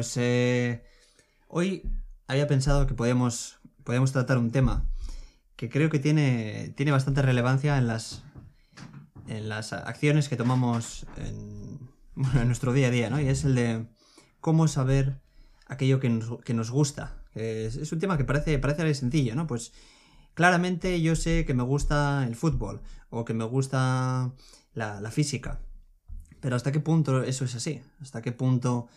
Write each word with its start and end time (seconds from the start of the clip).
pues 0.00 0.16
eh, 0.16 0.82
hoy 1.48 1.82
había 2.26 2.48
pensado 2.48 2.86
que 2.86 2.94
podíamos, 2.94 3.60
podíamos 3.84 4.12
tratar 4.12 4.38
un 4.38 4.50
tema 4.50 4.86
que 5.56 5.68
creo 5.68 5.90
que 5.90 5.98
tiene, 5.98 6.72
tiene 6.74 6.90
bastante 6.90 7.20
relevancia 7.20 7.76
en 7.76 7.86
las, 7.86 8.22
en 9.28 9.50
las 9.50 9.74
acciones 9.74 10.30
que 10.30 10.36
tomamos 10.36 11.04
en, 11.18 11.90
nuestro 12.46 12.72
día 12.72 12.86
a 12.86 12.90
día, 12.90 13.10
¿no? 13.10 13.20
Y 13.20 13.28
es 13.28 13.44
el 13.44 13.54
de 13.54 13.88
cómo 14.40 14.68
saber 14.68 15.20
aquello 15.66 16.00
que 16.00 16.08
nos, 16.08 16.42
que 16.44 16.54
nos 16.54 16.70
gusta. 16.70 17.22
Es, 17.34 17.92
un 17.92 17.98
tema 17.98 18.16
que 18.16 18.24
parece, 18.24 18.58
parece 18.58 18.94
sencillo, 18.94 19.34
¿no? 19.34 19.46
Pues 19.46 19.74
claramente 20.32 21.02
yo 21.02 21.14
sé 21.14 21.44
que 21.44 21.52
me 21.52 21.62
gusta 21.62 22.24
el 22.26 22.36
fútbol 22.36 22.80
o 23.10 23.26
que 23.26 23.34
me 23.34 23.44
gusta 23.44 24.32
la, 24.72 25.10
física. 25.10 25.60
Pero 26.40 26.56
¿hasta 26.56 26.72
qué 26.72 26.80
punto 26.80 27.22
eso 27.22 27.44
es 27.44 27.54
así? 27.54 27.82
¿Hasta 28.00 28.22
qué 28.22 28.32
punto 28.32 28.88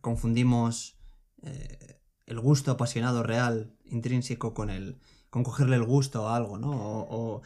confundimos 0.00 0.98
eh, 1.42 2.00
el 2.26 2.40
gusto 2.40 2.72
apasionado 2.72 3.22
real, 3.22 3.74
intrínseco, 3.84 4.54
con 4.54 4.70
el 4.70 4.98
con 5.30 5.42
cogerle 5.42 5.76
el 5.76 5.84
gusto 5.84 6.28
a 6.28 6.36
algo, 6.36 6.58
¿no? 6.58 6.70
O, 6.70 7.42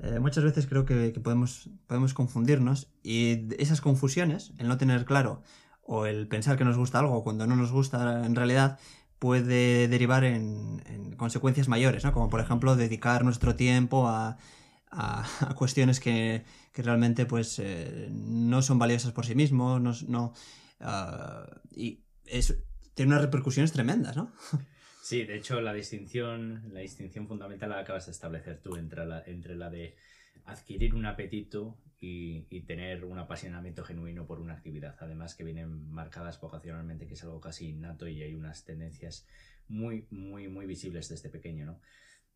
eh, 0.00 0.18
muchas 0.18 0.44
veces 0.44 0.66
creo 0.66 0.84
que, 0.84 1.10
podemos, 1.22 1.70
podemos 1.86 2.14
confundirnos 2.14 2.88
y 3.02 3.54
esas 3.58 3.80
confusiones, 3.80 4.52
el 4.58 4.68
no 4.68 4.76
tener 4.76 5.04
claro 5.04 5.42
o 5.82 6.06
el 6.06 6.26
pensar 6.28 6.58
que 6.58 6.64
nos 6.64 6.76
gusta 6.76 6.98
algo 6.98 7.22
cuando 7.22 7.46
no 7.46 7.56
nos 7.56 7.70
gusta 7.70 8.24
en 8.26 8.34
realidad, 8.34 8.78
puede 9.18 9.88
derivar 9.88 10.24
en, 10.24 10.82
en 10.86 11.16
consecuencias 11.16 11.68
mayores, 11.68 12.04
¿no? 12.04 12.12
Como 12.12 12.28
por 12.28 12.40
ejemplo 12.40 12.76
dedicar 12.76 13.24
nuestro 13.24 13.54
tiempo 13.54 14.08
a, 14.08 14.36
a, 14.90 15.24
cuestiones 15.56 16.00
que, 16.00 16.44
que, 16.72 16.82
realmente 16.82 17.24
pues 17.26 17.58
eh, 17.58 18.08
no 18.12 18.62
son 18.62 18.78
valiosas 18.78 19.12
por 19.12 19.24
sí 19.26 19.34
mismos, 19.34 20.02
no 20.08 20.32
uh, 20.80 21.60
y 21.70 22.04
es, 22.26 22.62
tiene 22.94 23.12
unas 23.12 23.22
repercusiones 23.22 23.72
tremendas, 23.72 24.16
¿no? 24.16 24.32
Sí, 25.02 25.22
de 25.24 25.36
hecho 25.36 25.60
la 25.60 25.74
distinción, 25.74 26.72
la 26.72 26.80
distinción 26.80 27.28
fundamental 27.28 27.68
la 27.68 27.80
acabas 27.80 28.06
de 28.06 28.12
establecer 28.12 28.62
tú 28.62 28.76
entre 28.76 29.04
la, 29.04 29.22
entre 29.26 29.54
la 29.54 29.68
de 29.68 29.96
adquirir 30.46 30.94
un 30.94 31.04
apetito 31.04 31.78
y, 32.00 32.46
y, 32.48 32.62
tener 32.62 33.04
un 33.04 33.18
apasionamiento 33.18 33.84
genuino 33.84 34.26
por 34.26 34.40
una 34.40 34.54
actividad. 34.54 34.96
Además 35.00 35.34
que 35.34 35.44
vienen 35.44 35.90
marcadas 35.90 36.40
vocacionalmente, 36.40 37.06
que 37.06 37.12
es 37.12 37.22
algo 37.22 37.38
casi 37.38 37.68
innato 37.68 38.08
y 38.08 38.22
hay 38.22 38.34
unas 38.34 38.64
tendencias 38.64 39.26
muy, 39.68 40.06
muy, 40.10 40.48
muy 40.48 40.64
visibles 40.64 41.10
desde 41.10 41.28
pequeño, 41.28 41.66
¿no? 41.66 41.80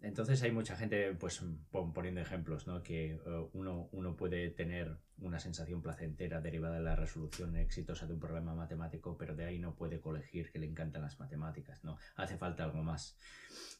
Entonces 0.01 0.43
hay 0.43 0.53
mucha 0.53 0.77
gente 0.77 1.13
pues 1.15 1.43
poniendo 1.71 2.21
ejemplos, 2.21 2.69
¿no? 2.69 2.83
Que 2.85 3.21
uh, 3.27 3.51
uno, 3.53 3.89
uno 3.91 4.17
puede 4.17 4.49
tener 4.51 4.97
una 5.19 5.41
sensación 5.41 5.83
placentera 5.83 6.41
derivada 6.41 6.77
de 6.77 6.83
la 6.83 6.95
resolución 6.95 7.57
exitosa 7.57 8.07
de 8.07 8.15
un 8.15 8.21
problema 8.21 8.55
matemático, 8.55 9.17
pero 9.19 9.35
de 9.35 9.45
ahí 9.45 9.59
no 9.59 9.75
puede 9.75 10.01
colegir 10.01 10.53
que 10.53 10.61
le 10.61 10.67
encantan 10.67 11.03
las 11.03 11.19
matemáticas, 11.19 11.83
¿no? 11.83 11.99
Hace 12.15 12.37
falta 12.37 12.63
algo 12.63 12.85
más. 12.85 13.19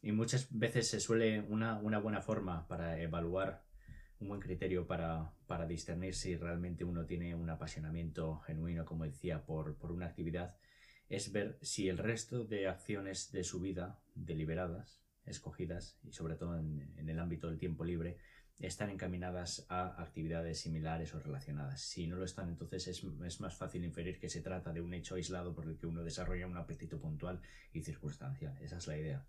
Y 0.03 0.11
muchas 0.11 0.49
veces 0.51 0.89
se 0.89 0.99
suele 0.99 1.43
una, 1.43 1.79
una 1.79 2.01
buena 2.01 2.21
forma 2.21 2.67
para 2.67 3.01
evaluar 3.01 3.63
un 4.19 4.29
buen 4.29 4.41
criterio 4.41 4.89
para, 4.89 5.33
para 5.47 5.67
discernir 5.67 6.17
si 6.17 6.37
realmente 6.37 6.83
uno 6.83 7.07
tiene 7.07 7.37
un 7.37 7.49
apasionamiento 7.49 8.41
genuino, 8.41 8.85
como 8.85 9.05
decía, 9.05 9.45
por, 9.47 9.77
por 9.77 9.93
una 9.93 10.07
actividad, 10.07 10.57
es 11.09 11.31
ver 11.31 11.59
si 11.63 11.89
el 11.89 11.99
resto 11.99 12.45
de 12.45 12.67
acciones 12.67 13.31
de 13.31 13.45
su 13.45 13.61
vida 13.61 14.01
deliberadas 14.17 15.08
escogidas 15.29 15.99
y 16.03 16.13
sobre 16.13 16.37
todo 16.37 16.59
en, 16.59 16.93
el 16.97 17.19
ámbito 17.19 17.49
del 17.49 17.59
tiempo 17.59 17.85
libre 17.85 18.17
están 18.59 18.91
encaminadas 18.91 19.67
a 19.69 20.03
actividades 20.03 20.61
similares 20.61 21.15
o 21.15 21.21
relacionadas. 21.21 21.81
Si 21.81 22.09
no 22.09 22.17
lo 22.17 22.25
están, 22.25 22.49
entonces 22.49 22.89
es, 22.89 23.05
es, 23.25 23.41
más 23.41 23.57
fácil 23.57 23.85
inferir 23.85 24.19
que 24.19 24.29
se 24.29 24.41
trata 24.41 24.73
de 24.73 24.81
un 24.81 24.95
hecho 24.95 25.15
aislado 25.15 25.55
por 25.55 25.65
el 25.65 25.77
que 25.77 25.87
uno 25.87 26.03
desarrolla 26.03 26.47
un 26.47 26.57
apetito 26.57 26.99
puntual 26.99 27.41
y 27.73 27.83
circunstancial. 27.83 28.59
Esa 28.61 28.79
es 28.79 28.87
la 28.89 28.99
idea. 28.99 29.27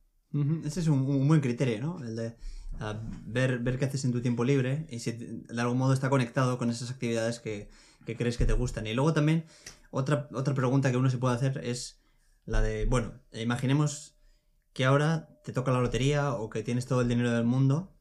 Ese 0.64 0.80
es 0.82 0.88
un, 0.88 1.28
buen 1.28 1.42
criterio, 1.42 1.80
¿no? 1.80 2.04
El 2.04 2.16
de 2.16 2.28
uh, 2.74 2.96
ver, 3.26 3.60
ver 3.60 3.80
qué 3.80 3.86
haces 3.86 4.06
en 4.06 4.12
tu 4.12 4.22
tiempo 4.22 4.44
libre 4.44 4.86
y 4.90 5.00
si 5.00 5.12
de 5.12 5.62
algún 5.62 5.78
modo 5.78 5.94
está 5.94 6.10
conectado 6.10 6.60
con 6.60 6.70
esas 6.70 6.92
actividades 6.92 7.40
que, 7.40 7.70
que 8.06 8.16
crees 8.16 8.38
que 8.38 8.46
te 8.46 8.54
gustan. 8.54 8.86
Y 8.86 8.94
luego 8.94 9.14
también 9.14 9.46
otra, 9.92 10.30
otra 10.34 10.54
pregunta 10.54 10.92
que 10.92 10.98
uno 10.98 11.10
se 11.10 11.18
puede 11.18 11.36
hacer 11.36 11.60
es 11.64 12.00
la 12.46 12.62
de, 12.62 12.86
bueno, 12.86 13.14
imaginemos 13.34 14.19
que 14.74 14.86
ahora 14.86 15.30
te 15.44 15.54
toca 15.54 15.72
la 15.72 15.82
lotería 15.82 16.34
o 16.34 16.50
que 16.50 16.64
tienes 16.64 16.86
todo 16.86 17.02
el 17.02 17.08
dinero 17.08 17.32
del 17.32 17.46
mundo, 17.46 17.96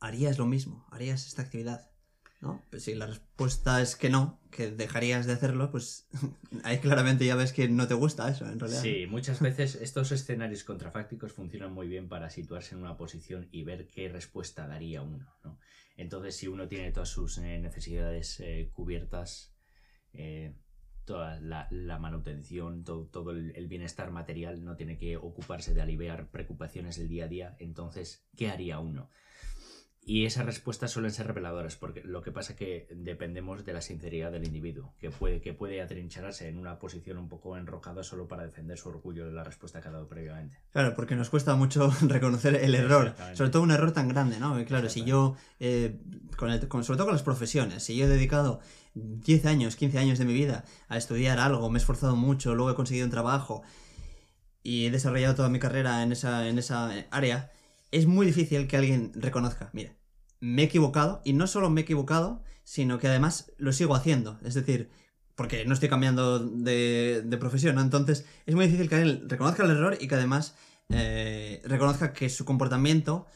harías 0.00 0.38
lo 0.38 0.46
mismo, 0.46 0.86
harías 0.90 1.26
esta 1.26 1.42
actividad. 1.42 1.88
¿No? 2.40 2.60
Pues 2.70 2.82
si 2.82 2.96
la 2.96 3.06
respuesta 3.06 3.80
es 3.80 3.94
que 3.94 4.10
no, 4.10 4.40
que 4.50 4.72
dejarías 4.72 5.26
de 5.26 5.32
hacerlo, 5.32 5.70
pues 5.70 6.08
ahí 6.64 6.78
claramente 6.78 7.24
ya 7.24 7.36
ves 7.36 7.52
que 7.52 7.68
no 7.68 7.86
te 7.86 7.94
gusta 7.94 8.28
eso, 8.28 8.46
en 8.46 8.58
realidad. 8.58 8.82
Sí, 8.82 9.06
muchas 9.08 9.38
veces 9.40 9.76
estos 9.76 10.10
escenarios 10.10 10.64
contrafácticos 10.64 11.32
funcionan 11.32 11.72
muy 11.72 11.86
bien 11.86 12.08
para 12.08 12.30
situarse 12.30 12.74
en 12.74 12.80
una 12.80 12.96
posición 12.96 13.48
y 13.52 13.62
ver 13.62 13.86
qué 13.86 14.08
respuesta 14.08 14.66
daría 14.66 15.02
uno, 15.02 15.32
¿no? 15.44 15.56
Entonces, 15.96 16.36
si 16.36 16.48
uno 16.48 16.66
tiene 16.66 16.90
todas 16.90 17.10
sus 17.10 17.38
eh, 17.38 17.58
necesidades 17.58 18.40
eh, 18.40 18.70
cubiertas, 18.72 19.54
eh, 20.12 20.56
toda 21.04 21.40
la, 21.40 21.68
la 21.70 21.98
manutención, 21.98 22.84
todo, 22.84 23.06
todo 23.06 23.30
el, 23.32 23.52
el, 23.56 23.68
bienestar 23.68 24.10
material, 24.10 24.64
no 24.64 24.76
tiene 24.76 24.96
que 24.96 25.16
ocuparse 25.16 25.74
de 25.74 25.82
aliviar 25.82 26.28
preocupaciones 26.28 26.96
del 26.96 27.08
día 27.08 27.24
a 27.24 27.28
día, 27.28 27.56
entonces, 27.58 28.24
¿qué 28.36 28.48
haría 28.48 28.78
uno? 28.78 29.10
Y 30.04 30.26
esas 30.26 30.44
respuestas 30.44 30.90
suelen 30.90 31.12
ser 31.12 31.28
reveladoras, 31.28 31.76
porque 31.76 32.02
lo 32.02 32.22
que 32.22 32.32
pasa 32.32 32.52
es 32.52 32.58
que 32.58 32.88
dependemos 32.90 33.64
de 33.64 33.72
la 33.72 33.80
sinceridad 33.80 34.32
del 34.32 34.44
individuo, 34.44 34.94
que 34.98 35.10
puede, 35.10 35.40
que 35.40 35.52
puede 35.52 35.80
atrincharse 35.80 36.48
en 36.48 36.58
una 36.58 36.80
posición 36.80 37.18
un 37.18 37.28
poco 37.28 37.56
enrocada 37.56 38.02
solo 38.02 38.26
para 38.26 38.44
defender 38.44 38.76
su 38.76 38.88
orgullo 38.88 39.26
de 39.26 39.32
la 39.32 39.44
respuesta 39.44 39.80
que 39.80 39.88
ha 39.88 39.92
dado 39.92 40.08
previamente. 40.08 40.58
Claro, 40.72 40.96
porque 40.96 41.14
nos 41.14 41.30
cuesta 41.30 41.54
mucho 41.54 41.92
reconocer 42.02 42.56
el 42.56 42.74
error, 42.74 43.14
sobre 43.34 43.50
todo 43.50 43.62
un 43.62 43.70
error 43.70 43.92
tan 43.92 44.08
grande, 44.08 44.40
¿no? 44.40 44.62
Claro, 44.64 44.88
si 44.88 45.04
yo, 45.04 45.36
eh, 45.60 46.00
con 46.36 46.50
el, 46.50 46.66
con, 46.66 46.82
sobre 46.82 46.96
todo 46.96 47.06
con 47.06 47.14
las 47.14 47.22
profesiones, 47.22 47.84
si 47.84 47.96
yo 47.96 48.06
he 48.06 48.08
dedicado 48.08 48.58
10 48.94 49.46
años, 49.46 49.76
15 49.76 49.98
años 49.98 50.18
de 50.18 50.24
mi 50.24 50.34
vida 50.34 50.64
a 50.88 50.96
estudiar 50.96 51.38
algo, 51.38 51.70
me 51.70 51.78
he 51.78 51.80
esforzado 51.80 52.16
mucho, 52.16 52.56
luego 52.56 52.72
he 52.72 52.74
conseguido 52.74 53.06
un 53.06 53.12
trabajo 53.12 53.62
y 54.64 54.86
he 54.86 54.90
desarrollado 54.90 55.36
toda 55.36 55.48
mi 55.48 55.60
carrera 55.60 56.02
en 56.02 56.10
esa, 56.10 56.48
en 56.48 56.58
esa 56.58 56.90
área, 57.12 57.52
es 57.92 58.06
muy 58.06 58.26
difícil 58.26 58.66
que 58.66 58.76
alguien 58.76 59.12
reconozca, 59.14 59.70
mira, 59.72 59.96
me 60.40 60.62
he 60.62 60.64
equivocado, 60.64 61.22
y 61.24 61.34
no 61.34 61.46
solo 61.46 61.70
me 61.70 61.82
he 61.82 61.84
equivocado, 61.84 62.42
sino 62.64 62.98
que 62.98 63.06
además 63.06 63.52
lo 63.58 63.72
sigo 63.72 63.94
haciendo. 63.94 64.40
Es 64.44 64.54
decir, 64.54 64.90
porque 65.36 65.64
no 65.64 65.74
estoy 65.74 65.88
cambiando 65.88 66.40
de, 66.40 67.22
de 67.24 67.36
profesión, 67.36 67.76
¿no? 67.76 67.82
Entonces, 67.82 68.24
es 68.46 68.54
muy 68.54 68.66
difícil 68.66 68.88
que 68.88 68.96
alguien 68.96 69.28
reconozca 69.28 69.64
el 69.64 69.70
error 69.70 69.96
y 70.00 70.08
que 70.08 70.14
además 70.14 70.56
eh, 70.88 71.62
reconozca 71.64 72.12
que 72.12 72.28
su 72.28 72.44
comportamiento 72.44 73.26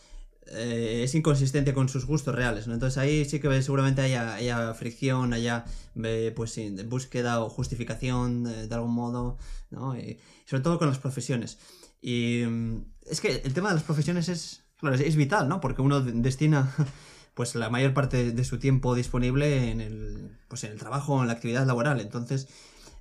eh, 0.49 1.03
es 1.05 1.15
inconsistente 1.15 1.75
con 1.75 1.89
sus 1.89 2.07
gustos 2.07 2.35
reales, 2.35 2.67
¿no? 2.67 2.75
Entonces 2.75 2.99
ahí 2.99 3.25
sí 3.25 3.41
que 3.41 3.63
seguramente 3.63 4.03
haya, 4.03 4.35
haya 4.35 4.75
fricción, 4.75 5.33
haya 5.33 5.65
eh, 6.03 6.33
pues 6.37 6.59
búsqueda 6.87 7.43
o 7.43 7.49
justificación 7.49 8.45
de, 8.45 8.69
de 8.69 8.75
algún 8.75 8.95
modo, 8.95 9.39
¿no? 9.71 9.97
Y 9.99 10.19
sobre 10.45 10.63
todo 10.63 10.79
con 10.79 10.89
las 10.89 10.99
profesiones. 10.99 11.59
Y 12.01 12.45
mm, 12.47 12.96
es 13.09 13.21
que 13.21 13.43
el 13.45 13.55
tema 13.55 13.69
de 13.69 13.75
las 13.75 13.85
profesiones 13.85 14.29
es, 14.29 14.65
claro, 14.79 14.97
es, 14.97 15.17
vital, 15.17 15.49
¿no? 15.49 15.61
Porque 15.61 15.83
uno 15.83 16.01
destina 16.01 16.75
pues 17.35 17.55
la 17.55 17.71
mayor 17.71 17.95
parte 17.95 18.33
de 18.33 18.45
su 18.45 18.59
tiempo 18.59 18.95
disponible 18.95 19.71
en 19.71 19.81
el, 19.81 20.39
pues, 20.49 20.65
en 20.65 20.73
el 20.73 20.79
trabajo, 20.79 21.21
en 21.21 21.29
la 21.29 21.35
actividad 21.35 21.67
laboral. 21.67 22.01
Entonces, 22.01 22.49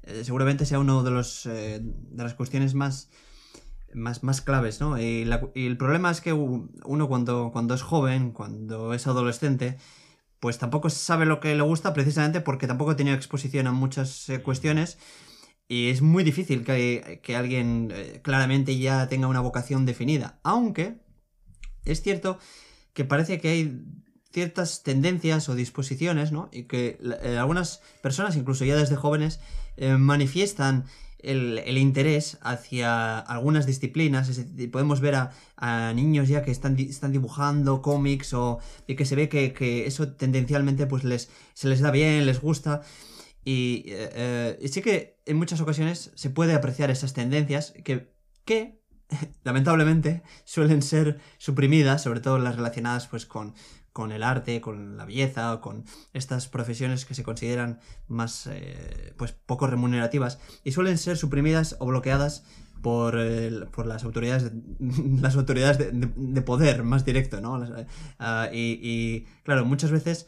eh, 0.04 0.24
seguramente 0.24 0.66
sea 0.66 0.80
uno 0.80 1.04
de 1.04 1.12
los 1.12 1.46
eh, 1.46 1.80
de 1.82 2.24
las 2.24 2.34
cuestiones 2.34 2.74
más 2.74 3.10
más, 3.96 4.24
más 4.24 4.42
claves, 4.42 4.82
¿no? 4.82 5.00
Y, 5.00 5.26
la, 5.26 5.50
y, 5.56 5.66
el 5.66 5.78
problema 5.78 6.12
es 6.12 6.22
que 6.22 6.34
uno 6.34 7.08
cuando, 7.08 7.52
cuando 7.52 7.74
es 7.74 7.82
joven, 7.82 8.32
cuando 8.32 8.94
es 8.94 9.08
adolescente, 9.08 9.78
pues 10.40 10.58
tampoco 10.58 10.90
sabe 10.90 11.26
lo 11.26 11.40
que 11.40 11.56
le 11.56 11.64
gusta 11.64 11.94
precisamente 11.94 12.42
porque 12.42 12.68
tampoco 12.68 12.92
ha 12.92 12.96
tenido 12.96 13.16
exposición 13.16 13.68
a 13.68 13.72
muchas 13.72 14.30
eh, 14.30 14.42
cuestiones 14.42 14.98
y 15.68 15.90
es 15.90 16.02
muy 16.02 16.24
difícil 16.24 16.64
que, 16.64 17.20
que 17.24 17.36
alguien 17.36 17.92
eh, 17.94 18.20
claramente 18.24 18.78
ya 18.78 19.08
tenga 19.08 19.28
una 19.28 19.40
vocación 19.40 19.86
definida. 19.86 20.40
Aunque 20.44 20.98
es 21.86 22.02
cierto 22.02 22.38
que 22.94 23.06
parece 23.06 23.40
que 23.40 23.50
hay 23.50 23.82
ciertas 24.32 24.84
tendencias 24.84 25.50
o 25.50 25.56
disposiciones, 25.56 26.32
¿no? 26.32 26.50
Y 26.52 26.64
que 26.64 27.00
eh, 27.24 27.38
algunas 27.38 27.82
personas, 28.02 28.36
incluso 28.36 28.66
ya 28.66 28.76
desde 28.76 28.96
jóvenes, 28.96 29.40
eh, 29.78 29.98
manifiestan 29.98 30.86
el, 31.20 31.60
el, 31.66 31.78
interés 31.78 32.38
hacia 32.42 33.18
algunas 33.18 33.66
disciplinas. 33.66 34.30
Podemos 34.72 35.00
ver 35.00 35.16
a, 35.16 35.32
a, 35.58 35.94
niños 35.94 36.28
ya 36.28 36.44
que 36.44 36.52
están, 36.52 36.78
están 36.78 37.12
dibujando 37.12 37.82
cómics 37.82 38.34
o 38.34 38.60
y 38.88 38.96
que 38.96 39.06
se 39.06 39.16
ve 39.16 39.30
que, 39.30 39.54
que, 39.54 39.88
eso 39.88 40.10
tendencialmente 40.10 40.86
pues 40.86 41.04
les, 41.04 41.30
se 41.54 41.68
les 41.68 41.80
da 41.80 41.92
bien, 41.92 42.26
les 42.26 42.40
gusta. 42.42 42.82
Y, 43.46 43.84
eh, 43.88 44.58
y, 44.60 44.68
sí 44.70 44.82
que 44.82 45.20
en 45.26 45.38
muchas 45.38 45.62
ocasiones 45.62 46.12
se 46.16 46.30
puede 46.32 46.56
apreciar 46.56 46.90
esas 46.90 47.14
tendencias 47.14 47.74
que, 47.84 48.12
que 48.44 48.82
lamentablemente 49.44 50.24
suelen 50.44 50.82
ser 50.82 51.20
suprimidas, 51.38 52.02
sobre 52.02 52.20
todo 52.20 52.40
las 52.40 52.56
relacionadas 52.56 53.08
pues 53.08 53.26
con, 53.26 53.54
con 53.96 54.12
el 54.12 54.24
arte, 54.24 54.60
con 54.60 54.98
la 54.98 55.06
belleza, 55.06 55.62
con 55.62 55.86
estas 56.12 56.50
profesiones 56.50 57.06
que 57.06 57.16
se 57.16 57.24
consideran 57.24 57.80
más, 58.08 58.46
eh, 58.48 59.14
pues, 59.18 59.32
poco 59.32 59.68
remunerativas 59.68 60.40
y 60.66 60.74
suelen 60.74 60.98
ser 60.98 61.16
suprimidas 61.16 61.78
o 61.80 61.86
bloqueadas 61.86 62.44
por, 62.82 63.18
por 63.72 63.88
las 63.88 64.04
autoridades, 64.04 64.52
las 65.22 65.38
autoridades 65.38 65.78
de, 65.94 66.42
poder 66.42 66.84
más 66.84 67.06
directo, 67.06 67.40
¿no? 67.40 67.64
Eh, 67.64 67.88
ah, 68.20 68.50
y, 68.52 69.26
claro, 69.44 69.66
muchas 69.66 69.92
veces 69.92 70.28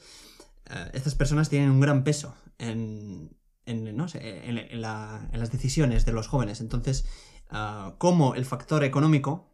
eh, 0.69 0.91
estas 0.93 1.15
personas 1.15 1.49
tienen 1.49 1.69
un 1.69 1.81
gran 1.81 2.05
peso 2.05 2.35
en, 2.57 3.35
en, 3.65 3.95
no 3.95 4.07
sé, 4.07 4.47
en, 4.47 4.81
las 4.81 5.51
decisiones 5.51 6.05
de 6.05 6.13
los 6.13 6.27
jóvenes. 6.27 6.61
Entonces, 6.61 7.05
uh, 7.51 7.97
cómo 7.97 8.35
el 8.35 8.45
factor 8.45 8.83
económico 8.83 9.49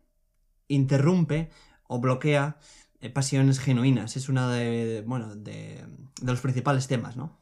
interrumpe 0.67 1.49
o 1.87 1.99
bloquea 1.99 2.57
eh, 3.01 3.09
pasiones 3.09 3.59
genuinas. 3.59 4.15
Es 4.15 4.29
uno 4.29 4.49
de, 4.49 5.03
bueno, 5.05 5.35
de, 5.35 5.85
los 6.23 6.41
principales 6.41 6.87
temas, 6.87 7.17
¿no? 7.17 7.37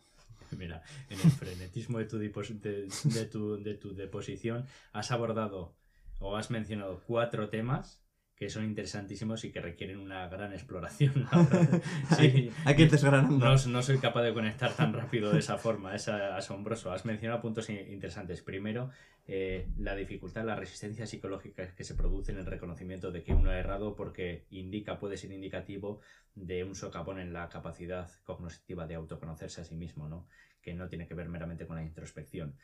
Mira, 0.57 0.81
en 1.09 1.19
el 1.21 1.31
frenetismo 1.31 1.99
de 1.99 2.05
tu, 2.05 2.17
de, 2.17 3.25
tu, 3.31 3.63
de 3.63 3.75
tu 3.75 3.95
deposición 3.95 4.65
has 4.91 5.11
abordado 5.11 5.75
o 6.19 6.35
has 6.35 6.49
mencionado 6.51 7.01
cuatro 7.05 7.49
temas 7.49 8.00
que 8.41 8.49
son 8.49 8.65
interesantísimos 8.65 9.45
y 9.45 9.51
que 9.51 9.61
requieren 9.61 9.99
una 9.99 10.27
gran 10.27 10.51
exploración. 10.51 11.27
sí, 12.17 12.49
hay 12.65 12.75
que 12.75 12.81
ir 12.81 12.89
desgranando. 12.89 13.37
No, 13.37 13.55
no, 13.55 13.81
soy 13.83 13.99
capaz 13.99 14.23
de 14.23 14.33
conectar 14.33 14.73
tan 14.73 14.93
rápido 14.93 15.31
de 15.31 15.37
esa 15.37 15.59
forma, 15.59 15.93
es 15.93 16.07
asombroso. 16.07 16.91
Has 16.91 17.05
mencionado 17.05 17.39
puntos 17.39 17.69
interesantes. 17.69 18.41
Primero, 18.41 18.89
eh, 19.27 19.67
la 19.77 19.93
dificultad, 19.93 20.43
la 20.43 20.55
resistencia 20.55 21.05
psicológica 21.05 21.75
que 21.75 21.83
se 21.83 21.93
produce 21.93 22.31
en 22.31 22.39
el 22.39 22.47
reconocimiento 22.47 23.11
de 23.11 23.21
que 23.21 23.31
uno 23.31 23.51
ha 23.51 23.59
errado 23.59 23.95
porque 23.95 24.47
indica, 24.49 24.97
puede 24.97 25.17
ser 25.17 25.31
indicativo 25.31 26.01
de 26.33 26.63
un 26.63 26.73
socavón 26.73 27.19
en 27.19 27.33
la 27.33 27.47
capacidad 27.47 28.09
cognitiva 28.23 28.87
de 28.87 28.95
autoconocerse 28.95 29.61
a 29.61 29.65
sí 29.65 29.75
mismo, 29.75 30.09
¿no? 30.09 30.27
que 30.63 30.73
no 30.73 30.89
tiene 30.89 31.05
que 31.05 31.13
ver 31.13 31.29
meramente 31.29 31.67
con 31.67 31.75
la 31.75 31.83
introspección. 31.83 32.55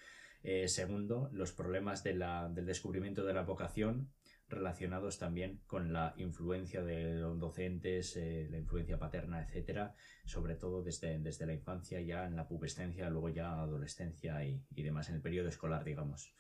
Eh, 0.42 0.68
segundo, 0.70 1.30
los 1.34 1.52
problemas 1.52 2.04
de 2.04 2.16
la, 2.16 2.50
del 2.50 2.66
descubrimiento 2.66 3.24
de 3.24 3.34
la 3.36 3.44
vocación 3.44 4.10
relacionados 4.50 5.20
también 5.20 5.60
con 5.68 5.92
la 5.92 6.14
influencia 6.18 6.82
de 6.82 7.16
los 7.16 7.40
docentes, 7.40 8.16
eh, 8.16 8.48
la 8.50 8.58
influencia 8.58 8.98
paterna, 8.98 9.44
etcétera, 9.44 9.96
sobre 10.26 10.56
todo 10.56 10.84
desde, 10.84 11.20
desde, 11.20 11.46
la 11.46 11.54
infancia, 11.54 12.00
ya 12.02 12.26
en 12.26 12.36
la 12.36 12.48
pubescencia, 12.48 13.10
luego 13.10 13.30
ya 13.30 13.62
adolescencia 13.62 14.44
y, 14.46 14.64
demás, 14.84 15.10
en 15.10 15.16
el 15.16 15.22
periodo 15.22 15.50
escolar, 15.50 15.84
digamos. 15.84 16.34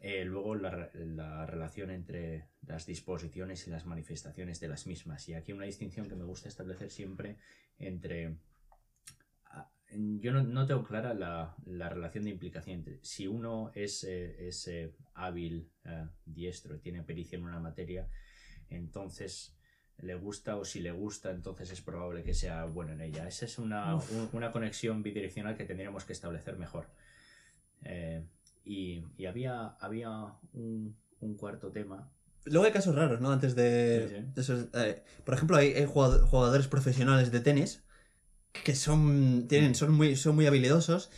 Eh, 0.00 0.24
luego 0.24 0.54
la, 0.54 0.90
la, 0.94 1.44
relación 1.46 1.90
entre 1.90 2.50
las 2.62 2.86
disposiciones 2.86 3.66
y 3.66 3.70
las 3.70 3.84
manifestaciones 3.84 4.60
de 4.60 4.68
las 4.68 4.86
mismas. 4.86 5.28
Y 5.28 5.34
aquí 5.34 5.52
una 5.52 5.64
distinción 5.64 6.08
que 6.08 6.14
me 6.14 6.24
gusta 6.24 6.48
establecer 6.48 6.90
siempre 6.90 7.38
entre 7.78 8.36
yo 9.90 10.32
no, 10.32 10.66
tengo 10.66 10.84
clara 10.84 11.14
la, 11.14 11.56
relación 11.88 12.24
de 12.24 12.30
implicación 12.30 12.78
entre 12.78 12.98
si 13.02 13.26
uno 13.26 13.70
es, 13.74 14.04
eh, 14.04 14.50
eh, 14.66 14.92
hábil, 15.14 15.70
eh, 15.84 16.06
diestro, 16.26 16.78
tiene 16.78 17.02
pericia 17.02 17.38
en 17.38 17.44
una 17.44 17.58
materia, 17.58 18.08
entonces 18.68 19.56
le 19.98 20.14
gusta 20.14 20.56
o 20.56 20.64
si 20.64 20.80
le 20.80 20.92
gusta, 20.92 21.30
entonces 21.30 21.72
es 21.72 21.80
probable 21.80 22.22
que 22.22 22.34
sea 22.34 22.66
bueno 22.66 22.92
en 22.92 23.00
ella. 23.00 23.26
Esa 23.26 23.46
es 23.46 23.58
una, 23.58 23.98
conexión 24.52 25.02
bidireccional 25.02 25.56
que 25.56 25.64
tendríamos 25.64 26.04
que 26.04 26.12
establecer 26.12 26.56
mejor. 26.56 26.86
y, 28.64 29.02
había, 29.26 29.68
había 29.80 30.34
un, 30.52 30.96
cuarto 31.36 31.72
tema 31.72 32.12
Luego 32.44 32.64
hay 32.64 32.72
casos 32.72 32.94
raros, 32.94 33.20
¿no? 33.20 33.30
Antes 33.30 33.54
de... 33.54 34.24
por 35.24 35.34
ejemplo, 35.34 35.56
hay, 35.56 35.84
jugadores 35.86 36.68
profesionales 36.68 37.32
de 37.32 37.40
tenis 37.40 37.82
que 38.64 38.74
son, 38.74 39.46
tienen, 39.48 39.74
son, 39.74 39.92
muy, 39.92 40.16
son 40.16 40.34
muy 40.34 40.46
habilidosos 40.46 41.10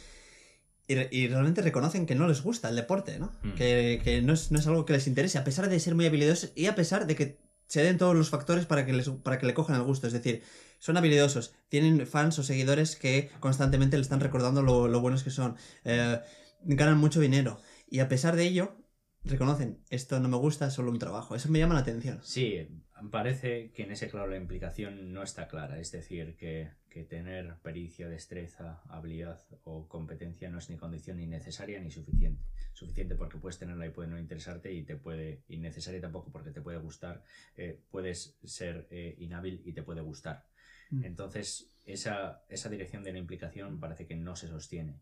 y, 0.88 1.28
realmente 1.28 1.62
reconocen 1.62 2.04
que 2.04 2.16
no 2.16 2.26
les 2.26 2.42
gusta 2.42 2.68
el 2.68 2.74
deporte, 2.74 3.18
¿no? 3.20 3.32
Mm. 3.42 3.52
Que, 3.54 4.22
no, 4.24 4.32
es, 4.32 4.66
algo 4.66 4.84
que 4.84 4.92
les 4.92 5.06
interese, 5.06 5.38
a 5.38 5.44
pesar 5.44 5.68
de 5.68 5.78
ser 5.78 5.94
muy 5.94 6.06
habilidosos 6.06 6.52
y 6.56 6.66
a 6.66 6.74
pesar 6.74 7.06
de 7.06 7.14
que 7.14 7.38
se 7.66 7.84
den 7.84 7.96
todos 7.96 8.16
los 8.16 8.30
factores 8.30 8.66
para 8.66 8.84
que, 8.84 8.92
les, 8.92 9.08
para 9.08 9.38
que 9.38 9.46
le 9.46 9.54
cojan 9.54 9.76
el 9.76 9.82
gusto. 9.82 10.08
Es 10.08 10.12
decir, 10.12 10.42
son 10.80 10.96
habilidosos, 10.96 11.54
tienen 11.68 12.04
fans 12.08 12.38
o 12.40 12.42
seguidores 12.42 12.96
que 12.96 13.30
constantemente 13.38 13.96
le 13.96 14.02
están 14.02 14.18
recordando 14.18 14.62
lo, 14.62 15.00
buenos 15.00 15.22
que 15.22 15.30
son, 15.30 15.56
eh, 15.84 16.18
ganan 16.62 16.98
mucho 16.98 17.20
dinero 17.20 17.60
y 17.88 18.00
a 18.00 18.08
pesar 18.08 18.34
de 18.34 18.44
ello 18.44 18.76
reconocen, 19.22 19.78
esto 19.90 20.18
no 20.18 20.28
me 20.28 20.38
gusta, 20.38 20.66
es 20.66 20.74
solo 20.74 20.90
un 20.90 20.98
trabajo. 20.98 21.34
Eso 21.34 21.48
me 21.50 21.58
llama 21.58 21.74
la 21.74 21.80
atención. 21.80 22.20
Sí, 22.22 22.66
parece 23.10 23.70
que 23.72 23.84
en 23.84 23.92
ese 23.92 24.08
claro 24.08 24.28
la 24.28 24.36
implicación 24.36 25.12
no 25.12 25.22
está 25.22 25.48
clara. 25.48 25.78
Es 25.78 25.92
decir, 25.92 26.36
que, 26.36 26.70
tener 27.08 27.56
pericia, 27.62 28.08
destreza, 28.08 28.82
habilidad 28.88 29.40
o 29.64 29.88
competencia 29.88 30.50
no 30.50 30.58
es 30.58 30.68
ni 30.68 30.76
condición 30.76 31.16
ni 31.16 31.26
necesaria 31.26 31.80
ni 31.80 31.90
suficiente. 31.90 32.42
Suficiente 32.72 33.14
porque 33.14 33.38
puedes 33.38 33.58
tenerla 33.58 33.86
y 33.86 33.90
puede 33.90 34.08
no 34.08 34.18
interesarte 34.18 34.72
y 34.72 34.82
te 34.82 34.96
puede, 34.96 35.42
innecesaria 35.48 36.00
tampoco 36.00 36.30
porque 36.30 36.50
te 36.50 36.60
puede 36.60 36.78
gustar. 36.78 37.22
Eh, 37.56 37.80
puedes 37.90 38.38
ser 38.44 38.86
eh, 38.90 39.14
inhábil 39.18 39.62
y 39.64 39.72
te 39.72 39.82
puede 39.82 40.00
gustar. 40.00 40.46
Mm. 40.90 41.04
Entonces, 41.04 41.72
esa, 41.84 42.42
esa 42.48 42.68
dirección 42.68 43.02
de 43.04 43.12
la 43.12 43.18
implicación 43.18 43.80
parece 43.80 44.06
que 44.06 44.16
no 44.16 44.36
se 44.36 44.48
sostiene. 44.48 45.00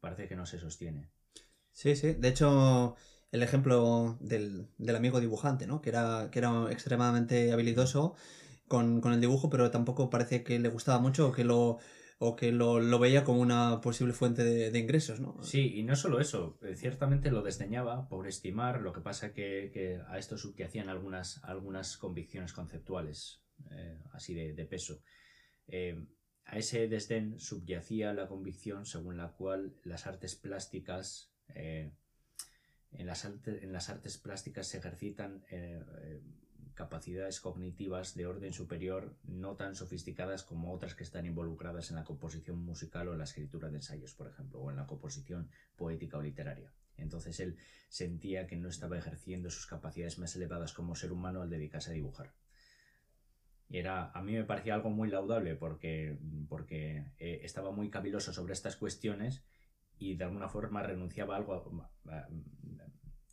Parece 0.00 0.28
que 0.28 0.36
no 0.36 0.46
se 0.46 0.58
sostiene. 0.58 1.08
Sí, 1.72 1.96
sí. 1.96 2.14
De 2.14 2.28
hecho, 2.28 2.96
el 3.32 3.42
ejemplo 3.42 4.18
del, 4.20 4.68
amigo 4.94 5.20
dibujante, 5.20 5.66
¿no? 5.66 5.80
Que 5.80 5.90
era, 5.90 6.28
que 6.30 6.38
era 6.40 6.70
extremadamente 6.70 7.52
habilidoso 7.52 8.14
con, 8.66 9.00
el 9.04 9.20
dibujo, 9.20 9.50
pero 9.50 9.70
tampoco 9.70 10.10
parece 10.10 10.42
que 10.42 10.58
le 10.58 10.68
gustaba 10.68 10.98
mucho 10.98 11.28
o 11.28 11.32
que 11.32 11.44
lo, 11.44 11.78
o 12.18 12.36
que 12.36 12.52
lo, 12.52 12.98
veía 12.98 13.24
como 13.24 13.40
una 13.40 13.80
posible 13.80 14.12
fuente 14.12 14.44
de, 14.44 14.78
ingresos, 14.78 15.20
¿no? 15.20 15.42
Sí, 15.42 15.78
y 15.78 15.84
no 15.84 15.96
solo 15.96 16.20
eso, 16.20 16.58
eh, 16.62 16.74
ciertamente 16.76 17.30
lo 17.30 17.42
desdeñaba 17.42 18.08
por 18.08 18.26
estimar, 18.26 18.80
lo 18.80 18.92
que 18.92 19.00
pasa 19.00 19.32
que, 19.32 19.70
que 19.72 20.00
a 20.08 20.18
esto 20.18 20.36
subyacían 20.36 20.88
algunas, 20.88 21.42
algunas 21.44 21.96
convicciones 21.96 22.52
conceptuales, 22.52 23.42
eh, 23.70 23.98
así 24.12 24.34
de, 24.34 24.64
peso. 24.66 25.02
Eh, 25.68 26.04
a 26.44 26.58
ese 26.58 26.88
desdén 26.88 27.38
subyacía 27.38 28.12
la 28.12 28.26
convicción 28.26 28.86
según 28.86 29.16
la 29.16 29.32
cual 29.32 29.76
las 29.84 30.06
artes 30.06 30.34
plásticas 30.34 31.32
en 32.92 33.06
las, 33.06 33.24
en 33.24 33.72
las 33.72 33.88
artes 33.88 34.18
plásticas 34.18 34.66
se 34.66 34.78
ejercitan 34.78 35.44
eh, 35.50 35.82
eh, 36.02 36.20
capacidades 36.74 37.40
cognitivas 37.40 38.14
de 38.14 38.26
orden 38.26 38.52
superior 38.52 39.14
no 39.24 39.54
tan 39.56 39.74
sofisticadas 39.74 40.42
como 40.42 40.72
otras 40.72 40.94
que 40.94 41.04
están 41.04 41.26
involucradas 41.26 41.90
en 41.90 41.96
la 41.96 42.04
composición 42.04 42.58
musical 42.58 43.08
o 43.08 43.12
en 43.12 43.18
la 43.18 43.24
escritura 43.24 43.68
de 43.68 43.76
ensayos, 43.76 44.14
por 44.14 44.28
ejemplo, 44.28 44.60
o 44.60 44.70
en 44.70 44.76
la 44.76 44.86
composición 44.86 45.50
poética 45.76 46.18
o 46.18 46.22
literaria. 46.22 46.72
Entonces 46.96 47.38
él 47.40 47.56
sentía 47.88 48.46
que 48.46 48.56
no 48.56 48.68
estaba 48.68 48.98
ejerciendo 48.98 49.50
sus 49.50 49.66
capacidades 49.66 50.18
más 50.18 50.34
elevadas 50.36 50.72
como 50.72 50.94
ser 50.94 51.12
humano 51.12 51.42
al 51.42 51.50
dedicarse 51.50 51.90
a 51.90 51.94
dibujar. 51.94 52.32
Y 53.68 53.78
era, 53.78 54.10
a 54.10 54.22
mí 54.22 54.32
me 54.32 54.44
parecía 54.44 54.74
algo 54.74 54.90
muy 54.90 55.08
laudable 55.08 55.54
porque, 55.54 56.18
porque 56.48 57.04
eh, 57.18 57.40
estaba 57.44 57.70
muy 57.70 57.88
caviloso 57.88 58.32
sobre 58.32 58.52
estas 58.52 58.76
cuestiones 58.76 59.44
y 60.00 60.16
de 60.16 60.24
alguna 60.24 60.48
forma 60.48 60.82
renunciaba 60.82 61.34
a 61.34 61.38
algo, 61.38 61.90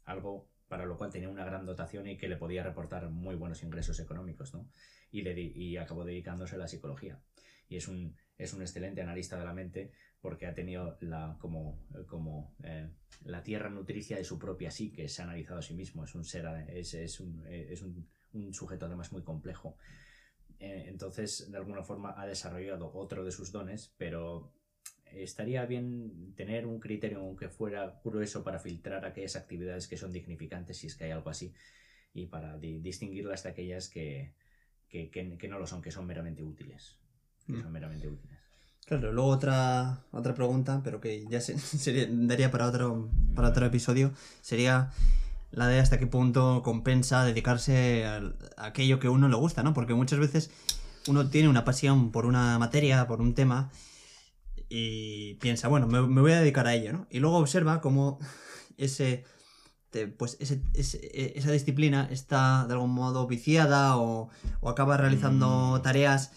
algo 0.03 0.49
para 0.67 0.85
lo 0.85 0.97
cual 0.97 1.11
tenía 1.11 1.29
una 1.29 1.45
gran 1.45 1.65
dotación 1.65 2.07
y 2.07 2.17
que 2.17 2.27
le 2.27 2.35
podía 2.35 2.61
reportar 2.61 3.09
muy 3.09 3.35
buenos 3.35 3.63
ingresos 3.63 3.99
económicos, 4.01 4.53
¿no? 4.53 4.69
Y, 5.09 5.27
y 5.29 5.77
acabó 5.77 6.03
dedicándose 6.03 6.55
a 6.55 6.59
la 6.59 6.67
psicología. 6.67 7.21
Y 7.69 7.77
es 7.77 7.87
un, 7.87 8.15
es 8.37 8.53
un 8.53 8.61
excelente 8.61 9.01
analista 9.01 9.39
de 9.39 9.45
la 9.45 9.53
mente 9.53 9.91
porque 10.19 10.45
ha 10.45 10.53
tenido 10.53 10.97
la, 10.99 11.37
como, 11.39 11.85
como 12.05 12.53
eh, 12.63 12.89
la 13.23 13.41
tierra 13.43 13.69
nutricia 13.69 14.17
de 14.17 14.25
su 14.25 14.37
propia 14.37 14.69
psique, 14.69 15.07
se 15.07 15.21
ha 15.21 15.25
analizado 15.25 15.59
a 15.59 15.61
sí 15.63 15.73
mismo, 15.73 16.03
es 16.03 16.15
un 16.15 16.25
ser, 16.25 16.45
es, 16.67 16.93
es, 16.95 17.21
un, 17.21 17.45
es 17.47 17.81
un, 17.81 18.53
sujeto 18.53 18.87
además 18.87 19.13
muy 19.13 19.23
complejo. 19.23 19.77
Eh, 20.59 20.85
entonces, 20.87 21.49
de 21.49 21.57
alguna 21.57 21.83
forma, 21.83 22.19
ha 22.19 22.25
desarrollado 22.25 22.91
otro 22.93 23.23
de 23.23 23.31
sus 23.31 23.53
dones, 23.53 23.93
pero 23.97 24.51
estaría 25.13 25.65
bien 25.65 26.33
tener 26.35 26.65
un 26.65 26.79
criterio 26.79 27.19
aunque 27.19 27.49
fuera 27.49 27.99
grueso 28.03 28.43
para 28.43 28.59
filtrar 28.59 29.05
aquellas 29.05 29.35
actividades 29.35 29.87
que 29.87 29.97
son 29.97 30.11
dignificantes, 30.11 30.77
si 30.77 30.87
es 30.87 30.95
que 30.95 31.05
hay 31.05 31.11
algo 31.11 31.29
así, 31.29 31.53
y 32.13 32.27
para 32.27 32.57
distinguirlas 32.57 33.43
de 33.43 33.49
aquellas 33.49 33.89
que, 33.89 34.33
no 35.49 35.59
lo 35.59 35.67
son, 35.67 35.81
que 35.81 35.91
son 35.91 36.05
meramente 36.05 36.43
útiles. 36.43 36.97
Mm. 37.47 37.61
son 37.61 37.71
meramente 37.71 38.07
útiles. 38.07 38.37
Claro, 38.85 39.11
luego 39.11 39.29
otra, 39.29 40.05
otra 40.11 40.33
pregunta, 40.33 40.81
pero 40.83 41.01
que 41.01 41.25
ya 41.27 41.41
se, 41.41 41.55
daría 42.09 42.51
para 42.51 42.67
otro, 42.67 43.09
para 43.35 43.49
otro 43.49 43.65
episodio, 43.65 44.13
sería 44.41 44.91
la 45.51 45.67
de 45.67 45.79
hasta 45.79 45.97
qué 45.97 46.07
punto 46.07 46.61
compensa 46.63 47.25
dedicarse 47.25 48.05
a, 48.05 48.21
aquello 48.57 48.99
que 48.99 49.07
a 49.07 49.11
uno 49.11 49.27
le 49.27 49.35
gusta, 49.35 49.61
¿no? 49.61 49.73
Porque 49.73 49.93
muchas 49.93 50.19
veces 50.19 50.51
uno 51.07 51.29
tiene 51.29 51.49
una 51.49 51.65
pasión 51.65 52.11
por 52.11 52.25
una 52.25 52.57
materia, 52.59 53.07
por 53.07 53.21
un 53.21 53.33
tema, 53.33 53.71
y 54.69 55.35
piensa, 55.35 55.67
bueno, 55.67 55.87
me, 55.87 56.21
voy 56.21 56.31
a 56.31 56.39
dedicar 56.39 56.67
a 56.67 56.73
ello, 56.73 56.93
¿no? 56.93 57.07
Y 57.09 57.19
luego 57.19 57.37
observa 57.37 57.81
cómo 57.81 58.19
ese, 58.77 59.23
pues 60.17 60.37
e, 60.39 61.33
esa 61.35 61.51
disciplina 61.51 62.07
está 62.11 62.65
de 62.67 62.73
algún 62.73 62.91
modo 62.91 63.27
viciada 63.27 63.97
o, 63.97 64.29
acaba 64.65 64.97
realizando 64.97 65.77
mm. 65.77 65.81
tareas 65.81 66.31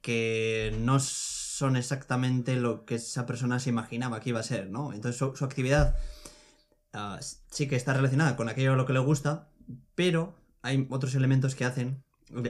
que 0.00 0.76
no 0.80 0.98
son 1.00 1.76
exactamente 1.76 2.56
lo 2.56 2.84
que 2.84 2.96
esa 2.96 3.26
persona 3.26 3.58
se 3.60 3.70
imaginaba 3.70 4.20
que 4.20 4.30
iba 4.30 4.40
a 4.40 4.44
ser, 4.44 4.70
¿no? 4.70 4.92
Entonces 4.92 5.18
su, 5.18 5.44
actividad 5.44 5.96
ah, 6.92 7.18
sí 7.50 7.68
que 7.68 7.76
está 7.76 7.92
relacionada 7.92 8.36
con 8.36 8.48
aquello 8.48 8.72
a 8.72 8.76
lo 8.76 8.86
que 8.86 8.92
le 8.92 8.98
gusta, 9.00 9.48
pero 9.94 10.34
hay 10.62 10.86
otros 10.90 11.14
elementos 11.14 11.54
que 11.54 11.64
hacen, 11.64 12.02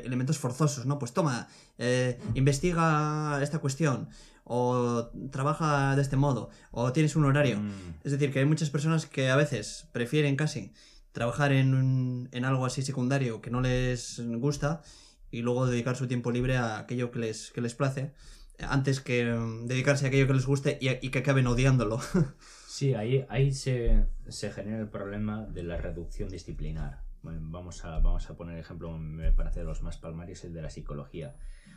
elementos 0.04 0.38
forzosos, 0.38 0.87
¿no? 0.87 0.99
Pues 0.99 1.12
toma, 1.12 1.49
eh, 1.78 2.21
investiga 2.35 3.40
esta 3.43 3.59
cuestión, 3.59 4.09
o 4.44 5.10
trabaja 5.32 5.96
de 5.96 6.02
este 6.02 6.16
modo, 6.16 6.50
o 6.70 6.92
tienes 6.92 7.16
un 7.16 7.24
horario. 7.24 7.58
Mm. 7.58 7.94
Es 8.04 8.12
decir, 8.12 8.32
que 8.32 8.40
hay 8.40 8.44
muchas 8.44 8.70
personas 8.70 9.06
que 9.06 9.30
a 9.30 9.36
veces 9.36 9.88
prefieren 9.92 10.36
casi 10.36 10.72
trabajar 11.12 11.52
en, 11.52 12.28
en 12.32 12.44
algo 12.44 12.66
así 12.66 12.82
secundario 12.82 13.40
que 13.40 13.50
no 13.50 13.60
les 13.60 14.20
gusta 14.38 14.82
y 15.30 15.42
luego 15.42 15.66
dedicar 15.66 15.96
su 15.96 16.06
tiempo 16.06 16.30
libre 16.30 16.56
a 16.56 16.78
aquello 16.78 17.10
que 17.10 17.18
les, 17.18 17.50
que 17.50 17.60
les 17.60 17.74
place, 17.74 18.12
antes 18.60 19.00
que 19.00 19.24
mm, 19.24 19.66
dedicarse 19.66 20.04
a 20.04 20.08
aquello 20.08 20.26
que 20.26 20.34
les 20.34 20.46
guste 20.46 20.78
y, 20.80 20.88
y 21.04 21.10
que 21.10 21.20
acaben 21.20 21.46
odiándolo. 21.46 21.98
sí, 22.68 22.94
ahí, 22.94 23.24
ahí 23.28 23.52
se, 23.52 24.04
se 24.28 24.52
genera 24.52 24.80
el 24.80 24.88
problema 24.88 25.44
de 25.46 25.62
la 25.62 25.76
reducción 25.76 26.28
disciplinar. 26.28 27.02
vamos, 27.22 27.84
a, 27.84 27.98
vamos 27.98 28.28
a 28.30 28.36
poner 28.36 28.58
ejemplo, 28.58 28.96
me 28.98 29.32
parece 29.32 29.60
de 29.60 29.66
los 29.66 29.82
más 29.82 29.98
palmares, 29.98 30.44
el 30.44 30.52
de 30.52 30.62
la 30.62 30.70
psicología. 30.70 31.34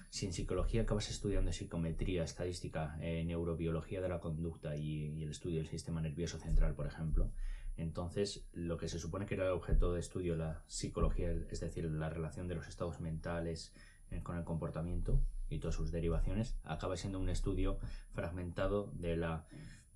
Si 0.10 0.26
en 0.26 0.34
psicología 0.34 0.84
acabas 0.84 1.10
estudiando 1.10 1.52
psicometría, 1.52 2.24
estadística, 2.24 2.98
eh, 3.02 3.24
neurobiología 3.26 4.02
de 4.02 4.10
la 4.10 4.20
conducta 4.20 4.76
y, 4.76 5.22
el 5.22 5.30
estudio 5.30 5.58
del 5.58 5.68
sistema 5.68 6.02
nervioso 6.02 6.40
central, 6.40 6.74
por 6.76 6.88
ejemplo, 6.88 7.32
entonces 7.76 8.48
lo 8.54 8.78
que 8.78 8.88
se 8.88 9.00
supone 9.00 9.26
que 9.26 9.36
era 9.36 9.46
el 9.46 9.52
objeto 9.52 9.94
de 9.94 10.00
estudio, 10.00 10.36
la 10.36 10.64
psicología, 10.68 11.32
es 11.32 11.60
decir, 11.60 11.86
la 11.86 12.10
relación 12.10 12.48
de 12.48 12.56
los 12.56 12.68
estados 12.68 13.00
mentales 13.00 13.74
eh, 14.10 14.22
con 14.24 14.38
el 14.38 14.44
comportamiento 14.44 15.22
y 15.50 15.60
todas 15.60 15.76
sus 15.76 15.92
derivaciones, 15.92 16.56
acaba 16.64 16.98
siendo 16.98 17.20
un 17.20 17.30
estudio 17.30 17.78
fragmentado 18.14 18.92
de 18.94 19.18
la 19.18 19.46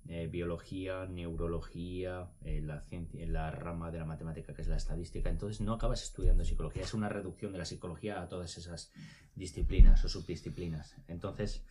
eh, 0.08 0.26
biología, 0.26 1.06
neurología, 1.06 2.28
eh, 2.44 2.60
la, 2.60 2.80
ciencia, 2.80 3.24
la 3.26 3.52
rama 3.52 3.92
de 3.92 3.98
la 3.98 4.04
matemática 4.04 4.52
que 4.52 4.62
es 4.62 4.68
la 4.68 4.76
estadística. 4.76 5.30
Entonces 5.30 5.60
no 5.60 5.74
acabas 5.74 6.02
estudiando 6.02 6.44
psicología, 6.44 6.82
es 6.82 6.94
una 6.94 7.08
reducción 7.08 7.52
de 7.52 7.58
la 7.58 7.64
psicología 7.64 8.20
a 8.20 8.28
todas 8.28 8.58
esas 8.58 8.92
disciplinas 9.36 10.04
o 10.04 10.08
subdisciplinas. 10.08 10.96
Entonces 11.06 11.64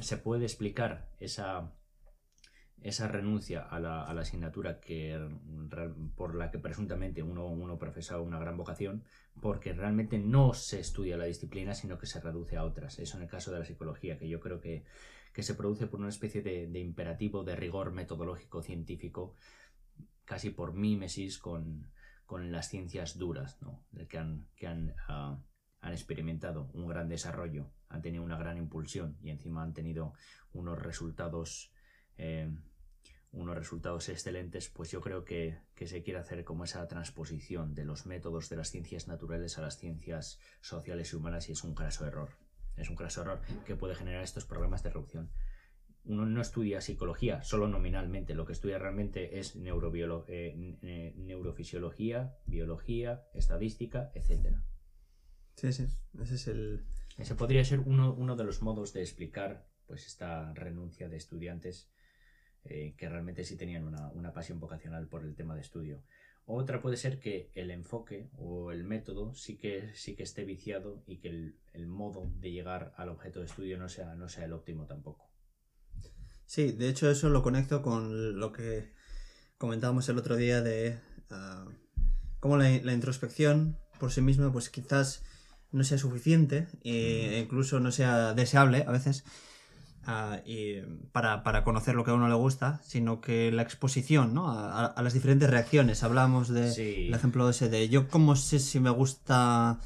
se 0.00 0.16
puede 0.16 0.44
explicar 0.44 1.08
esa, 1.20 1.72
esa 2.82 3.06
renuncia 3.06 3.60
a 3.62 3.78
la, 3.78 4.02
asignatura 4.10 4.80
que, 4.80 5.18
por 6.16 6.34
la 6.34 6.50
que 6.50 6.58
presuntamente 6.58 7.22
uno, 7.22 7.46
uno 7.46 7.78
profesaba 7.78 8.22
una 8.22 8.40
gran 8.40 8.56
vocación, 8.56 9.04
porque 9.40 9.72
realmente 9.72 10.18
no 10.18 10.52
se 10.52 10.80
estudia 10.80 11.16
la 11.16 11.26
disciplina, 11.26 11.74
sino 11.74 11.98
que 11.98 12.06
se 12.06 12.20
reduce 12.20 12.56
a 12.56 12.64
otras. 12.64 12.98
Eso 12.98 13.16
en 13.16 13.22
el 13.22 13.28
caso 13.28 13.52
de 13.52 13.60
la 13.60 13.64
psicología, 13.64 14.18
que 14.18 14.28
yo 14.28 14.40
creo 14.40 14.60
que 14.60 14.84
que 15.32 15.42
se 15.42 15.54
produce 15.54 15.86
por 15.86 16.00
una 16.00 16.08
especie 16.08 16.42
de, 16.42 16.78
imperativo 16.78 17.42
de 17.44 17.56
rigor 17.56 17.92
metodológico 17.92 18.62
científico, 18.62 19.34
casi 20.24 20.50
por 20.50 20.74
mímesis 20.74 21.38
con, 21.38 21.90
las 22.30 22.70
ciencias 22.70 23.18
duras, 23.18 23.60
¿no? 23.60 23.84
que 24.08 24.16
han, 24.16 24.46
que 24.56 24.66
ah, 24.66 25.38
han, 25.82 25.92
experimentado 25.92 26.70
un 26.72 26.86
gran 26.86 27.06
desarrollo, 27.06 27.70
han 27.90 28.00
tenido 28.00 28.24
una 28.24 28.38
gran 28.38 28.56
impulsión 28.56 29.18
y 29.20 29.28
encima 29.28 29.62
han 29.62 29.74
tenido 29.74 30.14
unos 30.54 30.80
resultados 30.80 31.74
eh, 32.16 32.50
unos 33.32 33.56
resultados 33.56 34.08
excelentes, 34.10 34.68
pues 34.68 34.90
yo 34.90 35.00
creo 35.00 35.24
que, 35.24 35.58
que, 35.74 35.86
se 35.86 36.02
quiere 36.02 36.20
hacer 36.20 36.44
como 36.44 36.64
esa 36.64 36.86
transposición 36.86 37.74
de 37.74 37.84
los 37.84 38.04
métodos 38.04 38.50
de 38.50 38.56
las 38.56 38.70
ciencias 38.70 39.08
naturales 39.08 39.56
a 39.56 39.62
las 39.62 39.78
ciencias 39.78 40.38
sociales 40.60 41.12
y 41.12 41.16
humanas 41.16 41.48
y 41.48 41.52
es 41.52 41.64
un 41.64 41.74
graso 41.74 42.06
error. 42.06 42.41
Es 42.76 42.90
un 42.90 42.96
craso 42.96 43.22
error 43.22 43.40
que 43.66 43.76
puede 43.76 43.94
generar 43.94 44.22
estos 44.22 44.44
problemas 44.44 44.82
de 44.82 44.90
reducción. 44.90 45.30
Uno 46.04 46.26
no 46.26 46.40
estudia 46.40 46.80
psicología 46.80 47.42
solo 47.42 47.68
nominalmente, 47.68 48.34
lo 48.34 48.44
que 48.44 48.52
estudia 48.52 48.78
realmente 48.78 49.38
es 49.38 49.54
eh, 49.54 51.14
neurofisiología, 51.16 52.36
biología, 52.46 53.24
estadística, 53.34 54.10
etc. 54.14 54.56
Sí, 55.54 55.72
sí, 55.72 55.86
ese 56.20 56.34
es 56.34 56.48
el... 56.48 56.84
Ese 57.18 57.34
podría 57.34 57.64
ser 57.64 57.80
uno, 57.80 58.36
de 58.36 58.44
los 58.44 58.62
modos 58.62 58.92
de 58.94 59.02
explicar 59.02 59.68
pues 59.86 60.06
esta 60.06 60.52
renuncia 60.54 61.08
de 61.08 61.18
estudiantes 61.18 61.92
eh, 62.64 62.94
que 62.96 63.08
realmente 63.08 63.44
sí 63.44 63.56
tenían 63.56 63.84
una, 63.84 64.08
una 64.12 64.32
pasión 64.32 64.58
vocacional 64.58 65.08
por 65.08 65.22
el 65.22 65.36
tema 65.36 65.54
de 65.54 65.60
estudio. 65.60 66.02
Otra 66.44 66.82
puede 66.82 66.96
ser 66.96 67.20
que 67.20 67.50
el 67.54 67.70
enfoque 67.70 68.28
o 68.36 68.72
el 68.72 68.84
método 68.84 69.34
sí 69.34 69.56
que, 69.56 69.92
sí 69.94 70.16
que 70.16 70.24
esté 70.24 70.44
viciado 70.44 71.02
y 71.06 71.18
que 71.18 71.28
el, 71.28 71.86
modo 71.86 72.32
de 72.40 72.50
llegar 72.50 72.92
al 72.96 73.10
objeto 73.10 73.40
de 73.40 73.46
estudio 73.46 73.78
no 73.78 73.88
sea, 73.88 74.14
no 74.16 74.28
sea 74.28 74.44
el 74.44 74.52
óptimo 74.52 74.86
tampoco. 74.86 75.30
Sí, 76.44 76.72
de 76.72 76.88
hecho 76.88 77.10
eso 77.10 77.28
lo 77.28 77.42
conecto 77.42 77.80
con 77.80 78.38
lo 78.38 78.52
que 78.52 78.92
comentábamos 79.56 80.08
el 80.08 80.18
otro 80.18 80.36
día 80.36 80.60
de 80.60 80.98
uh, 81.30 81.70
cómo 82.40 82.56
la, 82.56 82.92
introspección 82.92 83.78
por 84.00 84.10
sí 84.10 84.20
misma 84.20 84.52
pues 84.52 84.68
quizás 84.68 85.22
no 85.70 85.84
sea 85.84 85.96
suficiente 85.96 86.66
e 86.82 87.40
incluso 87.40 87.78
no 87.78 87.92
sea 87.92 88.34
deseable 88.34 88.84
a 88.86 88.90
veces 88.90 89.24
y 90.44 90.80
para, 91.12 91.64
conocer 91.64 91.94
lo 91.94 92.04
que 92.04 92.10
a 92.10 92.14
uno 92.14 92.28
le 92.28 92.34
gusta, 92.34 92.80
sino 92.84 93.20
que 93.20 93.52
la 93.52 93.62
exposición 93.62 94.34
¿no? 94.34 94.50
a, 94.50 94.94
las 95.00 95.12
diferentes 95.12 95.48
reacciones. 95.48 96.02
Hablamos 96.02 96.48
del 96.48 96.74
de 96.74 97.10
ejemplo 97.10 97.48
ese 97.48 97.68
de 97.68 97.88
yo 97.88 98.08
cómo 98.08 98.34
sé 98.36 98.58
si 98.58 98.80
me 98.80 98.90
gusta 98.90 99.78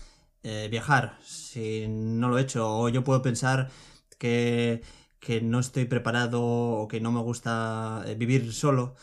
eh, 0.43 0.69
viajar, 0.71 1.19
si 1.25 1.87
no 1.89 2.29
lo 2.29 2.39
he 2.39 2.43
hecho, 2.43 2.79
o 2.79 2.89
yo 2.89 3.05
puedo 3.05 3.21
pensar 3.21 3.69
que, 4.19 4.83
que 5.21 5.41
no 5.41 5.59
estoy 5.61 5.85
preparado 5.85 6.43
o 6.43 6.89
que 6.89 7.01
no 7.01 7.13
me 7.13 7.21
gusta 7.21 8.05
eh, 8.07 8.15
vivir 8.15 8.53
solo. 8.53 8.95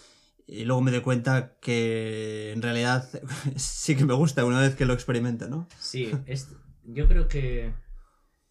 Y 0.46 0.65
luego 0.65 0.82
me 0.82 0.91
doy 0.91 1.01
cuenta 1.01 1.58
que 1.62 2.51
en 2.51 2.62
realidad 2.62 3.08
sí 3.55 3.96
que 3.96 4.05
me 4.05 4.13
gusta 4.13 4.46
una 4.46 4.60
vez 4.60 4.75
que 4.75 4.86
lo 4.86 4.93
experimento, 4.93 5.48
¿no? 5.48 5.67
Sí, 5.79 6.12
yo 6.86 7.08
creo 7.08 7.27
que 7.27 7.74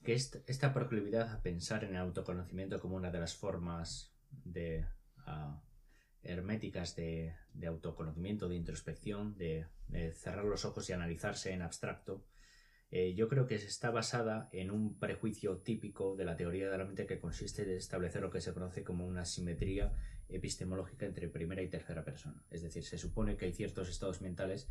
que 0.02 0.14
esta 0.14 0.72
proclividad 0.72 1.30
a 1.30 1.42
pensar 1.42 1.84
en 1.84 1.90
el 1.90 1.96
autoconocimiento 1.96 2.80
como 2.80 2.96
una 2.96 3.10
de 3.10 3.20
las 3.20 3.36
formas 3.36 4.12
de 4.44 4.84
ah, 5.18 5.62
herméticas 6.22 6.96
de, 6.96 7.34
autoconocimiento, 7.66 8.48
de 8.48 8.56
introspección, 8.56 9.36
de, 9.36 9.66
cerrar 10.14 10.44
los 10.44 10.64
ojos 10.64 10.88
y 10.88 10.92
analizarse 10.92 11.52
en 11.52 11.62
abstracto, 11.62 12.24
eh, 12.90 13.14
yo 13.14 13.28
creo 13.28 13.46
que 13.46 13.54
está 13.54 13.90
basada 13.90 14.48
en 14.52 14.70
un 14.70 14.98
prejuicio 14.98 15.58
típico 15.58 16.14
de 16.16 16.24
la 16.24 16.36
teoría 16.36 16.70
de 16.70 16.78
la 16.78 16.84
mente 16.84 17.06
que 17.06 17.20
consiste 17.20 17.62
en 17.62 17.70
establecer 17.70 18.20
lo 18.22 18.30
que 18.30 18.40
se 18.40 18.52
conoce 18.52 18.84
como 18.84 19.06
una 19.06 19.24
simetría 19.24 19.92
epistemológica 20.28 21.06
entre 21.06 21.28
primera 21.28 21.62
y 21.62 21.68
tercera 21.68 22.04
persona. 22.04 22.42
Es 22.50 22.62
decir, 22.62 22.84
se 22.84 22.98
supone 22.98 23.36
que 23.36 23.46
hay 23.46 23.52
ciertos 23.52 23.88
estados 23.88 24.20
mentales 24.20 24.68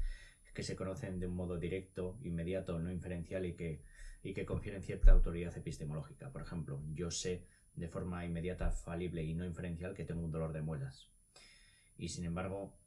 que 0.53 0.63
se 0.63 0.75
conocen 0.75 1.19
de 1.19 1.27
un 1.27 1.35
modo 1.35 1.57
directo, 1.57 2.17
inmediato, 2.23 2.79
no 2.79 2.91
inferencial 2.91 3.45
y 3.45 3.53
que 3.53 3.81
y 4.23 4.33
que 4.33 4.45
confieren 4.45 4.83
cierta 4.83 5.11
autoridad 5.11 5.57
epistemológica. 5.57 6.31
Por 6.31 6.41
ejemplo, 6.41 6.81
yo 6.93 7.11
sé 7.11 7.45
de 7.75 7.87
forma 7.87 8.25
inmediata, 8.25 8.71
falible 8.71 9.23
y 9.23 9.33
no 9.33 9.45
inferencial 9.45 9.93
que 9.93 10.05
tengo 10.05 10.23
un 10.23 10.31
dolor 10.31 10.53
de 10.53 10.61
muelas. 10.61 11.09
Y 11.97 12.09
sin 12.09 12.25
embargo, 12.25 12.77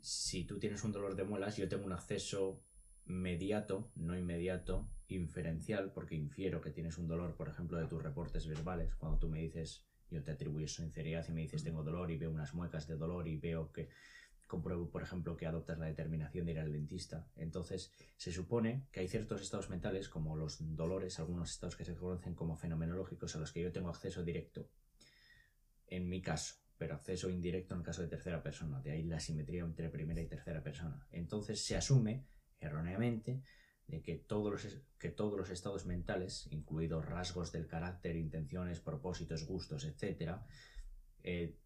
si 0.00 0.44
tú 0.44 0.58
tienes 0.58 0.84
un 0.84 0.92
dolor 0.92 1.16
de 1.16 1.24
muelas, 1.24 1.56
yo 1.56 1.68
tengo 1.68 1.84
un 1.84 1.92
acceso 1.92 2.62
mediato, 3.04 3.90
no 3.94 4.16
inmediato, 4.16 4.88
inferencial, 5.08 5.92
porque 5.92 6.14
infiero 6.14 6.60
que 6.60 6.70
tienes 6.70 6.98
un 6.98 7.08
dolor, 7.08 7.36
por 7.36 7.48
ejemplo, 7.48 7.78
de 7.78 7.86
tus 7.86 8.02
reportes 8.02 8.46
verbales, 8.46 8.94
cuando 8.94 9.18
tú 9.18 9.28
me 9.28 9.40
dices, 9.40 9.86
yo 10.10 10.22
te 10.22 10.32
atribuyo 10.32 10.68
sinceridad 10.68 11.26
y 11.28 11.32
me 11.32 11.42
dices 11.42 11.64
tengo 11.64 11.82
dolor 11.82 12.10
y 12.10 12.16
veo 12.16 12.30
unas 12.30 12.54
muecas 12.54 12.86
de 12.86 12.96
dolor 12.96 13.26
y 13.28 13.36
veo 13.36 13.72
que 13.72 13.88
compruebo, 14.46 14.88
por 14.90 15.02
ejemplo, 15.02 15.36
que 15.36 15.46
adoptas 15.46 15.78
la 15.78 15.86
determinación 15.86 16.46
de 16.46 16.52
ir 16.52 16.58
al 16.60 16.72
dentista. 16.72 17.28
Entonces, 17.36 17.92
se 18.16 18.32
supone 18.32 18.86
que 18.92 19.00
hay 19.00 19.08
ciertos 19.08 19.42
estados 19.42 19.68
mentales, 19.70 20.08
como 20.08 20.36
los 20.36 20.58
dolores, 20.76 21.18
algunos 21.18 21.50
estados 21.50 21.76
que 21.76 21.84
se 21.84 21.94
conocen 21.94 22.34
como 22.34 22.56
fenomenológicos, 22.56 23.34
a 23.34 23.40
los 23.40 23.52
que 23.52 23.62
yo 23.62 23.72
tengo 23.72 23.88
acceso 23.88 24.22
directo, 24.22 24.68
en 25.88 26.08
mi 26.08 26.22
caso, 26.22 26.56
pero 26.78 26.94
acceso 26.94 27.28
indirecto 27.28 27.74
en 27.74 27.80
el 27.80 27.86
caso 27.86 28.02
de 28.02 28.08
tercera 28.08 28.42
persona. 28.42 28.80
De 28.80 28.92
ahí 28.92 29.02
la 29.04 29.20
simetría 29.20 29.64
entre 29.64 29.88
primera 29.88 30.20
y 30.20 30.26
tercera 30.26 30.62
persona. 30.62 31.06
Entonces, 31.10 31.64
se 31.64 31.76
asume, 31.76 32.26
erróneamente, 32.60 33.42
de 33.88 34.02
que 34.02 34.16
todos 34.16 34.52
los, 34.52 34.82
que 34.98 35.10
todos 35.10 35.38
los 35.38 35.50
estados 35.50 35.86
mentales, 35.86 36.48
incluidos 36.50 37.04
rasgos 37.04 37.52
del 37.52 37.66
carácter, 37.66 38.16
intenciones, 38.16 38.80
propósitos, 38.80 39.44
gustos, 39.44 39.84
etc., 39.84 40.38
eh, 41.22 41.56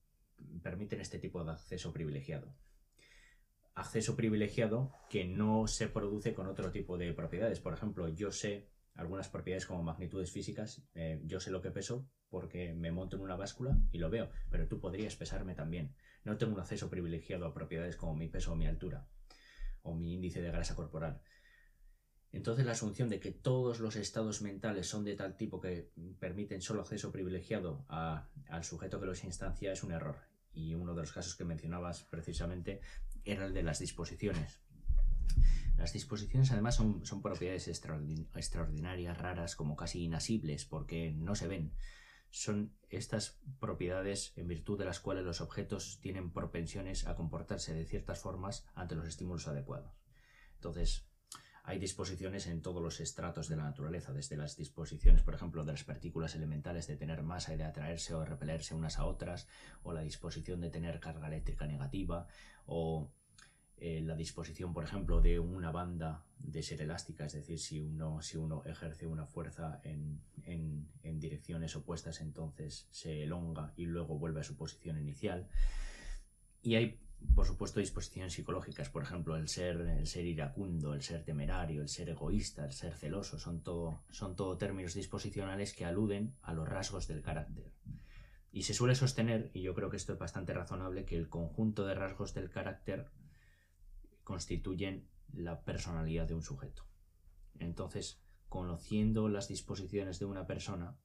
permiten 0.63 1.01
este 1.01 1.19
tipo 1.19 1.45
de 1.45 1.53
acceso 1.53 1.93
privilegiado 1.93 2.55
acceso 3.75 4.17
privilegiado 4.17 4.93
que 5.09 5.25
no 5.27 5.67
se 5.67 5.89
produce 5.89 6.35
con 6.35 6.47
otro 6.47 6.71
tipo 6.71 6.99
de 6.99 7.13
propiedades. 7.13 7.61
Por 7.61 7.73
ejemplo, 7.73 8.09
yo 8.09 8.31
sé 8.33 8.69
algunas 8.95 9.29
propiedades 9.29 9.67
como 9.67 9.83
magnitudes 9.83 10.31
físicas, 10.31 10.83
eh, 10.95 11.21
yo 11.25 11.41
sé 11.41 11.51
lo 11.51 11.63
que 11.63 11.71
peso 11.71 12.09
porque 12.29 12.75
me 12.75 12.93
monto 12.93 13.17
en 13.17 13.23
una 13.23 13.37
báscula 13.37 13.79
y 13.91 13.99
lo 13.99 14.11
veo, 14.11 14.31
pero 14.51 14.69
tú 14.69 14.81
podrías 14.81 15.17
pesarme 15.17 15.55
también. 15.55 15.95
No 16.25 16.37
tengo 16.37 16.55
un 16.55 16.61
acceso 16.61 16.91
privilegiado 16.91 17.47
a 17.47 17.55
propiedades 17.55 17.97
como 17.97 18.15
mi 18.15 18.29
peso 18.29 18.53
o 18.53 18.57
mi 18.57 18.67
altura 18.67 19.09
o 19.83 19.95
mi 19.95 20.15
índice 20.15 20.43
de 20.43 20.51
grasa 20.51 20.77
corporal. 20.77 21.23
Entonces 22.33 22.65
la 22.65 22.73
asunción 22.73 23.09
de 23.09 23.19
que 23.19 23.33
todos 23.33 23.81
los 23.81 23.97
estados 23.97 24.41
mentales 24.43 24.87
son 24.87 25.05
de 25.05 25.17
tal 25.17 25.37
tipo 25.37 25.61
que 25.61 25.91
permiten 26.21 26.63
solo 26.63 26.83
acceso 26.83 27.11
privilegiado 27.11 27.85
al 27.89 28.65
sujeto 28.65 29.01
que 29.01 29.07
los 29.07 29.25
instancia 29.25 29.73
es 29.73 29.83
un 29.83 29.93
error. 29.93 30.30
Y 30.53 30.75
uno 30.75 30.95
de 30.95 31.03
los 31.03 31.13
casos 31.13 31.37
que 31.37 31.45
mencionabas 31.45 32.05
precisamente 32.05 32.81
era 33.25 33.47
el 33.47 33.55
de 33.55 33.63
las 33.63 33.79
disposiciones. 33.79 34.61
Las 35.77 35.93
disposiciones 35.93 36.51
además 36.53 36.75
son, 36.75 37.07
son 37.07 37.23
propiedades 37.23 37.67
extraordinarias, 37.67 39.17
raras, 39.17 39.57
como 39.57 39.77
casi 39.77 40.05
inasibles, 40.05 40.67
porque 40.67 41.13
no 41.13 41.35
se 41.35 41.49
ven. 41.49 41.73
Son 42.29 42.77
estas 42.91 43.41
propiedades 43.59 44.33
en 44.37 44.47
virtud 44.47 44.79
de 44.79 44.85
las 44.85 45.01
cuales 45.01 45.25
los 45.25 45.41
objetos 45.41 45.99
tienen 46.01 46.33
propensiones 46.33 47.07
a 47.07 47.17
comportarse 47.17 47.73
de 47.73 47.87
ciertas 47.87 48.21
formas 48.21 48.67
ante 48.75 48.95
los 48.95 49.09
estímulos 49.09 49.49
adecuados. 49.49 49.93
Entonces, 50.57 51.10
hay 51.65 51.79
disposiciones 51.79 52.47
en 52.47 52.63
todos 52.63 52.83
los 52.83 53.01
estratos 53.01 53.49
de 53.49 53.57
la 53.57 53.65
naturaleza, 53.65 54.13
desde 54.13 54.37
las 54.37 54.57
disposiciones, 54.57 55.23
por 55.23 55.35
ejemplo, 55.35 55.65
de 55.65 55.73
las 55.73 55.85
partículas 55.85 56.35
elementales 56.35 56.87
de 56.87 56.97
tener 56.97 57.23
masa 57.23 57.55
y 57.55 57.57
de 57.57 57.65
atraerse 57.65 58.15
o 58.15 58.25
repelerse 58.25 58.75
unas 58.75 58.99
a 58.99 59.05
otras, 59.05 59.47
o 59.83 59.93
la 59.93 60.03
disposición 60.03 60.61
de 60.61 60.71
tener 60.71 61.01
carga 61.01 61.29
eléctrica 61.29 61.67
negativa, 61.67 62.27
o 62.67 63.13
eh, 63.77 64.01
la 64.03 64.17
disposición, 64.17 64.73
por 64.73 64.85
ejemplo, 64.85 65.21
de 65.21 65.39
una 65.39 65.71
banda 65.71 66.25
de 66.39 66.63
ser 66.63 66.83
elástica, 66.83 67.27
es 67.27 67.33
decir, 67.33 67.59
si 67.59 67.81
uno, 67.81 68.21
si 68.23 68.37
uno 68.37 68.63
ejerce 68.65 69.07
una 69.07 69.27
fuerza 69.27 69.81
en, 69.85 70.21
en 70.45 71.21
direcciones 71.21 71.77
opuestas, 71.77 72.21
entonces 72.21 72.89
se 72.91 73.23
elonga 73.23 73.73
y 73.77 73.87
luego 73.87 74.19
vuelve 74.19 74.41
a 74.41 74.45
su 74.45 74.57
posición 74.57 74.99
inicial. 74.99 75.49
Y 76.63 76.75
hay 76.75 77.01
por 77.35 77.47
supuesto, 77.47 77.81
disposiciones 77.81 78.33
psicológicas, 78.33 78.89
por 78.89 79.03
ejemplo, 79.03 79.37
el 79.37 79.49
ser, 79.49 79.81
el 79.81 80.07
ser 80.07 80.27
iracundo, 80.27 80.95
el 80.95 81.03
ser 81.03 81.25
temerario, 81.25 81.83
el 81.83 81.89
ser 81.89 82.09
egoísta, 82.11 82.65
el 82.65 82.73
ser 82.73 82.95
celoso, 82.95 83.39
son 83.39 83.63
todo, 83.63 84.03
son 84.11 84.37
todo 84.37 84.57
términos 84.57 84.95
disposicionales 84.95 85.75
que 85.75 85.85
aluden 85.85 86.35
a 86.43 86.55
los 86.55 86.69
rasgos 86.69 87.07
del 87.09 87.23
carácter. 87.23 87.73
Y 88.53 88.65
se 88.65 88.75
suele 88.75 88.95
sostener, 88.95 89.51
y 89.55 89.63
yo 89.63 89.75
creo 89.75 89.91
que 89.91 89.97
esto 89.97 90.13
es 90.13 90.19
bastante 90.19 90.53
razonable, 90.53 91.05
que 91.05 91.17
el 91.17 91.29
conjunto 91.29 91.87
de 91.87 91.95
rasgos 91.95 92.35
del 92.35 92.51
carácter 92.51 93.11
constituyen 94.25 95.09
la 95.33 95.63
personalidad 95.63 96.27
de 96.27 96.35
un 96.35 96.43
sujeto. 96.43 96.85
Entonces, 97.59 98.21
conociendo 98.49 99.29
las 99.29 99.47
disposiciones 99.49 100.19
de 100.19 100.25
una 100.25 100.47
persona, 100.47 100.99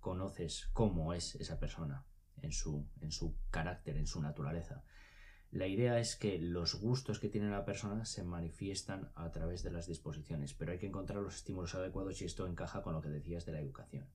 conoces 0.00 0.70
cómo 0.72 1.12
es 1.12 1.34
esa 1.34 1.58
persona 1.58 2.06
en 2.40 2.52
su, 2.52 2.88
en 3.00 3.12
su 3.12 3.36
carácter, 3.50 3.96
en 3.96 4.06
su 4.06 4.22
naturaleza. 4.22 4.84
La 5.50 5.66
idea 5.66 5.98
es 5.98 6.16
que 6.16 6.38
los 6.38 6.74
gustos 6.74 7.18
que 7.18 7.30
tiene 7.30 7.48
la 7.48 7.64
persona 7.64 8.04
se 8.04 8.22
manifiestan 8.22 9.10
a 9.14 9.30
través 9.30 9.62
de 9.62 9.70
las 9.70 9.86
disposiciones, 9.86 10.52
pero 10.52 10.72
hay 10.72 10.78
que 10.78 10.86
encontrar 10.86 11.22
los 11.22 11.36
estímulos 11.36 11.74
adecuados 11.74 12.20
y 12.20 12.26
esto 12.26 12.46
encaja 12.46 12.82
con 12.82 12.92
lo 12.92 13.00
que 13.00 13.08
decías 13.08 13.46
de 13.46 13.52
la 13.52 13.60
educación. 13.60 14.06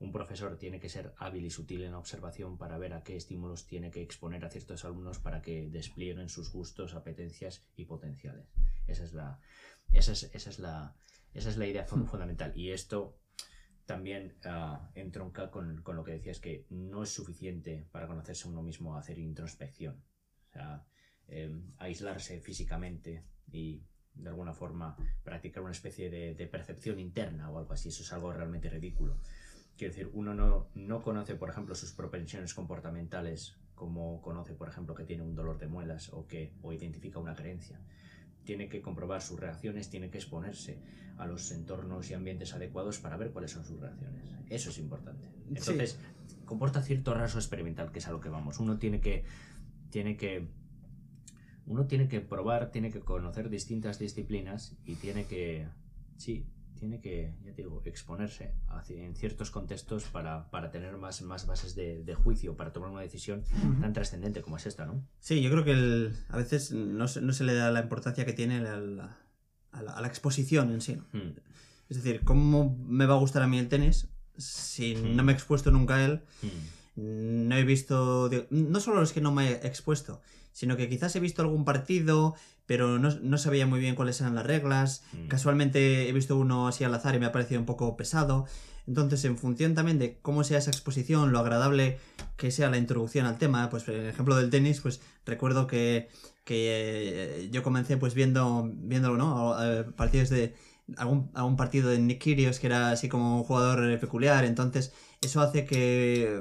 Un 0.00 0.12
profesor 0.12 0.56
tiene 0.56 0.80
que 0.80 0.88
ser 0.88 1.12
hábil 1.18 1.44
y 1.44 1.50
sutil 1.50 1.82
en 1.82 1.92
la 1.92 1.98
observación 1.98 2.56
para 2.56 2.78
ver 2.78 2.94
a 2.94 3.02
qué 3.02 3.16
estímulos 3.16 3.66
tiene 3.66 3.90
que 3.90 4.00
exponer 4.00 4.42
a 4.44 4.50
ciertos 4.50 4.84
alumnos 4.86 5.18
para 5.18 5.42
que 5.42 5.68
desplieguen 5.68 6.30
sus 6.30 6.50
gustos, 6.50 6.94
apetencias 6.94 7.66
y 7.76 7.84
potenciales. 7.84 8.48
Esa 8.86 9.04
es 9.04 9.12
la, 9.12 9.38
esa 9.92 10.12
es, 10.12 10.30
esa 10.32 10.48
es 10.48 10.58
la, 10.58 10.96
esa 11.34 11.50
es 11.50 11.58
la 11.58 11.66
idea 11.66 11.84
hmm. 11.84 12.06
fundamental. 12.06 12.56
Y 12.56 12.70
esto 12.70 13.18
también 13.84 14.38
uh, 14.46 14.78
entronca 14.94 15.50
con, 15.50 15.82
con, 15.82 15.96
lo 15.96 16.04
que 16.04 16.12
decías 16.12 16.40
que 16.40 16.66
no 16.70 17.02
es 17.02 17.10
suficiente 17.10 17.86
para 17.92 18.06
conocerse 18.06 18.48
uno 18.48 18.62
mismo 18.62 18.96
hacer 18.96 19.18
introspección. 19.18 20.02
O 20.50 20.52
sea, 20.52 20.84
em, 21.28 21.72
aislarse 21.78 22.40
físicamente 22.40 23.24
y 23.52 23.82
de 24.14 24.28
alguna 24.28 24.52
forma 24.52 24.96
practicar 25.22 25.62
una 25.62 25.72
especie 25.72 26.10
de, 26.10 26.46
percepción 26.46 26.98
interna 26.98 27.50
o 27.50 27.58
algo 27.58 27.72
así. 27.72 27.88
Eso 27.88 28.02
es 28.02 28.12
algo 28.12 28.32
realmente 28.32 28.68
ridículo. 28.68 29.16
Quiero 29.76 29.94
decir, 29.94 30.10
uno 30.12 30.34
no, 30.34 30.68
no 30.74 31.02
conoce, 31.02 31.36
por 31.36 31.48
ejemplo, 31.48 31.74
sus 31.74 31.92
propensiones 31.92 32.52
comportamentales 32.52 33.56
como 33.74 34.20
conoce, 34.20 34.52
por 34.52 34.68
ejemplo, 34.68 34.94
que 34.94 35.04
tiene 35.04 35.22
un 35.22 35.34
dolor 35.34 35.58
de 35.58 35.66
muelas 35.66 36.12
o 36.12 36.26
que 36.26 36.52
o 36.60 36.72
identifica 36.72 37.18
una 37.18 37.34
creencia. 37.34 37.80
Tiene 38.44 38.68
que 38.68 38.82
comprobar 38.82 39.22
sus 39.22 39.40
reacciones, 39.40 39.88
tiene 39.88 40.10
que 40.10 40.18
exponerse 40.18 40.82
a 41.16 41.26
los 41.26 41.50
entornos 41.50 42.10
y 42.10 42.14
ambientes 42.14 42.52
adecuados 42.52 42.98
para 42.98 43.16
ver 43.16 43.30
cuáles 43.30 43.52
son 43.52 43.64
sus 43.64 43.80
reacciones. 43.80 44.24
Eso 44.50 44.68
es 44.68 44.78
importante. 44.78 45.28
Entonces, 45.48 45.98
comporta 46.44 46.82
cierto 46.82 47.14
rasgo 47.14 47.38
experimental, 47.38 47.90
que 47.90 48.00
es 48.00 48.08
a 48.08 48.12
lo 48.12 48.20
que 48.20 48.28
vamos. 48.28 48.58
Uno 48.58 48.78
tiene 48.78 49.00
que 49.00 49.24
tiene 49.90 50.16
que 50.16 50.48
uno 51.70 51.86
tiene 51.86 52.08
que 52.08 52.20
probar, 52.20 52.72
tiene 52.72 52.90
que 52.90 52.98
conocer 52.98 53.48
distintas 53.48 54.00
disciplinas 54.00 54.76
y 54.84 54.96
tiene 54.96 55.26
que, 55.26 55.68
sí, 56.16 56.44
tiene 56.74 57.00
que, 57.00 57.32
ya 57.44 57.52
digo, 57.52 57.80
exponerse 57.84 58.54
en 58.88 59.14
ciertos 59.14 59.52
contextos 59.52 60.04
para, 60.06 60.70
tener 60.72 60.96
más, 60.96 61.22
más 61.22 61.46
bases 61.46 61.76
de, 61.76 62.14
juicio, 62.16 62.56
para 62.56 62.72
tomar 62.72 62.90
una 62.90 63.02
decisión 63.02 63.44
tan 63.80 63.92
trascendente 63.92 64.42
como 64.42 64.56
es 64.56 64.66
esta, 64.66 64.84
¿no? 64.84 65.06
Sí, 65.20 65.42
yo 65.42 65.50
creo 65.50 65.64
que 65.64 66.10
a 66.28 66.36
veces 66.36 66.72
no 66.72 67.06
se, 67.06 67.44
le 67.44 67.54
da 67.54 67.70
la 67.70 67.82
importancia 67.82 68.24
que 68.24 68.32
tiene 68.32 68.56
a 68.56 68.76
la, 68.76 69.16
a 69.70 70.00
la, 70.00 70.08
exposición 70.08 70.72
en 70.72 70.80
sí. 70.80 70.94
Hmm. 71.12 71.36
Es 71.88 72.02
decir, 72.02 72.22
¿cómo 72.24 72.76
me 72.80 73.06
va 73.06 73.14
a 73.14 73.18
gustar 73.18 73.42
a 73.42 73.46
mí 73.46 73.58
el 73.58 73.68
tenis 73.68 74.08
si 74.36 74.96
hmm. 74.96 75.14
no 75.14 75.22
me 75.22 75.30
he 75.30 75.34
expuesto 75.36 75.70
nunca 75.70 75.96
a 75.96 76.04
él? 76.04 76.22
Hmm 76.42 76.79
no 76.96 77.56
he 77.56 77.64
visto, 77.64 78.30
no 78.50 78.80
solo 78.80 79.00
los 79.00 79.12
que 79.12 79.20
no 79.20 79.32
me 79.32 79.52
he 79.52 79.66
expuesto, 79.66 80.20
sino 80.52 80.76
que 80.76 80.88
quizás 80.88 81.14
he 81.16 81.20
visto 81.20 81.42
algún 81.42 81.64
partido, 81.64 82.34
pero 82.66 82.98
no, 82.98 83.38
sabía 83.38 83.66
muy 83.66 83.80
bien 83.80 83.94
cuáles 83.94 84.20
eran 84.20 84.34
las 84.34 84.46
reglas. 84.46 85.04
Mm. 85.12 85.28
Casualmente 85.28 86.08
he 86.08 86.12
visto 86.12 86.36
uno 86.36 86.68
así 86.68 86.84
al 86.84 86.94
azar 86.94 87.14
y 87.14 87.18
me 87.18 87.26
ha 87.26 87.32
parecido 87.32 87.60
un 87.60 87.66
poco 87.66 87.96
pesado. 87.96 88.46
Entonces, 88.86 89.24
en 89.24 89.38
función 89.38 89.74
también 89.74 89.98
de 89.98 90.18
cómo 90.20 90.44
sea 90.44 90.58
esa 90.58 90.70
exposición, 90.70 91.32
lo 91.32 91.38
agradable 91.38 91.98
que 92.36 92.50
sea 92.50 92.70
la 92.70 92.78
introducción 92.78 93.26
al 93.26 93.38
tema, 93.38 93.70
pues 93.70 93.86
el 93.88 94.06
ejemplo 94.06 94.36
del 94.36 94.50
tenis, 94.50 94.80
pues 94.80 95.00
recuerdo 95.26 95.66
que, 95.66 96.08
que 96.44 97.44
eh, 97.44 97.48
yo 97.52 97.62
comencé 97.62 97.96
pues 97.96 98.14
viendo, 98.14 98.68
viéndolo, 98.72 99.16
¿no? 99.16 99.62
Eh, 99.62 99.84
partidos 99.96 100.30
de, 100.30 100.54
algún, 100.96 101.30
algún 101.34 101.56
partido 101.56 101.90
de 101.90 101.98
Nick 101.98 102.20
Kyrgios 102.20 102.58
que 102.58 102.66
era 102.66 102.90
así 102.90 103.08
como 103.08 103.36
un 103.36 103.44
jugador 103.44 103.98
peculiar, 104.00 104.44
entonces 104.44 104.92
eso 105.20 105.40
hace 105.40 105.64
que 105.64 106.40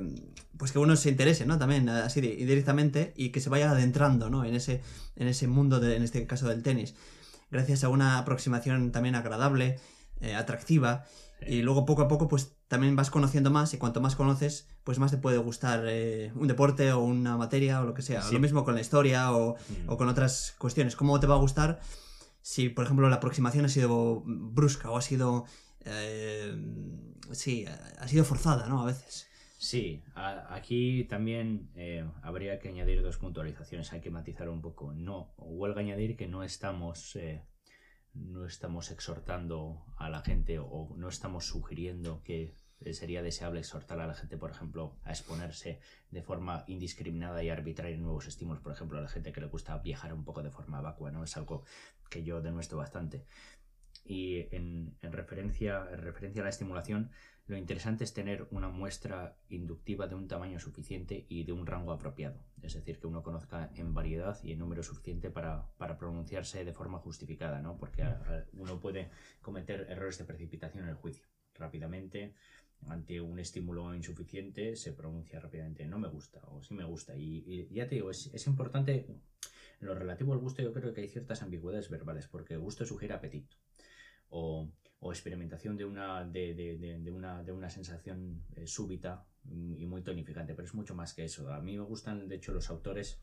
pues 0.59 0.73
que 0.73 0.79
uno 0.79 0.95
se 0.97 1.09
interese, 1.09 1.45
¿no? 1.45 1.57
También 1.57 1.87
así 1.87 2.19
directamente 2.19 3.13
y 3.15 3.29
que 3.29 3.39
se 3.39 3.49
vaya 3.49 3.71
adentrando, 3.71 4.29
¿no? 4.29 4.43
En 4.43 4.55
ese, 4.55 4.81
en 5.15 5.29
ese 5.29 5.47
mundo, 5.47 5.79
de, 5.79 5.95
en 5.95 6.03
este 6.03 6.27
caso 6.27 6.49
del 6.49 6.63
tenis. 6.63 6.95
Gracias 7.49 7.85
a 7.85 7.89
una 7.89 8.17
aproximación 8.17 8.91
también 8.91 9.15
agradable, 9.15 9.79
eh, 10.19 10.35
atractiva. 10.35 11.05
Y 11.47 11.61
luego 11.61 11.85
poco 11.85 12.01
a 12.01 12.07
poco 12.09 12.27
pues 12.27 12.57
también 12.67 12.97
vas 12.97 13.09
conociendo 13.09 13.51
más 13.51 13.73
y 13.73 13.77
cuanto 13.77 14.01
más 14.01 14.17
conoces 14.17 14.67
pues 14.83 14.99
más 14.99 15.11
te 15.11 15.17
puede 15.17 15.37
gustar 15.37 15.85
eh, 15.87 16.33
un 16.35 16.49
deporte 16.49 16.91
o 16.91 16.99
una 16.99 17.37
materia 17.37 17.79
o 17.79 17.85
lo 17.85 17.93
que 17.93 18.01
sea. 18.01 18.21
Lo 18.29 18.39
mismo 18.39 18.65
con 18.65 18.75
la 18.75 18.81
historia 18.81 19.31
o, 19.31 19.55
mm. 19.55 19.89
o, 19.89 19.95
con 19.95 20.09
otras 20.09 20.55
cuestiones. 20.57 20.97
¿Cómo 20.97 21.17
te 21.21 21.27
va 21.27 21.35
a 21.35 21.39
gustar 21.39 21.79
si 22.41 22.67
por 22.67 22.83
ejemplo 22.83 23.09
la 23.09 23.15
aproximación 23.15 23.63
ha 23.63 23.69
sido 23.69 24.23
brusca 24.25 24.91
o 24.91 24.97
ha 24.97 25.01
sido... 25.01 25.45
Eh, 25.85 26.53
sí, 27.37 27.65
ha 27.67 28.07
sido 28.07 28.23
forzada, 28.23 28.67
¿no? 28.67 28.81
A 28.81 28.85
veces. 28.85 29.27
Sí, 29.57 30.01
aquí 30.15 31.03
también 31.03 31.69
eh, 31.75 32.09
habría 32.21 32.59
que 32.59 32.69
añadir 32.69 33.01
dos 33.01 33.17
puntualizaciones, 33.17 33.91
hay 33.91 33.99
que 33.99 34.09
matizar 34.09 34.47
un 34.47 34.61
poco. 34.61 34.93
No, 34.93 35.33
huelga 35.37 35.81
añadir 35.81 36.15
que 36.15 36.27
no 36.27 36.43
estamos, 36.43 37.15
eh, 37.17 37.43
no 38.13 38.45
estamos 38.45 38.89
exhortando 38.89 39.85
a 39.97 40.09
la 40.09 40.21
gente 40.21 40.59
o 40.59 40.95
no 40.95 41.09
estamos 41.09 41.45
sugiriendo 41.45 42.23
que 42.23 42.53
sería 42.93 43.21
deseable 43.21 43.59
exhortar 43.59 43.99
a 43.99 44.07
la 44.07 44.13
gente, 44.13 44.37
por 44.37 44.51
ejemplo, 44.51 44.95
a 45.03 45.11
exponerse 45.11 45.81
de 46.11 46.21
forma 46.21 46.63
indiscriminada 46.67 47.43
y 47.43 47.49
arbitraria 47.49 47.97
a 47.97 47.99
nuevos 47.99 48.27
estímulos, 48.27 48.63
por 48.63 48.71
ejemplo, 48.71 48.97
a 48.97 49.01
la 49.01 49.09
gente 49.09 49.33
que 49.33 49.41
le 49.41 49.47
gusta 49.47 49.77
viajar 49.79 50.13
un 50.13 50.23
poco 50.23 50.41
de 50.41 50.51
forma 50.51 50.79
vacua, 50.79 51.11
¿no? 51.11 51.23
Es 51.23 51.35
algo 51.35 51.65
que 52.09 52.23
yo 52.23 52.41
denuestro 52.41 52.77
bastante. 52.77 53.25
Y 54.05 54.47
en, 54.55 54.95
en 55.01 55.11
referencia, 55.11 55.87
en 55.91 56.01
referencia 56.01 56.41
a 56.41 56.45
la 56.45 56.49
estimulación, 56.49 57.11
lo 57.49 57.57
interesante 57.57 58.03
es 58.03 58.13
tener 58.13 58.47
una 58.51 58.69
muestra 58.69 59.35
inductiva 59.49 60.05
de 60.05 60.13
un 60.13 60.27
tamaño 60.27 60.59
suficiente 60.59 61.25
y 61.29 61.45
de 61.45 61.51
un 61.51 61.65
rango 61.65 61.91
apropiado, 61.91 62.39
es 62.61 62.75
decir, 62.75 62.99
que 62.99 63.07
uno 63.07 63.23
conozca 63.23 63.71
en 63.73 63.95
variedad 63.95 64.37
y 64.43 64.51
en 64.51 64.59
número 64.59 64.83
suficiente 64.83 65.31
para, 65.31 65.67
pronunciarse 65.97 66.63
de 66.63 66.73
forma 66.73 66.99
justificada, 66.99 67.59
¿no? 67.59 67.75
porque 67.75 68.03
uno 68.53 68.79
puede 68.79 69.09
cometer 69.41 69.87
errores 69.89 70.19
de 70.19 70.25
precipitación 70.25 70.83
en 70.83 70.91
el 70.91 70.95
juicio. 70.95 71.25
Rápidamente, 71.55 72.35
ante 72.85 73.19
un 73.19 73.39
estímulo 73.39 73.95
insuficiente, 73.95 74.75
se 74.75 74.93
pronuncia 74.93 75.39
rápidamente 75.39 75.87
no 75.87 75.97
me 75.97 76.07
gusta 76.07 76.41
o 76.49 76.61
sí 76.61 76.75
me 76.75 76.85
gusta. 76.85 77.17
Y, 77.17 77.67
ya 77.71 77.87
te 77.87 77.95
digo, 77.95 78.11
es, 78.11 78.29
es 78.31 78.45
importante, 78.45 79.07
en 79.81 79.87
lo 79.87 79.95
relativo 79.95 80.33
al 80.33 80.39
gusto 80.39 80.61
yo 80.61 80.71
creo 80.71 80.93
que 80.93 81.01
hay 81.01 81.07
ciertas 81.07 81.41
ambigüedades 81.41 81.89
verbales, 81.89 82.27
porque 82.27 82.57
gusto 82.57 82.85
sugiere 82.85 83.15
apetito. 83.15 83.57
O 84.29 84.71
experimentación 85.11 85.77
de 85.77 85.85
una, 85.85 86.25
de, 86.25 86.53
de, 86.53 86.77
de, 86.77 87.11
una, 87.11 87.41
de 87.43 87.51
una 87.51 87.69
sensación 87.69 88.43
eh, 88.55 88.67
súbita 88.67 89.25
y 89.77 89.85
muy 89.85 90.03
tonificante, 90.03 90.53
pero 90.53 90.67
es 90.67 90.73
mucho 90.73 90.93
más 90.93 91.13
que 91.13 91.23
eso. 91.23 91.51
A 91.51 91.61
mí 91.61 91.77
me 91.77 91.83
gustan, 91.83 92.27
de 92.27 92.35
hecho, 92.35 92.53
los 92.53 92.69
autores 92.69 93.21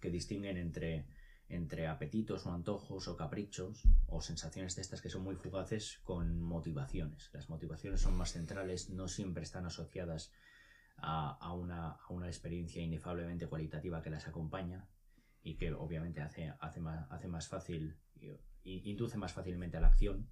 que 0.00 0.10
distinguen 0.10 0.56
entre, 0.56 1.06
entre 1.48 1.86
apetitos 1.86 2.46
o 2.46 2.52
antojos 2.52 3.08
o 3.08 3.16
caprichos 3.16 3.82
o 4.06 4.20
sensaciones 4.20 4.74
de 4.74 4.82
estas 4.82 5.00
que 5.00 5.08
son 5.08 5.22
muy 5.22 5.36
fugaces 5.36 6.00
con 6.02 6.40
motivaciones. 6.40 7.30
Las 7.32 7.48
motivaciones 7.48 8.00
son 8.00 8.16
más 8.16 8.32
centrales, 8.32 8.90
no 8.90 9.08
siempre 9.08 9.44
están 9.44 9.66
asociadas 9.66 10.32
a, 10.96 11.52
una, 11.52 11.98
experiencia 12.26 12.82
inefablemente 12.82 13.46
cualitativa 13.46 14.02
que 14.02 14.10
las 14.10 14.26
acompaña 14.26 14.86
y 15.42 15.56
que 15.56 15.72
obviamente 15.72 16.22
hace, 16.22 16.52
hace, 16.60 16.80
más, 16.80 17.10
hace 17.10 17.28
más 17.28 17.48
fácil, 17.48 17.96
induce 18.64 19.18
más 19.18 19.32
fácilmente 19.32 19.76
a 19.76 19.80
la 19.80 19.88
acción, 19.88 20.28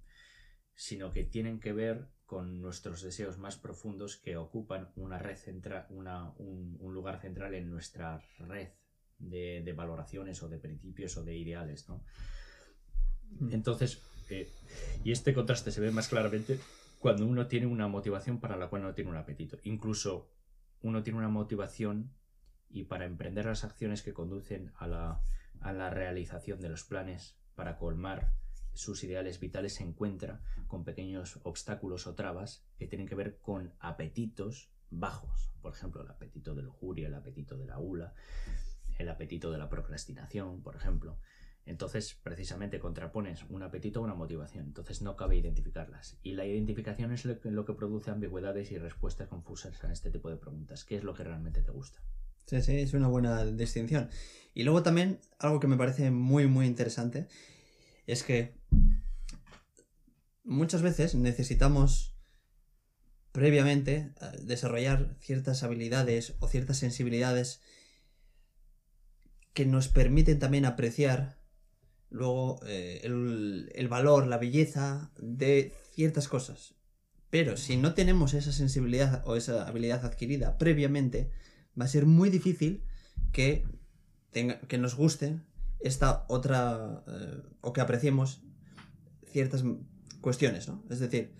sino 0.73 1.11
que 1.11 1.23
tienen 1.23 1.59
que 1.59 1.73
ver 1.73 2.09
con 2.25 2.61
nuestros 2.61 3.01
deseos 3.01 3.37
más 3.37 3.57
profundos 3.57 4.17
que 4.17 4.37
ocupan 4.37 4.91
una 4.95 5.19
red 5.19 5.37
central, 5.37 5.85
un, 5.89 6.77
un 6.79 6.93
lugar 6.93 7.19
central 7.21 7.53
en 7.53 7.69
nuestra 7.69 8.23
red 8.39 8.69
de, 9.29 9.73
valoraciones 9.73 10.41
o 10.43 10.49
de 10.49 10.57
principios 10.57 11.15
o 11.17 11.23
de 11.23 11.35
ideales, 11.37 11.87
¿no? 11.87 12.03
Mm. 13.39 13.53
Entonces, 13.53 14.01
eh, 14.29 14.49
y 15.03 15.11
este 15.11 15.33
contraste 15.33 15.71
se 15.71 15.81
ve 15.81 15.91
más 15.91 16.07
claramente 16.07 16.59
cuando 16.99 17.25
uno 17.25 17.47
tiene 17.47 17.67
una 17.67 17.87
motivación 17.87 18.39
para 18.39 18.57
la 18.57 18.67
cual 18.67 18.83
no 18.83 18.93
tiene 18.93 19.09
un 19.09 19.17
apetito. 19.17 19.57
Incluso 19.63 20.29
uno 20.81 21.03
tiene 21.03 21.19
una 21.19 21.29
motivación 21.29 22.13
y 22.69 22.83
para 22.85 23.05
emprender 23.05 23.45
las 23.45 23.63
acciones 23.63 24.01
que 24.01 24.13
conducen 24.13 24.71
a 24.77 24.87
la, 24.87 25.21
a 25.61 25.73
la 25.73 25.89
realización 25.89 26.59
de 26.61 26.69
los 26.69 26.83
planes 26.83 27.37
para 27.55 27.77
colmar 27.77 28.33
sus 28.73 29.03
ideales 29.03 29.39
vitales 29.39 29.75
se 29.75 29.83
encuentra 29.83 30.41
con 30.67 30.83
pequeños 30.83 31.39
obstáculos 31.43 32.07
o 32.07 32.15
trabas 32.15 32.65
que 32.77 32.87
tienen 32.87 33.07
que 33.07 33.15
ver 33.15 33.39
con 33.39 33.73
apetitos 33.79 34.71
bajos. 34.89 35.51
Por 35.61 35.73
ejemplo, 35.73 36.01
el 36.01 36.09
apetito 36.09 36.55
de 36.55 36.63
lujuria, 36.63 37.07
el 37.07 37.13
apetito 37.13 37.57
de 37.57 37.65
la 37.65 37.77
gula, 37.77 38.13
el 38.97 39.09
apetito 39.09 39.51
de 39.51 39.57
la 39.57 39.69
procrastinación, 39.69 40.61
por 40.61 40.75
ejemplo. 40.75 41.19
Entonces, 41.65 42.19
precisamente 42.21 42.79
contrapones 42.79 43.43
un 43.49 43.63
apetito 43.63 43.99
a 43.99 44.03
una 44.03 44.15
motivación. 44.15 44.65
Entonces, 44.65 45.01
no 45.01 45.15
cabe 45.15 45.37
identificarlas. 45.37 46.17
Y 46.21 46.33
la 46.33 46.45
identificación 46.45 47.13
es 47.13 47.25
lo 47.25 47.65
que, 47.65 47.73
produce 47.73 48.11
ambigüedades 48.11 48.71
y 48.71 48.77
respuestas 48.77 49.29
confusas 49.29 49.81
a 49.83 49.91
este 49.91 50.11
tipo 50.11 50.29
de 50.29 50.37
preguntas. 50.37 50.83
¿Qué 50.83 50.97
es 50.97 51.03
lo 51.03 51.13
que 51.13 51.23
realmente 51.23 51.61
te 51.61 51.71
gusta? 51.71 52.01
Sí, 52.45 52.61
sí, 52.61 52.79
es 52.79 52.93
una 52.93 53.07
buena 53.07 53.45
distinción. 53.45 54.09
Y 54.53 54.63
luego 54.63 54.83
también, 54.83 55.19
algo 55.39 55.59
que 55.59 55.67
me 55.67 55.77
parece 55.77 56.11
muy, 56.11 56.47
muy 56.47 56.67
interesante, 56.67 57.27
es 58.05 58.23
que 58.23 58.55
muchas 60.43 60.81
veces 60.81 61.15
necesitamos 61.15 62.15
previamente 63.31 64.13
eh, 64.21 64.37
desarrollar 64.43 65.17
ciertas 65.19 65.63
habilidades 65.63 66.35
o 66.39 66.47
ciertas 66.47 66.77
sensibilidades 66.77 67.61
que 69.53 69.65
nos 69.65 69.87
permiten 69.87 70.39
también 70.39 70.65
apreciar 70.65 71.43
luego 72.09 72.59
eh, 72.67 73.01
el, 73.03 73.87
valor, 73.89 74.27
la 74.27 74.37
belleza 74.37 75.11
de 75.17 75.73
ciertas 75.91 76.27
cosas. 76.27 76.75
Pero 77.29 77.57
si 77.57 77.77
no 77.77 77.95
tenemos 77.95 78.35
esa 78.35 78.51
sensibilidad 78.51 79.23
o 79.25 79.35
esa 79.35 79.67
habilidad 79.67 80.05
adquirida 80.05 80.57
previamente, 80.59 81.31
va 81.79 81.85
a 81.85 81.87
ser 81.87 82.05
muy 82.05 82.29
difícil 82.29 82.83
que, 83.31 83.65
tenga, 84.31 84.59
que 84.61 84.77
nos 84.77 84.95
guste 84.95 85.39
esta 85.79 86.25
otra 86.29 87.03
eh, 87.07 87.41
o 87.61 87.73
que 87.73 87.81
apreciemos 87.81 88.41
ciertas 89.31 89.63
cuestiones, 90.21 90.67
¿no? 90.67 90.83
Es 90.89 90.99
decir, 90.99 91.33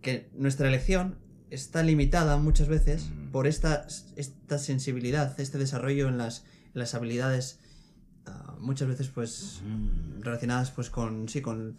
que 0.00 0.30
nuestra 0.34 0.68
elección 0.68 1.18
está 1.50 1.82
limitada 1.82 2.36
muchas 2.36 2.68
veces 2.68 3.10
mm. 3.10 3.30
por 3.30 3.46
esta, 3.46 3.86
esta 4.16 4.58
sensibilidad, 4.58 5.38
este 5.38 5.58
desarrollo 5.58 6.08
en 6.08 6.18
las 6.18 6.44
las 6.74 6.94
habilidades 6.94 7.60
ah, 8.26 8.56
muchas 8.60 8.88
veces 8.88 9.08
pues 9.08 9.62
mm. 9.64 10.20
relacionadas 10.20 10.70
pues 10.72 10.90
con 10.90 11.28
sí 11.28 11.40
con 11.40 11.76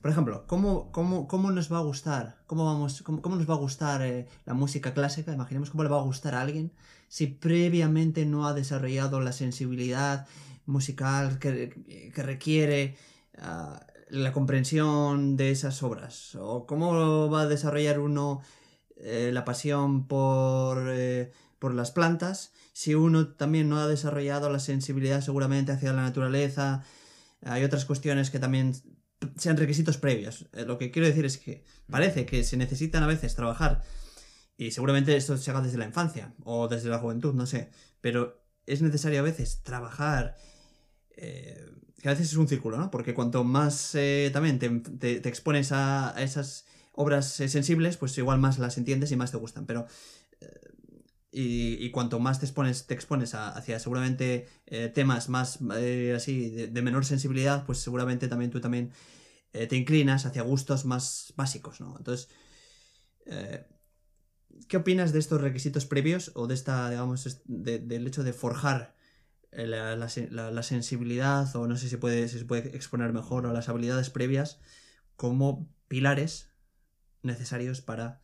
por 0.00 0.10
ejemplo 0.10 0.46
cómo, 0.46 0.90
cómo, 0.92 1.26
cómo 1.26 1.50
nos 1.50 1.72
va 1.72 1.78
a 1.78 1.82
gustar 1.82 2.38
cómo 2.46 2.64
vamos 2.64 3.02
cómo, 3.02 3.36
nos 3.36 3.48
va 3.48 3.54
a 3.54 3.58
gustar 3.58 4.02
eh, 4.02 4.26
la 4.44 4.54
música 4.54 4.94
clásica 4.94 5.32
imaginemos 5.32 5.70
cómo 5.70 5.82
le 5.82 5.88
va 5.88 5.98
a 5.98 6.02
gustar 6.02 6.34
a 6.34 6.40
alguien 6.40 6.72
si 7.08 7.26
previamente 7.26 8.26
no 8.26 8.46
ha 8.46 8.54
desarrollado 8.54 9.20
la 9.20 9.32
sensibilidad 9.32 10.26
musical 10.66 11.38
que, 11.38 12.10
que 12.14 12.22
requiere 12.22 12.96
ah, 13.38 13.86
la 14.08 14.32
comprensión 14.32 15.36
de 15.36 15.50
esas 15.50 15.82
obras. 15.82 16.34
O 16.36 16.66
cómo 16.66 17.30
va 17.30 17.42
a 17.42 17.46
desarrollar 17.46 17.98
uno 17.98 18.40
eh, 18.96 19.30
la 19.32 19.44
pasión 19.44 20.06
por 20.06 20.88
eh, 20.90 21.32
por 21.58 21.74
las 21.74 21.90
plantas, 21.90 22.52
si 22.72 22.94
uno 22.94 23.28
también 23.28 23.68
no 23.68 23.78
ha 23.78 23.88
desarrollado 23.88 24.50
la 24.50 24.58
sensibilidad 24.58 25.22
seguramente 25.22 25.72
hacia 25.72 25.94
la 25.94 26.02
naturaleza, 26.02 26.82
hay 27.42 27.64
otras 27.64 27.86
cuestiones 27.86 28.30
que 28.30 28.38
también 28.38 28.74
sean 29.36 29.56
requisitos 29.56 29.98
previos. 29.98 30.46
Eh, 30.52 30.64
lo 30.64 30.78
que 30.78 30.90
quiero 30.90 31.08
decir 31.08 31.24
es 31.24 31.38
que 31.38 31.64
parece 31.90 32.26
que 32.26 32.44
se 32.44 32.56
necesitan 32.56 33.02
a 33.02 33.06
veces 33.06 33.34
trabajar, 33.34 33.82
y 34.56 34.70
seguramente 34.70 35.16
esto 35.16 35.36
se 35.36 35.50
haga 35.50 35.60
desde 35.60 35.78
la 35.78 35.84
infancia 35.84 36.34
o 36.44 36.68
desde 36.68 36.88
la 36.88 36.98
juventud, 36.98 37.34
no 37.34 37.46
sé, 37.46 37.70
pero 38.00 38.42
es 38.64 38.82
necesario 38.82 39.20
a 39.20 39.22
veces 39.22 39.62
trabajar, 39.62 40.36
eh, 41.16 41.70
que 42.00 42.08
a 42.08 42.12
veces 42.12 42.28
es 42.28 42.36
un 42.36 42.48
círculo, 42.48 42.78
¿no? 42.78 42.90
Porque 42.90 43.14
cuanto 43.14 43.44
más 43.44 43.94
eh, 43.94 44.30
también 44.32 44.58
te, 44.58 45.28
expones 45.28 45.72
a, 45.72 46.14
esas 46.18 46.64
obras 46.92 47.30
sensibles, 47.30 47.98
pues 47.98 48.16
igual 48.16 48.38
más 48.38 48.58
las 48.58 48.78
entiendes 48.78 49.12
y 49.12 49.16
más 49.16 49.30
te 49.30 49.36
gustan, 49.36 49.66
pero 49.66 49.86
y, 51.38 51.90
cuanto 51.90 52.18
más 52.18 52.40
te 52.40 52.46
expones, 52.46 52.86
te 52.86 52.94
expones 52.94 53.34
hacia 53.34 53.78
seguramente 53.78 54.48
eh, 54.64 54.88
temas 54.88 55.28
más 55.28 55.58
eh, 55.76 56.14
así 56.16 56.48
de, 56.48 56.82
menor 56.82 57.04
sensibilidad, 57.04 57.66
pues 57.66 57.78
seguramente 57.78 58.26
también 58.26 58.50
tú 58.50 58.60
también 58.60 58.90
eh, 59.52 59.66
te 59.66 59.76
inclinas 59.76 60.24
hacia 60.24 60.40
gustos 60.40 60.86
más 60.86 61.34
básicos, 61.36 61.82
¿no? 61.82 61.94
Entonces, 61.98 62.30
¿qué 64.66 64.76
opinas 64.78 65.12
de 65.12 65.18
estos 65.18 65.40
requisitos 65.42 65.84
previos 65.84 66.32
o 66.34 66.46
de 66.46 66.54
esta, 66.54 66.88
digamos, 66.88 67.42
del 67.44 68.06
hecho 68.06 68.24
de 68.24 68.32
forjar 68.32 68.96
la, 69.52 70.62
sensibilidad 70.62 71.54
o 71.54 71.66
no 71.66 71.76
sé 71.76 71.90
si, 71.90 71.98
puede, 71.98 72.28
si 72.28 72.38
se 72.38 72.44
puede 72.46 72.74
exponer 72.74 73.12
mejor 73.12 73.44
o 73.44 73.52
las 73.52 73.68
habilidades 73.68 74.08
previas 74.08 74.58
como 75.16 75.68
pilares 75.88 76.50
necesarios 77.22 77.82
para 77.82 78.22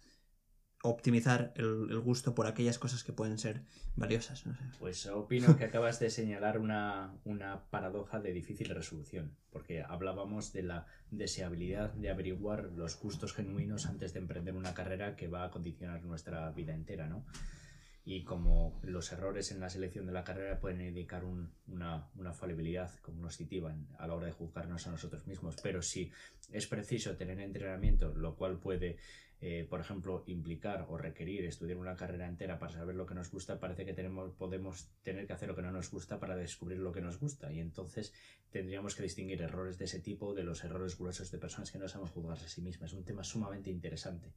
optimizar 0.82 1.52
el, 1.54 1.98
gusto 2.00 2.34
por 2.34 2.46
aquellas 2.46 2.78
cosas 2.78 3.04
que 3.04 3.12
pueden 3.12 3.38
ser 3.38 3.62
valiosas. 3.94 4.44
Pues 4.80 5.06
opino 5.06 5.56
que 5.56 5.64
acabas 5.64 6.00
de 6.00 6.10
señalar 6.10 6.58
una, 6.58 7.14
una, 7.24 7.64
paradoja 7.70 8.18
de 8.20 8.32
difícil 8.32 8.68
resolución, 8.68 9.36
porque 9.50 9.82
hablábamos 9.82 10.52
de 10.52 10.64
la 10.64 10.86
deseabilidad 11.10 11.92
de 11.92 12.10
averiguar 12.10 12.64
los 12.74 12.98
gustos 12.98 13.32
genuinos 13.32 13.86
antes 13.86 14.12
de 14.12 14.18
emprender 14.18 14.56
una 14.56 14.74
carrera 14.74 15.14
que 15.14 15.28
va 15.28 15.44
a 15.44 15.50
condicionar 15.50 16.02
nuestra 16.04 16.50
vida 16.50 16.74
entera, 16.74 17.06
¿no? 17.08 17.24
Y 18.04 18.24
como 18.24 18.80
los 18.82 19.12
errores 19.12 19.52
en 19.52 19.60
la 19.60 19.70
selección 19.70 20.06
de 20.06 20.12
la 20.12 20.24
carrera 20.24 20.58
pueden 20.58 20.80
indicar 20.80 21.24
una, 21.24 22.08
una, 22.16 22.32
falibilidad 22.32 22.92
cognitiva 22.98 23.72
a 23.96 24.06
la 24.08 24.14
hora 24.14 24.26
de 24.26 24.32
juzgarnos 24.32 24.88
a 24.88 24.90
nosotros 24.90 25.28
mismos, 25.28 25.54
pero 25.62 25.82
si 25.82 26.10
es 26.50 26.66
preciso 26.66 27.16
tener 27.16 27.38
entrenamiento, 27.38 28.12
lo 28.12 28.34
cual 28.34 28.58
puede 28.58 28.96
eh, 29.44 29.66
por 29.68 29.80
ejemplo, 29.80 30.22
implicar 30.28 30.86
o 30.88 30.96
requerir 30.96 31.44
estudiar 31.44 31.76
una 31.76 31.96
carrera 31.96 32.28
entera 32.28 32.60
para 32.60 32.70
saber 32.70 32.94
lo 32.94 33.06
que 33.06 33.14
nos 33.16 33.28
gusta, 33.28 33.58
parece 33.58 33.84
que 33.84 33.92
tenemos, 33.92 34.30
podemos 34.34 34.88
tener 35.02 35.26
que 35.26 35.32
hacer 35.32 35.48
lo 35.48 35.56
que 35.56 35.62
no 35.62 35.72
nos 35.72 35.90
gusta 35.90 36.20
para 36.20 36.36
descubrir 36.36 36.78
lo 36.78 36.92
que 36.92 37.00
nos 37.00 37.18
gusta. 37.18 37.52
Y 37.52 37.58
entonces 37.58 38.14
tendríamos 38.52 38.94
que 38.94 39.02
distinguir 39.02 39.42
errores 39.42 39.78
de 39.78 39.86
ese 39.86 39.98
tipo 39.98 40.32
de 40.32 40.44
los 40.44 40.62
errores 40.62 40.96
gruesos 40.96 41.32
de 41.32 41.38
personas 41.38 41.72
que 41.72 41.78
no 41.80 41.88
saben 41.88 42.06
juzgarse 42.06 42.46
a 42.46 42.48
sí 42.48 42.62
mismas. 42.62 42.92
Es 42.92 42.96
un 42.96 43.04
tema 43.04 43.24
sumamente 43.24 43.68
interesante 43.68 44.32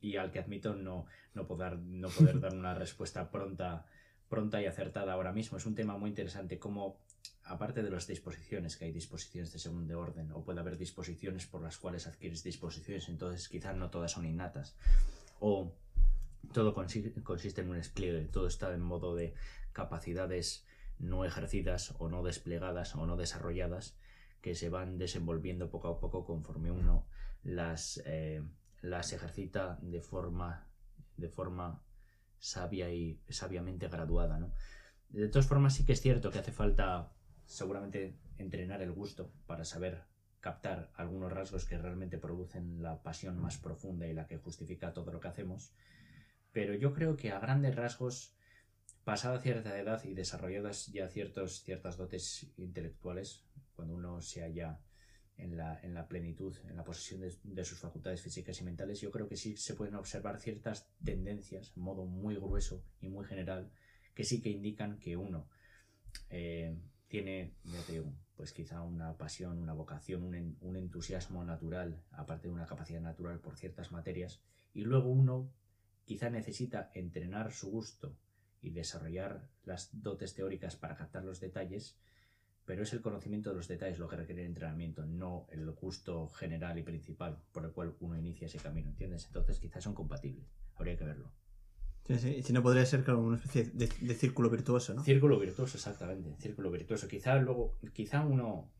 y 0.00 0.16
al 0.16 0.30
que 0.30 0.38
admito 0.38 0.72
no, 0.72 1.06
no, 1.34 1.44
poder, 1.44 1.76
no 1.76 2.08
poder 2.08 2.38
dar 2.40 2.54
una 2.54 2.74
respuesta 2.74 3.32
pronta, 3.32 3.86
pronta 4.28 4.62
y 4.62 4.66
acertada 4.66 5.14
ahora 5.14 5.32
mismo. 5.32 5.58
Es 5.58 5.66
un 5.66 5.74
tema 5.74 5.98
muy 5.98 6.10
interesante, 6.10 6.60
como 6.60 7.00
aparte 7.44 7.82
de 7.82 7.90
las 7.90 8.06
disposiciones, 8.06 8.76
que 8.76 8.84
hay 8.84 8.92
disposiciones 8.92 9.52
de 9.52 9.58
segundo 9.58 9.98
orden, 9.98 10.30
o 10.32 10.44
puede 10.44 10.60
haber 10.60 10.76
disposiciones 10.76 11.46
por 11.46 11.62
las 11.62 11.78
cuales 11.78 12.06
adquieres 12.06 12.42
disposiciones, 12.42 13.08
entonces 13.08 13.48
quizás 13.48 13.76
no 13.76 13.90
todas 13.90 14.12
son 14.12 14.26
innatas, 14.26 14.76
o 15.40 15.72
todo 16.52 16.74
consiste 16.74 17.60
en 17.60 17.68
un 17.70 17.76
despliegue, 17.76 18.26
todo 18.26 18.46
está 18.46 18.72
en 18.74 18.80
modo 18.80 19.14
de 19.14 19.34
capacidades 19.72 20.66
no 20.98 21.24
ejercidas 21.24 21.94
o 21.98 22.08
no 22.08 22.22
desplegadas 22.22 22.94
o 22.94 23.06
no 23.06 23.16
desarrolladas 23.16 23.96
que 24.40 24.54
se 24.54 24.68
van 24.68 24.98
desenvolviendo 24.98 25.70
poco 25.70 25.88
a 25.88 26.00
poco 26.00 26.24
conforme 26.24 26.70
uno 26.70 27.06
las, 27.42 28.02
eh, 28.04 28.42
las 28.82 29.12
ejercita 29.12 29.78
de 29.82 30.00
forma, 30.00 30.66
de 31.16 31.28
forma 31.28 31.82
sabia 32.38 32.90
y 32.92 33.20
sabiamente 33.28 33.88
graduada. 33.88 34.38
¿no? 34.38 34.52
De 35.08 35.28
todas 35.28 35.46
formas 35.46 35.74
sí 35.74 35.84
que 35.84 35.92
es 35.92 36.00
cierto 36.00 36.30
que 36.30 36.38
hace 36.38 36.52
falta 36.52 37.12
seguramente 37.46 38.18
entrenar 38.36 38.82
el 38.82 38.92
gusto 38.92 39.32
para 39.46 39.64
saber 39.64 40.04
captar 40.40 40.90
algunos 40.94 41.32
rasgos 41.32 41.64
que 41.64 41.78
realmente 41.78 42.18
producen 42.18 42.82
la 42.82 43.02
pasión 43.02 43.38
más 43.40 43.56
profunda 43.56 44.06
y 44.06 44.12
la 44.12 44.26
que 44.26 44.36
justifica 44.36 44.92
todo 44.92 45.12
lo 45.12 45.20
que 45.20 45.28
hacemos. 45.28 45.72
Pero 46.52 46.74
yo 46.74 46.92
creo 46.92 47.16
que 47.16 47.30
a 47.30 47.38
grandes 47.38 47.74
rasgos 47.74 48.36
pasada 49.04 49.40
cierta 49.40 49.78
edad 49.78 50.04
y 50.04 50.14
desarrolladas 50.14 50.86
ya 50.88 51.08
ciertos, 51.08 51.62
ciertas 51.62 51.96
dotes 51.96 52.52
intelectuales, 52.56 53.44
cuando 53.72 53.94
uno 53.94 54.20
se 54.20 54.42
halla 54.42 54.80
en 55.36 55.56
la, 55.56 55.80
en 55.82 55.94
la 55.94 56.08
plenitud, 56.08 56.54
en 56.68 56.76
la 56.76 56.84
posesión 56.84 57.20
de, 57.20 57.64
sus 57.64 57.78
facultades 57.78 58.20
físicas 58.20 58.60
y 58.60 58.64
mentales, 58.64 59.00
yo 59.00 59.10
creo 59.10 59.28
que 59.28 59.36
sí 59.36 59.56
se 59.56 59.74
pueden 59.74 59.94
observar 59.94 60.40
ciertas 60.40 60.90
tendencias, 61.02 61.72
en 61.76 61.82
modo 61.82 62.04
muy 62.04 62.34
grueso 62.34 62.84
y 63.00 63.08
muy 63.08 63.24
general, 63.24 63.70
que 64.18 64.24
sí 64.24 64.40
que 64.40 64.50
indican 64.50 64.98
que 64.98 65.16
uno 65.16 65.46
eh, 66.28 66.76
tiene, 67.06 67.54
ya 67.62 67.80
te 67.82 67.92
digo, 67.92 68.12
pues 68.34 68.52
quizá 68.52 68.82
una 68.82 69.16
pasión, 69.16 69.58
una 69.58 69.74
vocación, 69.74 70.24
un, 70.24 70.56
un 70.60 70.76
entusiasmo 70.76 71.44
natural, 71.44 72.02
aparte 72.10 72.48
de 72.48 72.54
una 72.54 72.66
capacidad 72.66 73.00
natural 73.00 73.38
por 73.38 73.56
ciertas 73.56 73.92
materias, 73.92 74.42
y 74.74 74.82
luego 74.82 75.08
uno 75.08 75.52
quizá 76.04 76.30
necesita 76.30 76.90
entrenar 76.94 77.52
su 77.52 77.70
gusto 77.70 78.18
y 78.60 78.70
desarrollar 78.70 79.50
las 79.62 79.90
dotes 80.02 80.34
teóricas 80.34 80.74
para 80.74 80.96
captar 80.96 81.22
los 81.22 81.38
detalles, 81.38 81.96
pero 82.64 82.82
es 82.82 82.92
el 82.92 83.02
conocimiento 83.02 83.50
de 83.50 83.56
los 83.56 83.68
detalles 83.68 84.00
lo 84.00 84.08
que 84.08 84.16
requiere 84.16 84.40
el 84.42 84.48
entrenamiento, 84.48 85.06
no 85.06 85.46
el 85.52 85.70
gusto 85.70 86.26
general 86.30 86.76
y 86.76 86.82
principal 86.82 87.40
por 87.52 87.64
el 87.64 87.70
cual 87.70 87.94
uno 88.00 88.18
inicia 88.18 88.46
ese 88.48 88.58
camino, 88.58 88.90
¿entiendes? 88.90 89.26
Entonces 89.26 89.60
quizás 89.60 89.84
son 89.84 89.94
compatibles, 89.94 90.48
habría 90.74 90.96
que 90.96 91.04
verlo. 91.04 91.30
Sí, 92.08 92.18
sí, 92.18 92.42
si 92.42 92.52
no 92.54 92.62
podría 92.62 92.86
ser 92.86 93.04
como 93.04 93.20
una 93.20 93.36
especie 93.36 93.64
de, 93.64 93.86
de, 93.86 94.14
círculo 94.14 94.48
virtuoso, 94.48 94.94
¿no? 94.94 95.04
Círculo 95.04 95.38
virtuoso, 95.38 95.76
exactamente, 95.76 96.34
círculo 96.40 96.70
virtuoso. 96.70 97.06
Quizá 97.06 97.36
luego, 97.36 97.76
quizá 97.92 98.24
uno, 98.24 98.70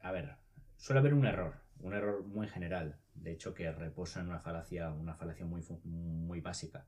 a 0.00 0.12
ver, 0.12 0.36
suele 0.78 1.00
haber 1.00 1.12
un 1.12 1.26
error, 1.26 1.56
un 1.80 1.92
error 1.92 2.24
muy 2.24 2.48
general, 2.48 2.98
de 3.14 3.32
hecho 3.32 3.52
que 3.52 3.70
reposa 3.70 4.20
en 4.20 4.28
una 4.28 4.40
falacia, 4.40 4.90
una 4.92 5.14
falacia 5.14 5.44
muy, 5.44 5.62
muy 5.84 6.40
básica. 6.40 6.86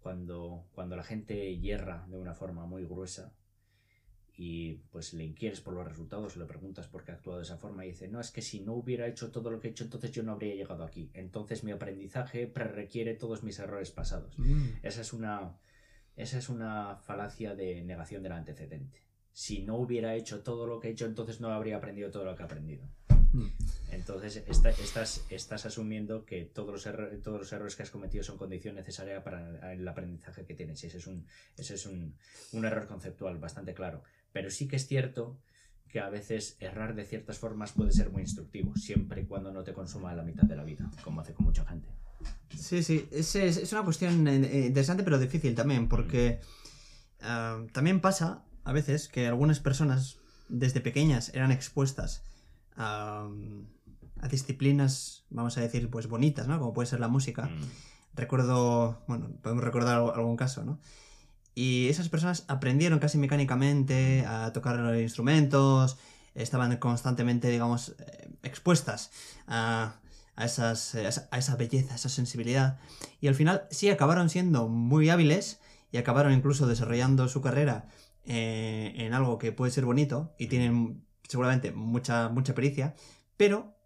Cuando, 0.00 0.66
cuando 0.72 0.96
la 0.96 1.04
gente 1.04 1.56
hierra 1.58 2.04
de 2.08 2.18
una 2.18 2.34
forma 2.34 2.66
muy 2.66 2.84
gruesa 2.84 3.32
y 4.42 4.80
pues 4.90 5.12
le 5.12 5.22
inquieres 5.22 5.60
por 5.60 5.74
los 5.74 5.86
resultados, 5.86 6.38
le 6.38 6.46
preguntas 6.46 6.86
por 6.86 7.04
qué 7.04 7.10
ha 7.10 7.14
actuado 7.16 7.40
de 7.40 7.44
esa 7.44 7.58
forma 7.58 7.84
y 7.84 7.88
dice, 7.88 8.08
no, 8.08 8.20
es 8.20 8.30
que 8.30 8.40
si 8.40 8.60
no 8.60 8.72
hubiera 8.72 9.06
hecho 9.06 9.30
todo 9.30 9.50
lo 9.50 9.60
que 9.60 9.68
he 9.68 9.70
hecho, 9.70 9.84
entonces 9.84 10.12
yo 10.12 10.22
no 10.22 10.32
habría 10.32 10.54
llegado 10.54 10.82
aquí. 10.82 11.10
Entonces 11.12 11.62
mi 11.62 11.72
aprendizaje 11.72 12.50
requiere 12.54 13.12
todos 13.12 13.42
mis 13.42 13.58
errores 13.58 13.90
pasados. 13.90 14.38
Mm. 14.38 14.68
Esa, 14.82 15.02
es 15.02 15.12
una, 15.12 15.58
esa 16.16 16.38
es 16.38 16.48
una 16.48 16.96
falacia 16.96 17.54
de 17.54 17.82
negación 17.82 18.22
del 18.22 18.32
antecedente. 18.32 19.02
Si 19.30 19.60
no 19.62 19.76
hubiera 19.76 20.14
hecho 20.14 20.42
todo 20.42 20.66
lo 20.66 20.80
que 20.80 20.88
he 20.88 20.92
hecho, 20.92 21.04
entonces 21.04 21.42
no 21.42 21.52
habría 21.52 21.76
aprendido 21.76 22.10
todo 22.10 22.24
lo 22.24 22.34
que 22.34 22.40
he 22.40 22.46
aprendido. 22.46 22.88
Mm. 23.34 23.46
Entonces 23.92 24.42
estás, 24.46 25.22
estás 25.28 25.66
asumiendo 25.66 26.24
que 26.24 26.46
todos 26.46 26.72
los, 26.72 26.86
errores, 26.86 27.22
todos 27.22 27.40
los 27.40 27.52
errores 27.52 27.76
que 27.76 27.82
has 27.82 27.90
cometido 27.90 28.24
son 28.24 28.38
condición 28.38 28.74
necesaria 28.74 29.22
para 29.22 29.74
el 29.74 29.86
aprendizaje 29.86 30.46
que 30.46 30.54
tienes. 30.54 30.82
Ese 30.82 30.96
es 30.96 31.06
un, 31.06 31.26
ese 31.58 31.74
es 31.74 31.84
un, 31.84 32.16
un 32.52 32.64
error 32.64 32.86
conceptual 32.86 33.36
bastante 33.36 33.74
claro. 33.74 34.02
Pero 34.32 34.50
sí 34.50 34.68
que 34.68 34.76
es 34.76 34.86
cierto 34.86 35.38
que 35.88 36.00
a 36.00 36.08
veces 36.08 36.56
errar 36.60 36.94
de 36.94 37.04
ciertas 37.04 37.38
formas 37.38 37.72
puede 37.72 37.92
ser 37.92 38.10
muy 38.10 38.22
instructivo, 38.22 38.76
siempre 38.76 39.22
y 39.22 39.26
cuando 39.26 39.52
no 39.52 39.64
te 39.64 39.72
consuma 39.72 40.14
la 40.14 40.22
mitad 40.22 40.44
de 40.44 40.56
la 40.56 40.62
vida, 40.62 40.88
como 41.02 41.20
hace 41.20 41.34
con 41.34 41.46
mucha 41.46 41.64
gente. 41.64 41.88
Sí, 42.56 42.82
sí, 42.82 43.08
es, 43.10 43.34
es 43.34 43.72
una 43.72 43.82
cuestión 43.82 44.26
eh, 44.28 44.66
interesante 44.66 45.02
pero 45.02 45.18
difícil 45.18 45.54
también, 45.54 45.88
porque 45.88 46.40
ah, 47.22 47.64
también 47.72 48.00
pasa 48.00 48.44
a 48.64 48.72
veces 48.72 49.08
que 49.08 49.26
algunas 49.26 49.58
personas 49.58 50.18
desde 50.48 50.80
pequeñas 50.80 51.32
eran 51.34 51.52
expuestas 51.52 52.22
a, 52.76 53.28
disciplinas, 54.30 55.24
vamos 55.30 55.56
a 55.56 55.62
decir, 55.62 55.88
pues 55.90 56.06
bonitas, 56.06 56.46
¿no? 56.46 56.58
Como 56.58 56.74
puede 56.74 56.86
ser 56.86 57.00
la 57.00 57.08
música. 57.08 57.46
Mm. 57.46 57.62
Recuerdo, 58.14 59.02
bueno, 59.08 59.30
podemos 59.42 59.64
recordar 59.64 59.96
algún 59.96 60.36
caso, 60.36 60.62
¿no? 60.62 60.78
Y 61.60 61.90
esas 61.90 62.08
personas 62.08 62.46
aprendieron 62.48 63.00
casi 63.00 63.18
mecánicamente 63.18 64.24
a 64.26 64.50
tocar 64.54 64.96
instrumentos, 64.96 65.98
estaban 66.34 66.74
constantemente, 66.78 67.50
digamos, 67.50 67.96
eh, 67.98 68.30
expuestas 68.42 69.10
a, 69.46 70.00
esas, 70.38 70.94
a 70.94 71.36
esa 71.36 71.56
belleza, 71.56 71.92
a 71.92 71.96
esa 71.96 72.08
sensibilidad. 72.08 72.78
Y 73.20 73.28
al 73.28 73.34
final 73.34 73.64
sí 73.70 73.90
acabaron 73.90 74.30
siendo 74.30 74.68
muy 74.68 75.10
hábiles 75.10 75.60
y 75.92 75.98
acabaron 75.98 76.32
incluso 76.32 76.66
desarrollando 76.66 77.28
su 77.28 77.42
carrera 77.42 77.88
eh, 78.24 78.94
en 78.96 79.12
algo 79.12 79.36
que 79.36 79.52
puede 79.52 79.70
ser 79.70 79.84
bonito 79.84 80.32
y 80.38 80.46
tienen 80.46 81.04
seguramente 81.28 81.72
mucha, 81.72 82.30
mucha 82.30 82.54
pericia, 82.54 82.94
pero 83.36 83.76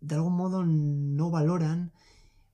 de 0.00 0.14
algún 0.14 0.34
modo 0.34 0.62
no 0.64 1.32
valoran 1.32 1.90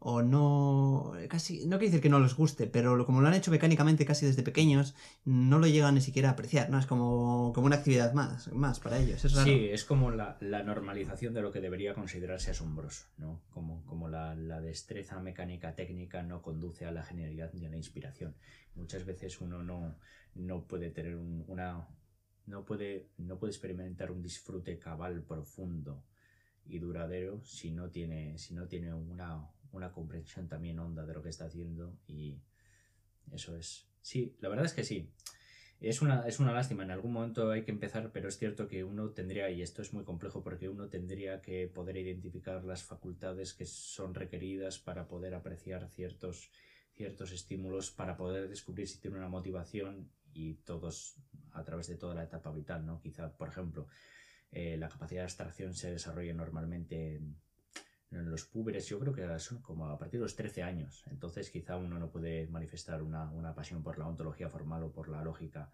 o 0.04 0.22
no 0.22 1.12
casi 1.28 1.66
no 1.66 1.78
quiere 1.78 1.86
decir 1.86 2.00
que 2.00 2.08
no 2.08 2.20
les 2.20 2.34
guste 2.34 2.66
pero 2.66 3.04
como 3.06 3.20
lo 3.20 3.28
han 3.28 3.34
hecho 3.34 3.50
mecánicamente 3.50 4.04
casi 4.04 4.26
desde 4.26 4.42
pequeños 4.42 4.94
no 5.24 5.58
lo 5.58 5.66
llegan 5.66 5.94
ni 5.94 6.00
siquiera 6.00 6.30
a 6.30 6.32
apreciar 6.32 6.70
no 6.70 6.78
es 6.78 6.86
como, 6.86 7.52
como 7.54 7.66
una 7.66 7.76
actividad 7.76 8.12
más 8.12 8.52
más 8.52 8.80
para 8.80 8.98
ellos 8.98 9.24
es 9.24 9.32
sí 9.32 9.68
es 9.70 9.84
como 9.84 10.10
la, 10.10 10.36
normalización 10.64 11.34
de 11.34 11.42
lo 11.42 11.52
que 11.52 11.60
debería 11.60 11.94
considerarse 11.94 12.50
asombroso 12.50 13.06
no 13.18 13.42
como, 13.50 13.84
como 13.86 14.08
la, 14.08 14.34
destreza 14.60 15.20
mecánica 15.20 15.74
técnica 15.74 16.22
no 16.22 16.42
conduce 16.42 16.84
a 16.86 16.92
la 16.92 17.02
genialidad 17.02 17.52
ni 17.54 17.66
a 17.66 17.70
la 17.70 17.76
inspiración. 17.76 18.34
Muchas 18.74 19.04
veces 19.04 19.40
uno 19.40 19.62
no, 19.62 19.96
no 20.34 20.66
puede 20.66 20.90
tener 20.90 21.16
una 21.16 21.86
no 22.46 22.64
puede 22.64 23.10
no 23.18 23.38
puede 23.38 23.52
experimentar 23.52 24.10
un 24.10 24.22
disfrute 24.22 24.78
cabal 24.78 25.22
profundo 25.22 26.04
y 26.64 26.78
duradero 26.78 27.42
si 27.44 27.70
no 27.70 27.90
tiene 27.90 28.36
si 28.38 28.54
no 28.54 28.66
tiene 28.66 28.92
una 28.92 29.48
una 29.72 29.92
comprensión 29.92 30.48
también 30.48 30.78
honda 30.78 31.04
de 31.04 31.14
lo 31.14 31.22
que 31.22 31.30
está 31.30 31.46
haciendo 31.46 31.98
y 32.06 32.38
eso 33.32 33.56
es. 33.56 33.88
Sí, 34.00 34.36
la 34.40 34.48
verdad 34.48 34.66
es 34.66 34.74
que 34.74 34.84
sí. 34.84 35.10
Es 35.80 36.00
una, 36.00 36.28
es 36.28 36.38
una 36.38 36.52
lástima, 36.52 36.84
en 36.84 36.92
algún 36.92 37.12
momento 37.12 37.50
hay 37.50 37.64
que 37.64 37.72
empezar, 37.72 38.12
pero 38.12 38.28
es 38.28 38.38
cierto 38.38 38.68
que 38.68 38.84
uno 38.84 39.10
tendría, 39.10 39.50
y 39.50 39.62
esto 39.62 39.82
es 39.82 39.92
muy 39.92 40.04
complejo 40.04 40.40
porque 40.40 40.68
uno 40.68 40.88
tendría 40.88 41.40
que 41.42 41.66
poder 41.66 41.96
identificar 41.96 42.64
las 42.64 42.84
facultades 42.84 43.52
que 43.52 43.66
son 43.66 44.14
requeridas 44.14 44.78
para 44.78 45.08
poder 45.08 45.34
apreciar 45.34 45.88
ciertos, 45.88 46.52
ciertos 46.94 47.32
estímulos, 47.32 47.90
para 47.90 48.16
poder 48.16 48.48
descubrir 48.48 48.86
si 48.86 49.00
tiene 49.00 49.16
una 49.16 49.28
motivación 49.28 50.08
y 50.32 50.54
todos 50.54 51.16
a 51.50 51.64
través 51.64 51.88
de 51.88 51.96
toda 51.96 52.14
la 52.14 52.22
etapa 52.24 52.52
vital, 52.52 52.86
¿no? 52.86 53.00
Quizá, 53.00 53.36
por 53.36 53.48
ejemplo, 53.48 53.88
eh, 54.52 54.76
la 54.76 54.88
capacidad 54.88 55.22
de 55.22 55.24
abstracción 55.24 55.74
se 55.74 55.90
desarrolla 55.90 56.32
normalmente 56.32 57.16
en, 57.16 57.36
en 58.12 58.30
los 58.30 58.44
púberes 58.44 58.86
yo 58.86 58.98
creo 58.98 59.12
que 59.12 59.38
son 59.38 59.62
como 59.62 59.86
a 59.86 59.98
partir 59.98 60.20
de 60.20 60.24
los 60.24 60.36
13 60.36 60.62
años. 60.62 61.04
Entonces 61.10 61.50
quizá 61.50 61.76
uno 61.76 61.98
no 61.98 62.10
puede 62.10 62.46
manifestar 62.48 63.02
una, 63.02 63.30
una 63.30 63.54
pasión 63.54 63.82
por 63.82 63.98
la 63.98 64.06
ontología 64.06 64.48
formal 64.48 64.82
o 64.84 64.92
por 64.92 65.08
la 65.08 65.22
lógica 65.22 65.70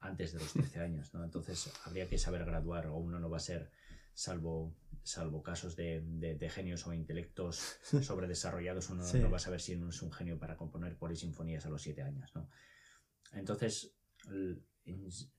antes 0.00 0.32
de 0.32 0.40
los 0.40 0.52
13 0.52 0.80
años. 0.80 1.14
¿no? 1.14 1.24
Entonces 1.24 1.72
habría 1.84 2.08
que 2.08 2.18
saber 2.18 2.44
graduar 2.44 2.86
o 2.86 2.96
uno 2.96 3.20
no 3.20 3.30
va 3.30 3.36
a 3.36 3.40
ser, 3.40 3.70
salvo, 4.14 4.74
salvo 5.02 5.42
casos 5.42 5.76
de, 5.76 6.02
de, 6.02 6.50
genios 6.50 6.86
o 6.86 6.92
intelectos 6.92 7.78
sobredesarrollados, 8.02 8.90
uno 8.90 9.04
no 9.04 9.30
va 9.30 9.36
a 9.36 9.40
saber 9.40 9.60
si 9.60 9.74
uno 9.74 9.90
es 9.90 10.02
un 10.02 10.12
genio 10.12 10.38
para 10.38 10.56
componer 10.56 10.96
polisinfonías 10.96 11.66
a 11.66 11.70
los 11.70 11.82
7 11.82 12.02
años. 12.02 12.34
¿no? 12.34 12.48
Entonces 13.32 13.94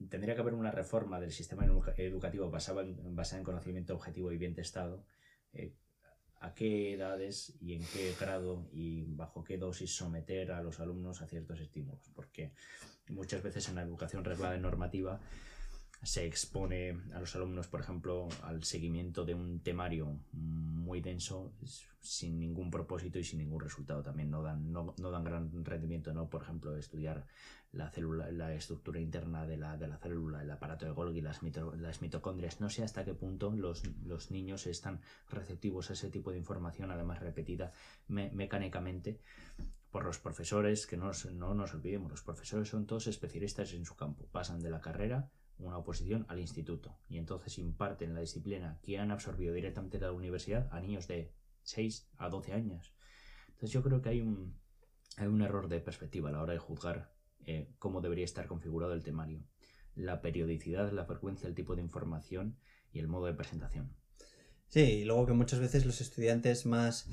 tendría 0.09 0.35
que 0.35 0.41
haber 0.41 0.53
una 0.53 0.71
reforma 0.71 1.19
del 1.19 1.31
sistema 1.31 1.65
educativo 1.97 2.49
basada 2.49 2.83
en, 2.83 3.15
basada 3.15 3.39
en 3.39 3.45
conocimiento 3.45 3.95
objetivo 3.95 4.31
y 4.31 4.37
bien 4.37 4.53
testado. 4.53 5.05
Eh, 5.53 5.73
a 6.41 6.53
qué 6.53 6.93
edades 6.93 7.53
y 7.59 7.73
en 7.73 7.83
qué 7.85 8.15
grado 8.19 8.67
y 8.71 9.03
bajo 9.15 9.43
qué 9.43 9.57
dosis 9.57 9.93
someter 9.93 10.51
a 10.51 10.61
los 10.61 10.79
alumnos 10.79 11.21
a 11.21 11.27
ciertos 11.27 11.59
estímulos, 11.59 12.09
porque 12.15 12.51
muchas 13.09 13.43
veces 13.43 13.67
en 13.69 13.75
la 13.75 13.81
educación 13.81 14.23
reglada 14.23 14.55
y 14.55 14.59
normativa 14.59 15.19
se 16.01 16.25
expone 16.25 16.97
a 17.13 17.19
los 17.19 17.35
alumnos, 17.35 17.67
por 17.67 17.81
ejemplo, 17.81 18.29
al 18.43 18.63
seguimiento 18.63 19.25
de 19.25 19.35
un 19.35 19.59
temario 19.59 20.19
muy 20.31 21.01
denso 21.01 21.51
sin 21.99 22.39
ningún 22.39 22.71
propósito 22.71 23.19
y 23.19 23.23
sin 23.23 23.39
ningún 23.39 23.59
resultado. 23.59 24.01
También 24.01 24.31
no 24.31 24.41
dan, 24.41 24.71
no, 24.71 24.95
no 24.97 25.11
dan 25.11 25.23
gran 25.23 25.65
rendimiento, 25.65 26.13
¿no? 26.13 26.29
Por 26.29 26.43
ejemplo, 26.43 26.75
estudiar 26.77 27.25
la 27.73 27.89
célula, 27.91 28.31
la 28.31 28.53
estructura 28.53 28.99
interna 28.99 29.45
de 29.45 29.57
la, 29.57 29.77
de 29.77 29.87
la 29.87 29.97
célula, 29.97 30.41
el 30.41 30.49
aparato 30.49 30.85
de 30.85 30.91
Golgi, 30.91 31.21
las, 31.21 31.41
las 31.77 32.01
mitocondrias. 32.01 32.61
No 32.61 32.69
sé 32.69 32.83
hasta 32.83 33.03
qué 33.03 33.13
punto 33.13 33.51
los, 33.51 33.83
los, 34.05 34.31
niños 34.31 34.67
están 34.67 35.01
receptivos 35.29 35.89
a 35.89 35.93
ese 35.93 36.09
tipo 36.09 36.31
de 36.31 36.37
información, 36.37 36.91
además 36.91 37.19
repetida 37.19 37.73
mecánicamente 38.07 39.19
por 39.91 40.05
los 40.05 40.19
profesores, 40.19 40.87
que 40.87 40.97
no, 40.97 41.11
no 41.33 41.53
nos 41.53 41.73
olvidemos, 41.73 42.11
los 42.11 42.21
profesores 42.21 42.69
son 42.69 42.85
todos 42.85 43.07
especialistas 43.07 43.73
en 43.73 43.85
su 43.85 43.95
campo, 43.95 44.27
pasan 44.31 44.61
de 44.61 44.69
la 44.69 44.81
carrera 44.81 45.29
una 45.59 45.77
oposición 45.77 46.25
al 46.29 46.39
instituto 46.39 46.97
y 47.09 47.17
entonces 47.17 47.57
imparten 47.57 48.13
la 48.13 48.21
disciplina 48.21 48.79
que 48.81 48.97
han 48.97 49.11
absorbido 49.11 49.53
directamente 49.53 49.99
de 49.99 50.05
la 50.05 50.11
universidad 50.11 50.67
a 50.71 50.79
niños 50.79 51.07
de 51.07 51.31
6 51.63 52.09
a 52.17 52.29
12 52.29 52.53
años. 52.53 52.93
Entonces 53.47 53.71
yo 53.71 53.83
creo 53.83 54.01
que 54.01 54.09
hay 54.09 54.21
un, 54.21 54.57
hay 55.17 55.27
un 55.27 55.41
error 55.41 55.67
de 55.67 55.81
perspectiva 55.81 56.29
a 56.29 56.31
la 56.31 56.41
hora 56.41 56.53
de 56.53 56.59
juzgar 56.59 57.11
eh, 57.45 57.69
cómo 57.77 58.01
debería 58.01 58.25
estar 58.25 58.47
configurado 58.47 58.93
el 58.93 59.03
temario, 59.03 59.43
la 59.95 60.21
periodicidad, 60.21 60.91
la 60.91 61.05
frecuencia, 61.05 61.47
el 61.47 61.55
tipo 61.55 61.75
de 61.75 61.81
información 61.81 62.57
y 62.91 62.99
el 62.99 63.07
modo 63.07 63.25
de 63.25 63.33
presentación. 63.33 63.93
Sí, 64.69 64.81
y 64.81 65.03
luego 65.03 65.25
que 65.25 65.33
muchas 65.33 65.59
veces 65.59 65.85
los 65.85 65.99
estudiantes 65.99 66.65
más 66.65 67.09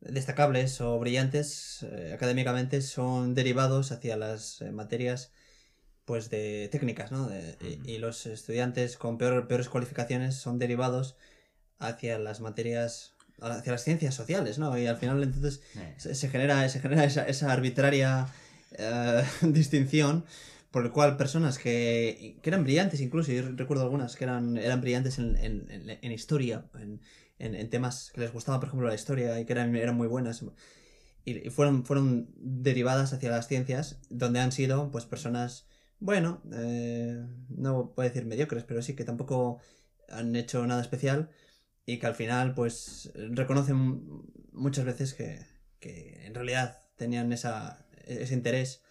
destacables 0.00 0.80
o 0.80 0.98
brillantes 0.98 1.82
eh, 1.82 2.12
académicamente 2.14 2.80
son 2.80 3.34
derivados 3.34 3.92
hacia 3.92 4.16
las 4.16 4.60
eh, 4.60 4.72
materias 4.72 5.32
pues 6.04 6.30
de 6.30 6.68
técnicas, 6.70 7.12
¿no? 7.12 7.30
y, 7.84 7.98
los 7.98 8.26
estudiantes 8.26 8.96
con 8.96 9.18
peor, 9.18 9.46
peores 9.46 9.68
cualificaciones 9.68 10.34
son 10.34 10.58
derivados 10.58 11.16
hacia 11.78 12.18
las 12.18 12.40
materias 12.40 13.14
hacia 13.40 13.72
las 13.72 13.82
ciencias 13.82 14.14
sociales, 14.14 14.58
¿no? 14.58 14.76
Y 14.78 14.86
al 14.86 14.96
final 14.98 15.20
entonces 15.20 15.62
se, 15.96 16.28
genera, 16.28 16.68
se 16.68 16.78
genera 16.80 17.04
esa, 17.04 17.52
arbitraria 17.52 18.28
eh, 18.72 19.24
distinción 19.42 20.24
por 20.70 20.84
el 20.84 20.92
cual 20.92 21.16
personas 21.16 21.58
que, 21.58 22.38
eran 22.42 22.62
brillantes 22.62 23.00
incluso, 23.00 23.32
yo 23.32 23.42
recuerdo 23.56 23.82
algunas 23.82 24.14
que 24.16 24.24
eran, 24.24 24.56
eran 24.56 24.80
brillantes 24.80 25.18
en, 25.18 25.36
en 25.36 26.12
historia, 26.12 26.66
en, 26.74 27.00
en, 27.42 27.70
temas 27.70 28.10
que 28.14 28.20
les 28.20 28.32
gustaba, 28.32 28.60
por 28.60 28.68
ejemplo, 28.68 28.88
la 28.88 28.94
historia 28.94 29.38
y 29.40 29.44
que 29.44 29.52
eran, 29.52 29.74
eran 29.74 29.96
muy 29.96 30.06
buenas. 30.08 30.44
Y, 31.24 31.50
fueron, 31.50 31.84
fueron 31.84 32.28
derivadas 32.36 33.12
hacia 33.12 33.30
las 33.30 33.48
ciencias, 33.48 33.98
donde 34.10 34.40
han 34.40 34.52
sido 34.52 34.90
pues 34.90 35.04
personas, 35.06 35.66
bueno, 36.02 36.42
eh, 36.52 37.24
no 37.48 37.92
puedo 37.94 38.08
decir 38.08 38.26
mediocres, 38.26 38.64
pero 38.64 38.82
sí 38.82 38.94
que 38.94 39.04
tampoco 39.04 39.60
han 40.08 40.34
hecho 40.34 40.66
nada 40.66 40.82
especial 40.82 41.30
y 41.86 41.98
que 41.98 42.06
al 42.06 42.16
final 42.16 42.54
pues 42.54 43.12
reconocen 43.14 44.02
muchas 44.52 44.84
veces 44.84 45.14
que, 45.14 45.46
que 45.78 46.26
en 46.26 46.34
realidad 46.34 46.82
tenían 46.96 47.32
esa, 47.32 47.86
ese 48.04 48.34
interés. 48.34 48.82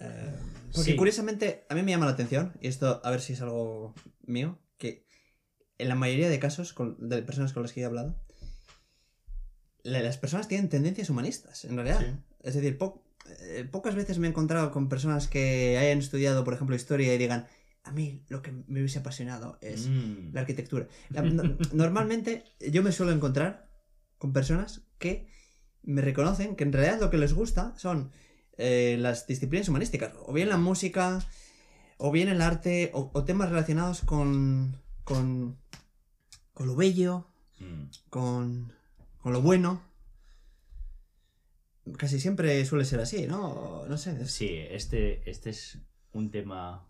Eh, 0.00 0.34
porque 0.74 0.96
curiosamente 0.96 1.66
a 1.68 1.74
mí 1.74 1.82
me 1.82 1.90
llama 1.90 2.06
la 2.06 2.12
atención, 2.12 2.54
y 2.62 2.68
esto 2.68 3.02
a 3.04 3.10
ver 3.10 3.20
si 3.20 3.34
es 3.34 3.42
algo 3.42 3.94
mío, 4.22 4.58
que 4.78 5.06
en 5.76 5.88
la 5.88 5.94
mayoría 5.94 6.30
de 6.30 6.38
casos 6.38 6.74
de 6.98 7.22
personas 7.22 7.52
con 7.52 7.62
las 7.62 7.74
que 7.74 7.82
he 7.82 7.84
hablado, 7.84 8.18
las 9.82 10.16
personas 10.16 10.48
tienen 10.48 10.70
tendencias 10.70 11.10
humanistas, 11.10 11.66
en 11.66 11.76
realidad. 11.76 12.18
Es 12.40 12.54
decir, 12.54 12.78
eh, 13.40 13.68
pocas 13.70 13.94
veces 13.94 14.18
me 14.18 14.26
he 14.26 14.30
encontrado 14.30 14.70
con 14.70 14.88
personas 14.88 15.28
que 15.28 15.78
hayan 15.78 15.98
estudiado, 15.98 16.44
por 16.44 16.54
ejemplo, 16.54 16.76
historia 16.76 17.14
y 17.14 17.18
digan, 17.18 17.46
a 17.84 17.92
mí 17.92 18.24
lo 18.28 18.42
que 18.42 18.52
me 18.52 18.80
hubiese 18.80 18.98
apasionado 18.98 19.58
es 19.60 19.88
mm. 19.88 20.32
la 20.32 20.40
arquitectura. 20.40 20.88
normalmente 21.72 22.44
yo 22.70 22.82
me 22.82 22.92
suelo 22.92 23.12
encontrar 23.12 23.68
con 24.18 24.32
personas 24.32 24.82
que 24.98 25.28
me 25.82 26.02
reconocen 26.02 26.56
que 26.56 26.64
en 26.64 26.72
realidad 26.72 27.00
lo 27.00 27.10
que 27.10 27.18
les 27.18 27.32
gusta 27.32 27.74
son 27.76 28.10
eh, 28.58 28.96
las 28.98 29.26
disciplinas 29.26 29.68
humanísticas, 29.68 30.12
o 30.26 30.32
bien 30.32 30.48
la 30.48 30.58
música, 30.58 31.20
o 31.96 32.10
bien 32.10 32.28
el 32.28 32.42
arte, 32.42 32.90
o 32.92 33.24
temas 33.24 33.48
relacionados 33.48 34.00
con, 34.02 34.76
con, 35.04 35.56
con 36.52 36.66
lo 36.66 36.76
bello, 36.76 37.28
mm. 37.60 37.84
con, 38.10 38.72
con 39.22 39.32
lo 39.32 39.40
bueno. 39.40 39.87
Casi 41.96 42.20
siempre 42.20 42.64
suele 42.64 42.84
ser 42.84 43.00
así, 43.00 43.26
¿no? 43.26 43.84
No 43.86 43.96
sé. 43.96 44.26
Sí, 44.26 44.48
este, 44.50 45.28
este 45.28 45.50
es 45.50 45.78
un 46.12 46.30
tema, 46.30 46.86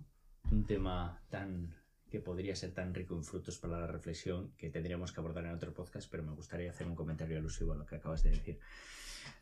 un 0.51 0.65
tema 0.65 1.23
tan 1.29 1.75
que 2.11 2.21
podría 2.21 2.57
ser 2.57 2.73
tan 2.73 2.95
rico 2.95 3.15
en 3.15 3.25
frutos 3.25 3.59
para 3.59 3.81
la 3.81 3.87
reflexión 3.87 4.53
que 4.57 4.71
tendríamos 4.71 5.13
que 5.13 5.21
abordar 5.21 5.45
en 5.45 5.53
otro 5.53 5.75
podcast, 5.75 6.11
pero 6.11 6.23
me 6.23 6.33
gustaría 6.33 6.71
hacer 6.71 6.87
un 6.87 6.95
comentario 6.95 7.37
alusivo 7.37 7.73
a 7.73 7.77
lo 7.77 7.85
que 7.85 7.97
acabas 7.97 8.23
de 8.23 8.31
decir. 8.31 8.59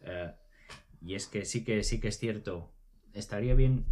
Eh, 0.03 0.33
y 1.01 1.14
es 1.14 1.27
que 1.27 1.45
sí 1.45 1.64
que 1.64 1.85
sí 1.85 2.01
que 2.01 2.09
es 2.09 2.19
cierto, 2.19 2.73
estaría 3.12 3.55
bien 3.55 3.85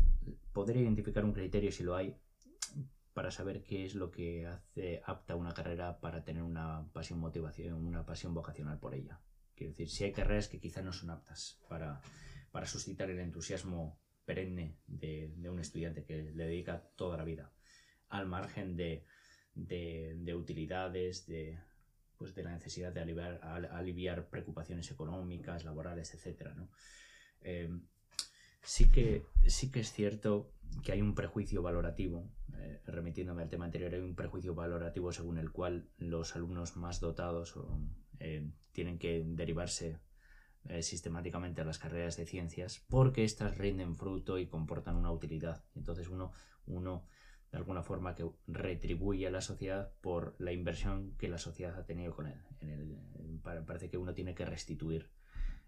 poder 0.53 0.77
identificar 0.77 1.25
un 1.25 1.33
criterio 1.33 1.71
si 1.71 1.85
lo 1.85 1.95
hay 1.95 2.17
para 3.13 3.31
saber 3.31 3.63
qué 3.63 3.85
es 3.85 3.95
lo 3.95 4.11
que 4.11 4.47
hace 4.47 5.01
apta 5.07 5.37
una 5.37 5.55
carrera 5.55 6.01
para 6.01 6.25
tener 6.25 6.43
una 6.43 6.89
pasión 6.93 7.21
motivación, 7.21 7.75
una 7.75 8.05
pasión 8.05 8.35
vocacional 8.35 8.79
por 8.81 8.95
ella. 8.95 9.21
Quiero 9.55 9.73
decir, 9.73 9.89
si 9.89 10.05
hay 10.05 10.13
carreras 10.13 10.49
que 10.49 10.61
quizá 10.61 10.83
no 10.83 10.93
son 10.93 11.11
aptas 11.11 11.61
para, 11.69 12.01
para 12.51 12.67
suscitar 12.67 13.11
el 13.11 13.21
entusiasmo 13.21 13.99
perenne 14.25 14.79
de, 14.87 15.35
un 15.49 15.61
estudiante 15.61 16.05
que 16.05 16.23
le 16.23 16.45
dedica 16.45 16.89
toda 16.97 17.17
la 17.17 17.25
vida, 17.25 17.53
al 18.09 18.27
margen 18.27 18.77
de, 18.77 19.05
utilidades, 20.35 21.27
de, 21.27 21.59
pues 22.17 22.35
de 22.35 22.43
la 22.43 22.53
necesidad 22.53 22.93
de 22.93 23.01
aliviar, 23.01 24.29
preocupaciones 24.29 24.91
económicas, 24.91 25.65
laborales, 25.65 26.15
etc. 26.15 26.51
Eh, 27.43 27.71
sí, 28.63 28.91
que, 28.91 29.25
sí 29.47 29.71
que 29.71 29.81
es 29.81 29.93
cierto 29.93 30.53
que 30.83 30.93
hay 30.93 31.03
un 31.03 31.15
prejuicio 31.15 31.63
valorativo, 31.63 32.31
eh, 32.57 32.81
remitiéndome 32.87 33.43
al 33.43 33.51
tema 33.51 33.67
anterior, 33.67 33.93
hay 33.95 34.01
un 34.01 34.15
prejuicio 34.15 34.55
valorativo 34.55 35.13
según 35.13 35.39
el 35.39 35.53
cual 35.53 35.89
los 35.99 36.35
alumnos 36.35 36.77
más 36.77 37.01
dotados 37.01 37.55
eh, 38.21 38.51
tienen 38.73 38.99
que 38.99 39.23
derivarse 39.27 39.99
eh, 40.65 40.83
sistemáticamente 40.83 41.61
a 41.61 41.65
las 41.65 41.79
carreras 41.79 42.17
de 42.17 42.27
ciencias 42.27 42.85
porque 42.89 43.25
éstas 43.25 43.59
rinden 43.59 43.97
fruto 43.97 44.39
y 44.39 44.47
comportan 44.47 44.97
una 44.97 45.13
utilidad. 45.13 45.65
Entonces 45.75 46.09
uno, 46.09 46.33
uno 46.67 47.07
de 47.53 47.59
alguna 47.59 47.83
forma 47.83 48.15
que 48.15 48.29
retribuye 48.47 49.27
a 49.27 49.31
la 49.31 49.41
sociedad 49.41 49.93
por 50.01 50.35
la 50.39 50.53
inversión 50.53 51.15
que 51.19 51.29
la 51.29 51.39
sociedad 51.39 51.79
ha 51.79 51.85
tenido 51.85 52.15
con 52.15 52.27
él. 52.27 52.41
En 52.61 52.71
el, 52.71 52.99
parece 53.67 53.91
que 53.91 53.99
uno 53.99 54.15
tiene 54.15 54.35
que 54.35 54.45
restituir 54.45 55.11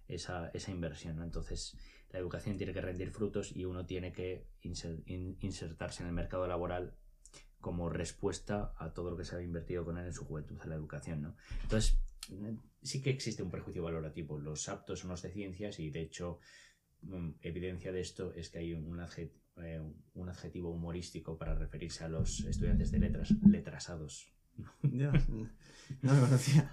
esa, 0.09 0.49
esa 0.49 0.71
inversión. 0.71 1.23
Entonces, 1.23 1.77
la 2.11 2.19
educación 2.19 2.57
tiene 2.57 2.73
que 2.73 2.81
rendir 2.81 3.11
frutos 3.11 3.55
y 3.55 3.65
uno 3.65 3.87
tiene 3.87 4.13
que 4.13 4.49
insertarse 4.63 6.03
en 6.03 6.09
el 6.09 6.15
mercado 6.15 6.47
laboral 6.47 6.97
como 7.61 7.89
respuesta 7.89 8.73
a 8.79 8.93
todo 8.93 9.11
lo 9.11 9.17
que 9.17 9.25
se 9.25 9.37
ha 9.37 9.43
invertido 9.43 9.85
con 9.85 9.99
él 9.99 10.07
en 10.07 10.13
su 10.13 10.25
juventud, 10.25 10.59
en 10.63 10.71
la 10.71 10.77
educación. 10.77 11.23
¿no? 11.23 11.37
Entonces, 11.63 11.99
sí 12.83 13.03
que 13.03 13.11
existe 13.11 13.43
un 13.43 13.51
prejuicio 13.51 13.83
valorativo. 13.83 14.39
Los 14.39 14.69
aptos 14.69 15.01
son 15.01 15.11
los 15.11 15.23
de 15.23 15.31
ciencias 15.31 15.79
y, 15.79 15.91
de 15.91 16.03
hecho, 16.03 16.41
mm, 17.03 17.31
evidencia 17.43 17.93
de 17.93 18.01
esto 18.01 18.33
es 18.33 18.51
que 18.51 18.59
hay 18.59 18.75
un 18.75 19.01
adjetivo, 19.01 19.41
eh, 19.59 19.81
un 20.15 20.29
adjetivo 20.29 20.71
humorístico 20.71 21.39
para 21.39 21.55
referirse 21.55 22.05
a 22.05 22.09
los 22.09 22.41
estudiantes 22.41 22.91
de 22.91 22.99
letras, 22.99 23.35
letrasados. 23.43 24.29
no 24.83 25.13
lo 26.03 26.21
conocía. 26.21 26.71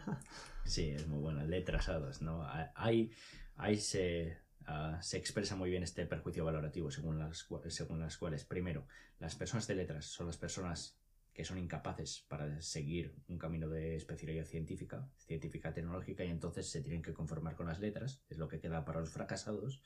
Sí, 0.66 0.90
es 0.90 1.08
muy 1.08 1.20
buena, 1.20 1.44
letrasados, 1.44 2.22
¿no? 2.22 2.46
Hay, 2.76 3.12
hay 3.56 3.78
se, 3.78 4.38
ah, 4.66 4.98
se 5.02 5.18
expresa 5.18 5.56
muy 5.56 5.70
bien 5.70 5.84
este 5.84 6.06
perjuicio 6.06 6.46
valorativo 6.46 6.92
según 6.92 7.20
las, 7.20 7.48
según 7.70 8.00
las 8.00 8.18
cuales, 8.18 8.46
primero, 8.46 8.88
las 9.20 9.36
personas 9.36 9.68
de 9.68 9.76
letras 9.76 10.06
son 10.06 10.28
las 10.28 10.38
personas 10.38 10.98
que 11.34 11.44
son 11.44 11.58
incapaces 11.58 12.26
para 12.28 12.62
seguir 12.62 13.16
un 13.28 13.38
camino 13.38 13.68
de 13.68 13.96
especialidad 13.96 14.46
científica, 14.46 15.10
científica 15.18 15.74
tecnológica, 15.74 16.24
y 16.24 16.30
entonces 16.30 16.70
se 16.70 16.82
tienen 16.82 17.02
que 17.02 17.14
conformar 17.14 17.56
con 17.56 17.68
las 17.68 17.80
letras, 17.80 18.22
es 18.30 18.38
lo 18.38 18.48
que 18.48 18.60
queda 18.60 18.86
para 18.86 19.00
los 19.00 19.10
fracasados. 19.10 19.82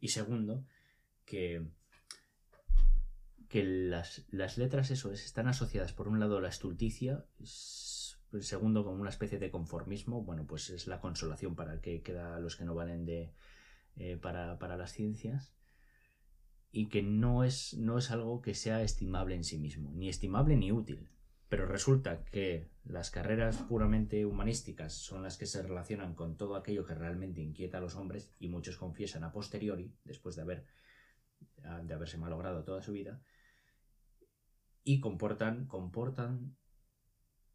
Y 0.00 0.08
segundo, 0.08 0.66
que, 1.24 1.64
que 3.48 3.62
las, 3.64 4.24
las 4.30 4.58
letras, 4.58 4.90
eso 4.90 5.12
están 5.12 5.46
asociadas 5.46 5.92
por 5.92 6.08
un 6.08 6.18
lado 6.18 6.38
a 6.38 6.40
la 6.40 6.48
estulticia, 6.48 7.24
el 8.32 8.42
segundo, 8.42 8.84
como 8.84 9.00
una 9.00 9.10
especie 9.10 9.38
de 9.38 9.50
conformismo, 9.50 10.22
bueno, 10.22 10.46
pues 10.46 10.70
es 10.70 10.86
la 10.86 11.00
consolación 11.00 11.54
para 11.54 11.80
que 11.80 12.02
queda 12.02 12.38
los 12.40 12.56
que 12.56 12.64
no 12.64 12.74
valen 12.74 13.04
de, 13.04 13.32
eh, 13.96 14.16
para, 14.16 14.76
las 14.76 14.92
ciencias 14.92 15.52
y 16.72 16.88
que 16.88 17.02
no 17.02 17.44
es, 17.44 17.74
no 17.74 17.98
es 17.98 18.10
algo 18.10 18.40
que 18.42 18.54
sea 18.54 18.82
estimable 18.82 19.34
en 19.34 19.44
sí 19.44 19.58
mismo, 19.58 19.92
ni 19.92 20.08
estimable 20.08 20.56
ni 20.56 20.72
útil. 20.72 21.08
Pero 21.48 21.66
resulta 21.66 22.24
que 22.24 22.70
las 22.84 23.10
carreras 23.10 23.56
puramente 23.56 24.24
humanísticas 24.24 24.92
son 24.92 25.24
las 25.24 25.36
que 25.36 25.46
se 25.46 25.62
relacionan 25.62 26.14
con 26.14 26.36
todo 26.36 26.54
aquello 26.54 26.86
que 26.86 26.94
realmente 26.94 27.40
inquieta 27.40 27.78
a 27.78 27.80
los 27.80 27.96
hombres 27.96 28.32
y 28.38 28.48
muchos 28.48 28.76
confiesan 28.76 29.24
a 29.24 29.32
posteriori, 29.32 29.92
después 30.04 30.36
de, 30.36 30.42
haber, 30.42 30.66
de 31.82 31.94
haberse 31.94 32.18
malogrado 32.18 32.62
toda 32.62 32.82
su 32.82 32.92
vida, 32.92 33.20
y 34.84 35.00
comportan, 35.00 35.66
comportan 35.66 36.56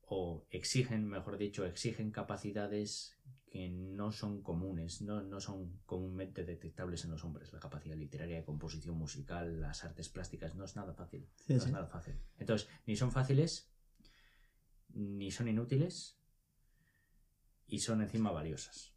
o 0.01 0.45
exigen, 0.49 1.07
mejor 1.07 1.37
dicho, 1.37 1.65
exigen 1.65 2.11
capacidades 2.11 3.17
que 3.55 3.69
no 3.69 4.11
son 4.11 4.41
comunes, 4.41 5.01
no, 5.01 5.39
son 5.39 5.79
comúnmente 5.85 6.43
detectables 6.43 7.05
en 7.05 7.11
los 7.11 7.23
hombres. 7.23 7.53
La 7.53 7.59
capacidad 7.61 7.95
literaria 7.95 8.35
de 8.35 8.43
composición 8.43 8.97
musical, 8.97 9.61
las 9.61 9.85
artes 9.85 10.09
plásticas, 10.09 10.55
no 10.55 10.65
es 10.65 10.75
nada 10.75 10.93
fácil. 10.93 11.29
no 11.47 11.55
es 11.55 11.71
nada 11.71 11.87
fácil. 11.87 12.19
Entonces, 12.37 12.67
ni 12.85 12.97
son 12.97 13.13
fáciles, 13.13 13.71
ni 14.89 15.31
son 15.31 15.47
inútiles, 15.47 16.19
y 17.65 17.79
son 17.79 18.01
encima 18.01 18.33
valiosas. 18.33 18.93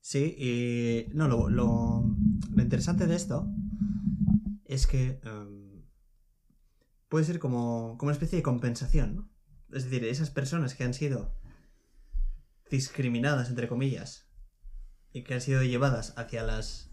Sí, 0.00 0.34
y 0.36 1.06
no, 1.14 1.26
lo, 1.26 1.48
lo, 1.48 2.14
interesante 2.58 3.06
de 3.06 3.16
esto 3.16 3.50
es 4.66 4.86
que 4.86 5.18
em, 5.24 5.82
puede 7.08 7.24
ser 7.24 7.38
como, 7.38 7.96
como 7.96 8.08
una 8.08 8.12
especie 8.12 8.36
de 8.36 8.42
compensación, 8.42 9.16
¿no? 9.16 9.30
es 9.72 9.84
decir, 9.84 10.04
esas 10.04 10.28
personas 10.28 10.74
que 10.74 10.84
han 10.84 10.92
sido 10.92 11.34
discriminadas, 12.70 13.48
entre 13.48 13.68
comillas, 13.68 14.28
y 15.12 15.22
que 15.24 15.34
han 15.34 15.40
sido 15.40 15.62
llevadas 15.62 16.14
hacia 16.16 16.42
las, 16.42 16.90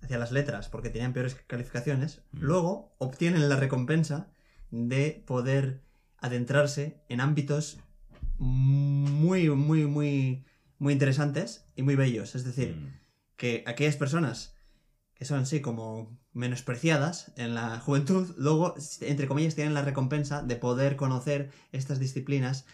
hacia 0.00 0.18
las 0.18 0.32
letras 0.32 0.68
porque 0.68 0.90
tenían 0.90 1.12
peores 1.12 1.34
calificaciones, 1.46 2.22
mm. 2.32 2.38
luego 2.40 2.94
obtienen 2.98 3.48
la 3.48 3.56
recompensa 3.56 4.30
de 4.70 5.22
poder 5.26 5.82
adentrarse 6.18 7.02
en 7.08 7.20
ámbitos 7.20 7.78
muy, 8.38 9.50
muy, 9.50 9.86
muy, 9.86 10.44
muy 10.78 10.92
interesantes 10.92 11.66
y 11.76 11.82
muy 11.82 11.96
bellos. 11.96 12.34
Es 12.34 12.44
decir, 12.44 12.76
Mm. 12.76 13.00
que 13.36 13.64
aquellas 13.66 13.96
personas 13.96 14.54
que 15.14 15.24
son, 15.24 15.46
sí, 15.46 15.60
como 15.60 16.18
menospreciadas 16.32 17.32
en 17.36 17.54
la 17.54 17.78
juventud, 17.78 18.34
luego, 18.38 18.74
entre 19.00 19.28
comillas, 19.28 19.54
tienen 19.54 19.74
la 19.74 19.82
recompensa 19.82 20.42
de 20.42 20.56
poder 20.56 20.96
conocer 20.96 21.50
estas 21.70 21.98
disciplinas 21.98 22.66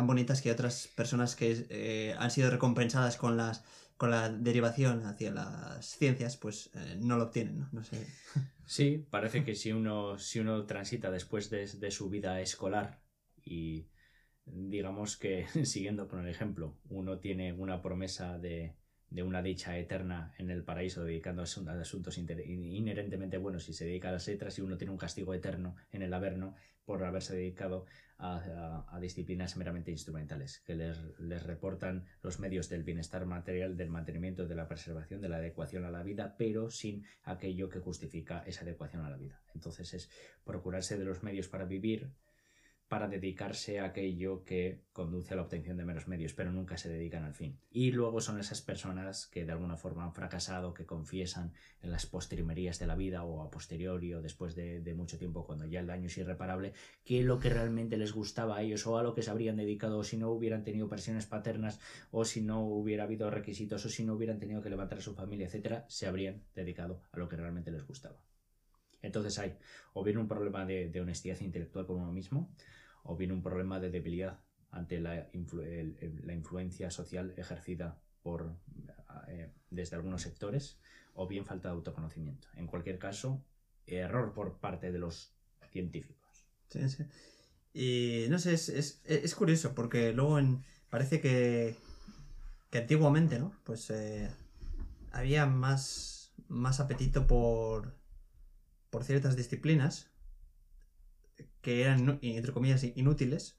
tan 0.00 0.06
bonitas 0.06 0.40
que 0.40 0.50
otras 0.50 0.88
personas 0.96 1.36
que 1.36 1.66
eh, 1.68 2.14
han 2.18 2.30
sido 2.30 2.48
recompensadas 2.50 3.18
con 3.18 3.36
las 3.36 3.62
con 3.98 4.10
la 4.10 4.30
derivación 4.30 5.04
hacia 5.04 5.30
las 5.30 5.84
ciencias, 5.84 6.38
pues 6.38 6.70
eh, 6.74 6.96
no 6.98 7.18
lo 7.18 7.24
obtienen, 7.24 7.58
¿no? 7.58 7.68
No 7.70 7.84
sé. 7.84 8.06
Sí, 8.64 9.04
parece 9.10 9.44
que 9.44 9.56
si 9.56 9.72
uno, 9.72 10.16
si 10.16 10.38
uno 10.38 10.64
transita 10.64 11.10
después 11.10 11.50
de, 11.50 11.90
su 11.90 12.08
vida 12.08 12.40
escolar 12.40 13.02
y 13.44 13.88
digamos 14.46 15.16
que, 15.18 15.46
siguiendo 15.64 16.08
con 16.08 16.20
el 16.20 16.28
ejemplo, 16.28 16.78
uno 16.88 17.18
tiene 17.18 17.52
una 17.52 17.82
promesa 17.82 18.38
de, 18.38 18.76
de 19.10 19.22
una 19.22 19.42
dicha 19.42 19.76
eterna 19.76 20.32
en 20.38 20.50
el 20.50 20.62
paraíso 20.62 21.04
dedicándose 21.04 21.60
a 21.68 21.72
asuntos 21.72 22.16
inherentemente 22.16 23.36
buenos 23.38 23.68
y 23.68 23.74
se 23.74 23.84
dedica 23.84 24.08
a 24.08 24.12
las 24.12 24.28
letras 24.28 24.56
y 24.56 24.62
uno 24.62 24.78
tiene 24.78 24.92
un 24.92 24.98
castigo 24.98 25.34
eterno 25.34 25.76
en 25.90 26.02
el 26.02 26.14
averno 26.14 26.54
por 26.90 27.04
haberse 27.04 27.36
dedicado 27.36 27.86
a, 28.18 28.98
disciplinas 29.00 29.56
meramente 29.56 29.92
instrumentales, 29.92 30.60
que 30.66 30.74
les, 30.74 30.98
les 31.20 31.40
reportan 31.40 32.04
los 32.20 32.40
medios 32.40 32.68
del 32.68 32.82
bienestar 32.82 33.26
material, 33.26 33.76
del 33.76 33.90
mantenimiento, 33.90 34.48
de 34.48 34.56
la 34.56 34.66
preservación, 34.66 35.20
de 35.20 35.28
la 35.28 35.36
adecuación 35.36 35.84
a 35.84 35.92
la 35.92 36.02
vida, 36.02 36.34
pero 36.36 36.68
sin 36.68 37.04
aquello 37.22 37.68
que 37.68 37.78
justifica 37.78 38.42
esa 38.44 38.62
adecuación 38.62 39.04
a 39.04 39.10
la 39.10 39.16
vida. 39.16 39.40
Entonces 39.54 39.94
es 39.94 40.10
procurarse 40.44 40.98
de 40.98 41.04
los 41.04 41.22
medios 41.22 41.46
para 41.46 41.64
vivir, 41.64 42.10
para 42.90 43.06
dedicarse 43.06 43.78
a 43.78 43.84
aquello 43.84 44.42
que 44.44 44.80
conduce 44.92 45.32
a 45.32 45.36
la 45.36 45.42
obtención 45.42 45.76
de 45.76 45.84
menos 45.84 46.08
medios, 46.08 46.34
pero 46.34 46.50
nunca 46.50 46.76
se 46.76 46.88
dedican 46.88 47.22
al 47.22 47.34
fin. 47.34 47.56
Y 47.70 47.92
luego 47.92 48.20
son 48.20 48.40
esas 48.40 48.62
personas 48.62 49.28
que 49.28 49.44
de 49.44 49.52
alguna 49.52 49.76
forma 49.76 50.02
han 50.02 50.12
fracasado, 50.12 50.74
que 50.74 50.86
confiesan 50.86 51.52
en 51.82 51.92
las 51.92 52.06
postrimerías 52.06 52.80
de 52.80 52.88
la 52.88 52.96
vida 52.96 53.22
o 53.22 53.42
a 53.42 53.50
posteriori 53.52 54.12
o 54.12 54.20
después 54.20 54.56
de, 54.56 54.82
mucho 54.96 55.18
tiempo, 55.18 55.46
cuando 55.46 55.66
ya 55.66 55.78
el 55.78 55.86
daño 55.86 56.08
es 56.08 56.18
irreparable, 56.18 56.72
que 57.04 57.22
lo 57.22 57.38
que 57.38 57.50
realmente 57.50 57.96
les 57.96 58.12
gustaba 58.12 58.56
a 58.56 58.62
ellos 58.62 58.84
o 58.88 58.98
a 58.98 59.04
lo 59.04 59.14
que 59.14 59.22
se 59.22 59.30
habrían 59.30 59.56
dedicado 59.56 59.98
o 59.98 60.02
si 60.02 60.16
no 60.16 60.32
hubieran 60.32 60.64
tenido 60.64 60.88
presiones 60.88 61.26
paternas 61.26 61.78
o 62.10 62.24
si 62.24 62.40
no 62.40 62.66
hubiera 62.66 63.04
habido 63.04 63.30
requisitos 63.30 63.86
o 63.86 63.88
si 63.88 64.04
no 64.04 64.14
hubieran 64.14 64.40
tenido 64.40 64.62
que 64.62 64.68
levantar 64.68 64.98
a 64.98 65.02
su 65.02 65.14
familia, 65.14 65.46
etcétera, 65.46 65.84
se 65.86 66.08
habrían 66.08 66.42
dedicado 66.56 67.04
a 67.12 67.20
lo 67.20 67.28
que 67.28 67.36
realmente 67.36 67.70
les 67.70 67.86
gustaba. 67.86 68.20
Entonces 69.00 69.38
hay 69.38 69.56
o 69.92 70.02
bien 70.02 70.18
un 70.18 70.26
problema 70.26 70.66
de 70.66 71.00
honestidad 71.00 71.38
intelectual 71.40 71.86
con 71.86 72.00
uno 72.00 72.12
mismo, 72.12 72.50
o 73.04 73.16
bien 73.16 73.32
un 73.32 73.42
problema 73.42 73.80
de 73.80 73.90
debilidad 73.90 74.40
ante 74.70 75.00
la, 75.00 75.28
influencia 75.32 76.90
social 76.90 77.34
ejercida 77.36 78.00
por, 78.22 78.56
eh, 79.28 79.50
desde 79.70 79.96
algunos 79.96 80.22
sectores, 80.22 80.78
o 81.14 81.26
bien 81.26 81.44
falta 81.44 81.68
de 81.68 81.74
autoconocimiento. 81.74 82.48
En 82.56 82.66
cualquier 82.66 82.98
caso, 82.98 83.44
error 83.86 84.32
por 84.32 84.58
parte 84.58 84.92
de 84.92 84.98
los 84.98 85.32
científicos. 85.70 86.46
Sí, 86.68 86.88
sí. 86.88 87.04
Y 87.72 88.26
no 88.30 88.38
sé, 88.38 88.54
es, 88.54 88.68
es, 88.68 89.00
es 89.04 89.34
curioso 89.34 89.74
porque 89.74 90.12
luego 90.12 90.38
parece 90.88 91.20
que, 91.20 91.76
que 92.70 92.78
antiguamente, 92.78 93.38
¿no? 93.38 93.52
Pues 93.64 93.90
eh, 93.90 94.30
había 95.12 95.46
más, 95.46 96.32
más 96.48 96.80
apetito 96.80 97.26
por, 97.26 97.96
por 98.90 99.04
ciertas 99.04 99.36
disciplinas 99.36 100.09
que 101.62 101.82
eran, 101.82 102.18
entre 102.22 102.52
comillas, 102.52 102.84
inútiles 102.96 103.56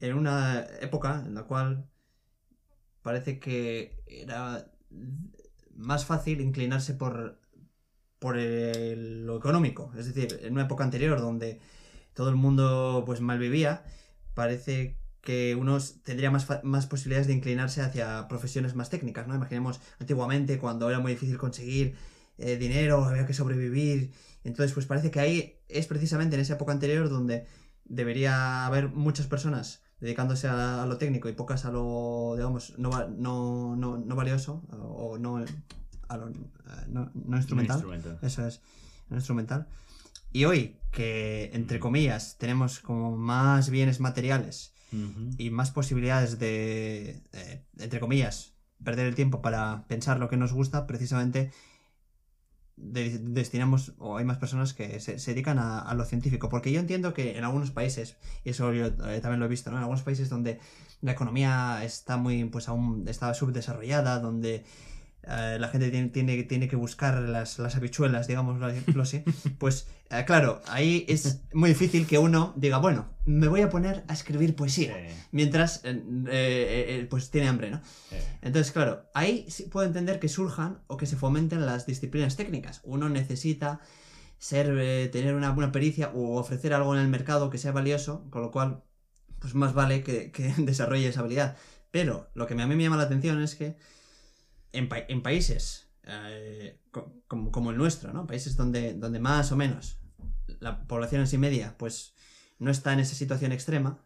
en 0.00 0.14
una 0.14 0.66
época 0.80 1.22
en 1.26 1.34
la 1.34 1.44
cual 1.44 1.86
parece 3.02 3.38
que 3.38 4.02
era 4.06 4.70
más 5.74 6.04
fácil 6.06 6.40
inclinarse 6.40 6.94
por, 6.94 7.40
por 8.18 8.36
el- 8.38 9.26
lo 9.26 9.36
económico. 9.36 9.92
Es 9.98 10.06
decir, 10.06 10.40
en 10.42 10.52
una 10.54 10.62
época 10.62 10.84
anterior 10.84 11.20
donde 11.20 11.60
todo 12.14 12.28
el 12.30 12.36
mundo 12.36 13.02
pues 13.06 13.20
mal 13.20 13.38
vivía, 13.38 13.84
parece 14.34 14.98
que 15.20 15.54
uno 15.56 15.78
tendría 16.02 16.30
más, 16.30 16.46
más 16.62 16.86
posibilidades 16.86 17.26
de 17.26 17.34
inclinarse 17.34 17.82
hacia 17.82 18.26
profesiones 18.28 18.74
más 18.74 18.90
técnicas, 18.90 19.26
¿no? 19.26 19.34
Imaginemos 19.34 19.80
antiguamente 19.98 20.58
cuando 20.58 20.88
era 20.88 21.00
muy 21.00 21.12
difícil 21.12 21.36
conseguir 21.36 21.96
eh, 22.38 22.56
dinero, 22.56 23.04
había 23.04 23.26
que 23.26 23.34
sobrevivir. 23.34 24.12
Entonces, 24.44 24.72
pues 24.72 24.86
parece 24.86 25.10
que 25.10 25.20
ahí 25.20 25.60
es 25.68 25.86
precisamente 25.86 26.36
en 26.36 26.42
esa 26.42 26.54
época 26.54 26.72
anterior 26.72 27.08
donde 27.08 27.46
debería 27.84 28.66
haber 28.66 28.88
muchas 28.88 29.26
personas 29.26 29.82
dedicándose 30.00 30.48
a, 30.48 30.82
a 30.82 30.86
lo 30.86 30.98
técnico 30.98 31.28
y 31.28 31.32
pocas 31.32 31.64
a 31.64 31.70
lo, 31.70 32.34
digamos, 32.36 32.78
no, 32.78 32.90
no, 33.08 33.76
no, 33.76 33.98
no 33.98 34.16
valioso 34.16 34.62
o 34.70 35.18
no, 35.18 35.44
a 36.08 36.16
lo, 36.16 36.30
no, 36.88 37.10
no 37.14 37.36
instrumental. 37.36 37.82
Eso 38.22 38.46
es, 38.46 38.60
no 39.08 39.16
instrumental. 39.16 39.68
Y 40.32 40.44
hoy, 40.44 40.76
que 40.90 41.50
entre 41.54 41.80
comillas 41.80 42.36
tenemos 42.38 42.80
como 42.80 43.16
más 43.16 43.70
bienes 43.70 44.00
materiales 44.00 44.74
Ujú. 44.92 45.30
y 45.38 45.50
más 45.50 45.70
posibilidades 45.70 46.38
de, 46.38 47.22
eh, 47.32 47.64
entre 47.78 48.00
comillas, 48.00 48.52
perder 48.84 49.06
el 49.06 49.14
tiempo 49.14 49.40
para 49.40 49.86
pensar 49.88 50.18
lo 50.18 50.28
que 50.28 50.36
nos 50.36 50.52
gusta, 50.52 50.86
precisamente 50.86 51.52
de- 52.76 53.18
destinamos, 53.18 53.94
o 53.98 54.16
hay 54.18 54.24
más 54.24 54.38
personas 54.38 54.74
que 54.74 55.00
se, 55.00 55.18
se 55.18 55.30
dedican 55.32 55.58
a, 55.58 55.80
a 55.80 55.94
lo 55.94 56.04
científico. 56.04 56.48
Porque 56.48 56.72
yo 56.72 56.80
entiendo 56.80 57.14
que 57.14 57.36
en 57.38 57.44
algunos 57.44 57.70
países, 57.70 58.16
y 58.44 58.50
eso 58.50 58.72
yo 58.72 58.86
eh, 58.86 59.20
también 59.20 59.40
lo 59.40 59.46
he 59.46 59.48
visto, 59.48 59.70
¿no? 59.70 59.76
En 59.76 59.82
algunos 59.82 60.02
países 60.02 60.28
donde 60.28 60.60
la 61.00 61.12
economía 61.12 61.84
está 61.84 62.16
muy, 62.16 62.44
pues 62.46 62.68
aún 62.68 63.04
está 63.08 63.32
subdesarrollada, 63.34 64.20
donde 64.20 64.64
eh, 65.28 65.58
la 65.58 65.66
gente 65.68 65.90
tiene, 65.90 66.08
tiene, 66.08 66.42
tiene 66.44 66.68
que 66.68 66.76
buscar 66.76 67.20
las, 67.20 67.58
las 67.58 67.74
habichuelas, 67.74 68.28
digámoslo 68.28 68.66
así, 69.02 69.24
pues 69.58 69.88
eh, 70.08 70.24
claro, 70.24 70.62
ahí 70.68 71.04
es 71.08 71.40
muy 71.52 71.70
difícil 71.70 72.06
que 72.06 72.16
uno 72.18 72.52
diga, 72.56 72.78
bueno, 72.78 73.08
me 73.24 73.48
voy 73.48 73.62
a 73.62 73.68
poner 73.68 74.04
a 74.06 74.12
escribir 74.12 74.54
poesía 74.54 74.96
mientras 75.32 75.82
eh, 75.84 77.06
pues 77.10 77.30
tiene 77.32 77.48
hambre, 77.48 77.72
¿no? 77.72 77.80
Entonces, 78.40 78.70
claro, 78.70 79.10
ahí 79.14 79.46
sí 79.48 79.64
puedo 79.64 79.84
entender 79.84 80.20
que 80.20 80.28
surjan 80.28 80.78
o 80.86 80.96
que 80.96 81.06
se 81.06 81.16
fomenten 81.16 81.66
las 81.66 81.86
disciplinas 81.86 82.36
técnicas. 82.36 82.80
Uno 82.84 83.08
necesita 83.08 83.80
ser, 84.38 85.10
tener 85.10 85.34
una 85.34 85.50
buena 85.50 85.72
pericia 85.72 86.12
o 86.14 86.38
ofrecer 86.38 86.72
algo 86.72 86.94
en 86.94 87.00
el 87.00 87.08
mercado 87.08 87.50
que 87.50 87.58
sea 87.58 87.72
valioso, 87.72 88.30
con 88.30 88.42
lo 88.42 88.52
cual, 88.52 88.84
pues 89.40 89.56
más 89.56 89.74
vale 89.74 90.04
que, 90.04 90.30
que 90.30 90.54
desarrolle 90.58 91.08
esa 91.08 91.18
habilidad. 91.18 91.56
Pero 91.90 92.28
lo 92.34 92.46
que 92.46 92.54
a 92.54 92.66
mí 92.66 92.76
me 92.76 92.82
llama 92.84 92.96
la 92.96 93.04
atención 93.04 93.42
es 93.42 93.56
que 93.56 93.76
en, 94.76 94.88
pa- 94.88 95.04
en 95.08 95.22
países 95.22 95.90
eh, 96.04 96.78
co- 96.90 97.12
como, 97.28 97.50
como 97.50 97.70
el 97.70 97.76
nuestro, 97.78 98.12
¿no? 98.12 98.26
Países 98.26 98.56
donde, 98.56 98.94
donde 98.94 99.18
más 99.20 99.52
o 99.52 99.56
menos 99.56 99.98
la 100.60 100.86
población 100.86 101.20
en 101.22 101.26
sí 101.26 101.38
media, 101.38 101.76
pues 101.78 102.14
no 102.58 102.70
está 102.70 102.92
en 102.92 103.00
esa 103.00 103.14
situación 103.14 103.52
extrema, 103.52 104.04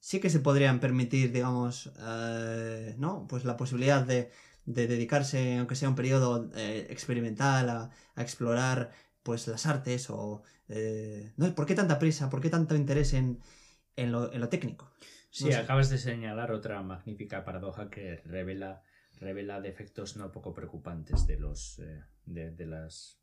sí 0.00 0.18
que 0.20 0.30
se 0.30 0.40
podrían 0.40 0.80
permitir, 0.80 1.32
digamos, 1.32 1.92
eh, 2.00 2.94
¿no? 2.98 3.26
Pues 3.28 3.44
la 3.44 3.56
posibilidad 3.56 4.02
de, 4.04 4.30
de 4.64 4.86
dedicarse, 4.88 5.58
aunque 5.58 5.76
sea 5.76 5.88
un 5.88 5.94
periodo 5.94 6.50
eh, 6.56 6.86
experimental, 6.90 7.68
a, 7.70 7.90
a 8.14 8.22
explorar 8.22 8.90
pues 9.22 9.46
las 9.46 9.66
artes 9.66 10.10
o... 10.10 10.42
eh, 10.68 11.32
¿no? 11.36 11.54
¿Por 11.54 11.66
qué 11.66 11.74
tanta 11.74 11.98
prisa? 11.98 12.28
¿Por 12.30 12.40
qué 12.40 12.50
tanto 12.50 12.74
interés 12.74 13.12
en, 13.14 13.38
en, 13.96 14.10
lo, 14.12 14.32
en 14.32 14.40
lo 14.40 14.48
técnico? 14.48 14.90
Sí, 15.30 15.44
No 15.44 15.50
sé. 15.52 15.58
acabas 15.58 15.88
de 15.90 15.98
señalar 15.98 16.50
otra 16.52 16.82
magnífica 16.82 17.44
paradoja 17.44 17.88
que 17.88 18.16
revela, 18.24 18.82
revela 19.22 19.60
defectos 19.60 20.16
no 20.16 20.32
poco 20.32 20.52
preocupantes 20.52 21.26
de 21.26 21.38
los 21.38 21.78
eh, 21.78 22.02
de, 22.26 22.66
las 22.66 23.20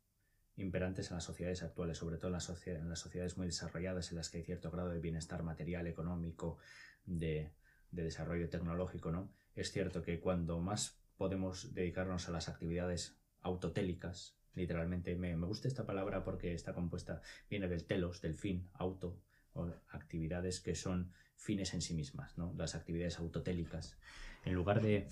imperantes 0.56 1.10
en 1.10 1.16
las 1.16 1.24
sociedades 1.24 1.62
actuales, 1.62 1.98
sobre 1.98 2.16
todo 2.16 2.28
en 2.28 2.32
las, 2.32 2.44
sociedades 2.44 3.36
muy 3.36 3.46
desarrolladas 3.46 4.10
en 4.10 4.16
las 4.16 4.30
que 4.30 4.38
hay 4.38 4.44
cierto 4.44 4.70
grado 4.70 4.88
de 4.90 5.00
bienestar 5.00 5.42
material, 5.42 5.86
económico, 5.86 6.58
de, 7.04 7.52
de 7.90 8.02
desarrollo 8.02 8.48
tecnológico, 8.48 9.10
¿no? 9.10 9.32
Es 9.54 9.72
cierto 9.72 10.02
que 10.02 10.20
cuando 10.20 10.60
más 10.60 11.00
podemos 11.16 11.74
dedicarnos 11.74 12.28
a 12.28 12.32
las 12.32 12.48
actividades 12.48 13.18
autotélicas, 13.40 14.38
literalmente, 14.54 15.16
me, 15.16 15.36
me 15.36 15.46
gusta 15.46 15.68
esta 15.68 15.86
palabra 15.86 16.24
porque 16.24 16.52
está 16.54 16.74
compuesta, 16.74 17.22
viene 17.48 17.68
del 17.68 17.84
telos, 17.84 18.20
del 18.20 18.34
fin, 18.34 18.68
auto, 18.74 19.18
o 19.52 19.70
actividades 19.90 20.60
que 20.60 20.74
son 20.74 21.12
fines 21.36 21.74
en 21.74 21.80
sí 21.80 21.94
mismas, 21.94 22.36
¿no? 22.36 22.54
Las 22.56 22.74
actividades 22.74 23.18
autotélicas. 23.18 23.98
En 24.44 24.54
lugar 24.54 24.80
de. 24.80 25.08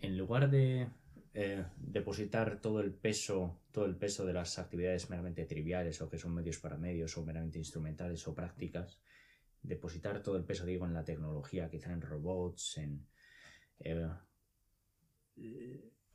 En 0.00 0.18
lugar 0.18 0.50
de 0.50 0.88
eh, 1.34 1.64
depositar 1.76 2.60
todo 2.60 2.80
el 2.80 2.92
peso, 2.92 3.60
todo 3.72 3.84
el 3.84 3.96
peso 3.96 4.24
de 4.24 4.32
las 4.32 4.58
actividades 4.58 5.10
meramente 5.10 5.44
triviales 5.44 6.00
o 6.00 6.08
que 6.08 6.18
son 6.18 6.34
medios 6.34 6.58
para 6.58 6.76
medios 6.76 7.16
o 7.18 7.24
meramente 7.24 7.58
instrumentales 7.58 8.26
o 8.26 8.34
prácticas, 8.34 9.00
depositar 9.62 10.22
todo 10.22 10.36
el 10.36 10.44
peso, 10.44 10.64
digo, 10.64 10.86
en 10.86 10.94
la 10.94 11.04
tecnología, 11.04 11.68
quizá 11.68 11.92
en 11.92 12.00
robots, 12.00 12.78
en 12.78 13.06
eh, 13.80 14.08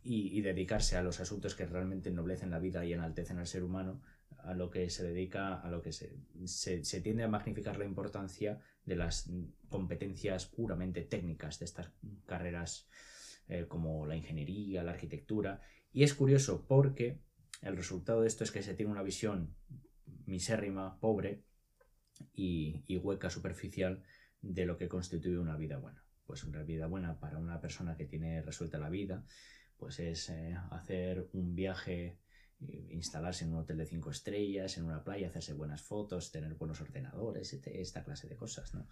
y, 0.03 0.41
dedicarse 0.41 0.97
a 0.97 1.03
los 1.03 1.19
asuntos 1.19 1.53
que 1.53 1.67
realmente 1.67 2.09
ennoblecen 2.09 2.49
la 2.49 2.57
vida 2.57 2.83
y 2.83 2.93
enaltecen 2.93 3.37
al 3.37 3.45
ser 3.45 3.63
humano, 3.63 4.01
a 4.39 4.55
lo 4.55 4.71
que 4.71 4.89
se 4.89 5.03
dedica, 5.03 5.61
a 5.61 5.69
lo 5.69 5.83
que 5.83 5.91
se, 5.91 6.17
se 6.47 7.01
tiende 7.01 7.23
a 7.23 7.27
magnificar 7.27 7.77
la 7.77 7.85
importancia 7.85 8.59
de 8.85 8.95
las 8.95 9.29
competencias 9.69 10.47
puramente 10.47 11.03
técnicas 11.03 11.59
de 11.59 11.65
estas 11.65 11.91
carreras 12.25 12.89
eh, 13.47 13.65
como 13.67 14.05
la 14.05 14.15
ingeniería, 14.15 14.83
la 14.83 14.91
arquitectura. 14.91 15.61
Y 15.91 16.03
es 16.03 16.13
curioso 16.13 16.65
porque 16.67 17.19
el 17.61 17.75
resultado 17.75 18.21
de 18.21 18.27
esto 18.27 18.43
es 18.43 18.51
que 18.51 18.63
se 18.63 18.73
tiene 18.73 18.91
una 18.91 19.03
visión 19.03 19.55
misérrima, 20.25 20.99
pobre 20.99 21.43
y, 22.33 22.97
hueca, 22.97 23.29
superficial 23.29 24.03
de 24.41 24.65
lo 24.65 24.77
que 24.77 24.87
constituye 24.87 25.37
una 25.37 25.57
vida 25.57 25.77
buena. 25.77 26.03
Pues 26.25 26.43
una 26.43 26.63
vida 26.63 26.87
buena 26.87 27.19
para 27.19 27.37
una 27.37 27.59
persona 27.59 27.97
que 27.97 28.05
tiene 28.05 28.41
resuelta 28.41 28.77
la 28.77 28.89
vida, 28.89 29.25
pues 29.77 29.99
es 29.99 30.29
eh, 30.29 30.55
hacer 30.71 31.27
un 31.33 31.55
viaje 31.55 32.19
instalarse 32.89 33.43
en 33.43 33.53
un 33.53 33.59
hotel 33.59 33.77
de 33.77 33.85
cinco 33.85 34.11
estrellas, 34.11 34.77
en 34.77 34.85
una 34.85 35.03
playa, 35.03 35.27
hacerse 35.27 35.53
buenas 35.53 35.81
fotos, 35.81 36.31
tener 36.31 36.53
buenos 36.55 36.79
ordenadores, 36.81 37.53
esta 37.53 38.03
clase 38.03 38.27
de 38.27 38.35
cosas, 38.35 38.73
¿no? 38.73 38.87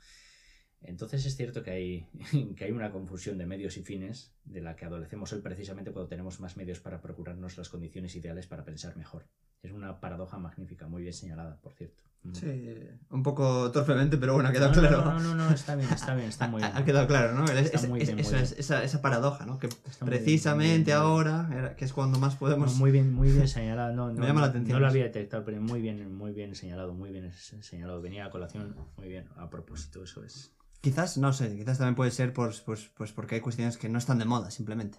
Entonces 0.82 1.26
es 1.26 1.36
cierto 1.36 1.62
que 1.64 1.72
hay, 1.72 2.08
que 2.56 2.66
hay 2.66 2.72
una 2.72 2.92
confusión 2.92 3.38
de 3.38 3.46
medios 3.46 3.78
y 3.78 3.84
fines 3.84 4.34
de 4.46 4.62
la 4.62 4.76
que 4.76 4.86
adolecemos 4.86 5.32
hoy 5.34 5.42
precisamente 5.42 5.92
cuando 5.92 6.10
tenemos 6.10 6.40
más 6.40 6.58
medios 6.58 6.80
para 6.80 7.02
procurarnos 7.02 7.58
las 7.58 7.70
condiciones 7.70 8.16
ideales 8.16 8.48
para 8.48 8.64
pensar 8.64 8.96
mejor. 8.96 9.26
Es 9.62 9.72
una 9.72 10.00
paradoja 10.00 10.38
magnífica, 10.38 10.88
muy 10.88 11.02
bien 11.02 11.14
señalada, 11.14 11.58
por 11.58 11.74
cierto. 11.74 12.04
Sí, 12.34 12.78
un 13.12 13.24
poco 13.24 13.72
torpemente, 13.72 14.18
pero 14.18 14.34
bueno, 14.34 14.50
ha 14.50 14.52
quedado 14.52 14.74
claro. 14.74 15.06
No, 15.06 15.20
no, 15.20 15.36
no, 15.36 15.50
está 15.52 15.76
bien, 15.76 15.90
está 15.90 16.16
bien, 16.16 16.28
está 16.28 16.48
muy 16.50 16.62
bien. 16.62 16.72
Ha, 16.76 16.84
quedado 16.84 17.08
claro, 17.08 17.34
¿no? 17.34 17.46
esa, 17.46 18.84
esa, 18.84 19.02
paradoja, 19.02 19.46
¿no? 19.46 19.58
Que 19.58 19.70
precisamente 20.04 20.92
ahora, 20.92 21.76
que 21.78 21.86
es 21.86 21.94
cuando 21.94 22.20
más 22.20 22.36
podemos... 22.36 22.76
muy 22.76 22.92
bien, 22.92 23.14
muy 23.14 23.32
bien 23.32 23.48
señalado. 23.48 24.14
Me 24.14 24.28
llama 24.28 24.42
la 24.42 24.48
atención. 24.48 24.74
No 24.74 24.80
lo 24.82 24.88
había 24.88 25.06
detectado, 25.06 25.46
pero 25.46 25.62
muy 25.62 25.82
bien, 25.82 26.14
muy 26.14 26.34
bien 26.34 26.56
señalado, 26.56 26.94
muy 26.94 27.10
bien 27.10 27.32
señalado. 27.32 28.02
Venía 28.02 28.26
a 28.26 28.30
colación, 28.30 28.76
muy 28.98 29.08
bien, 29.08 29.26
a 29.38 29.50
propósito, 29.50 30.04
eso 30.04 30.24
es. 30.24 30.52
Quizás, 30.82 31.18
no 31.18 31.34
sé, 31.34 31.58
quizás 31.58 31.78
también 31.78 31.96
puede 31.96 32.10
ser 32.10 32.32
pues, 32.32 32.62
pues, 32.62 32.90
pues 32.96 33.12
porque 33.12 33.36
hay 33.36 33.42
cuestiones 33.42 33.78
que 33.78 33.90
no 33.90 33.98
están 33.98 34.18
de 34.18 34.24
moda, 34.24 34.50
simplemente. 34.50 34.98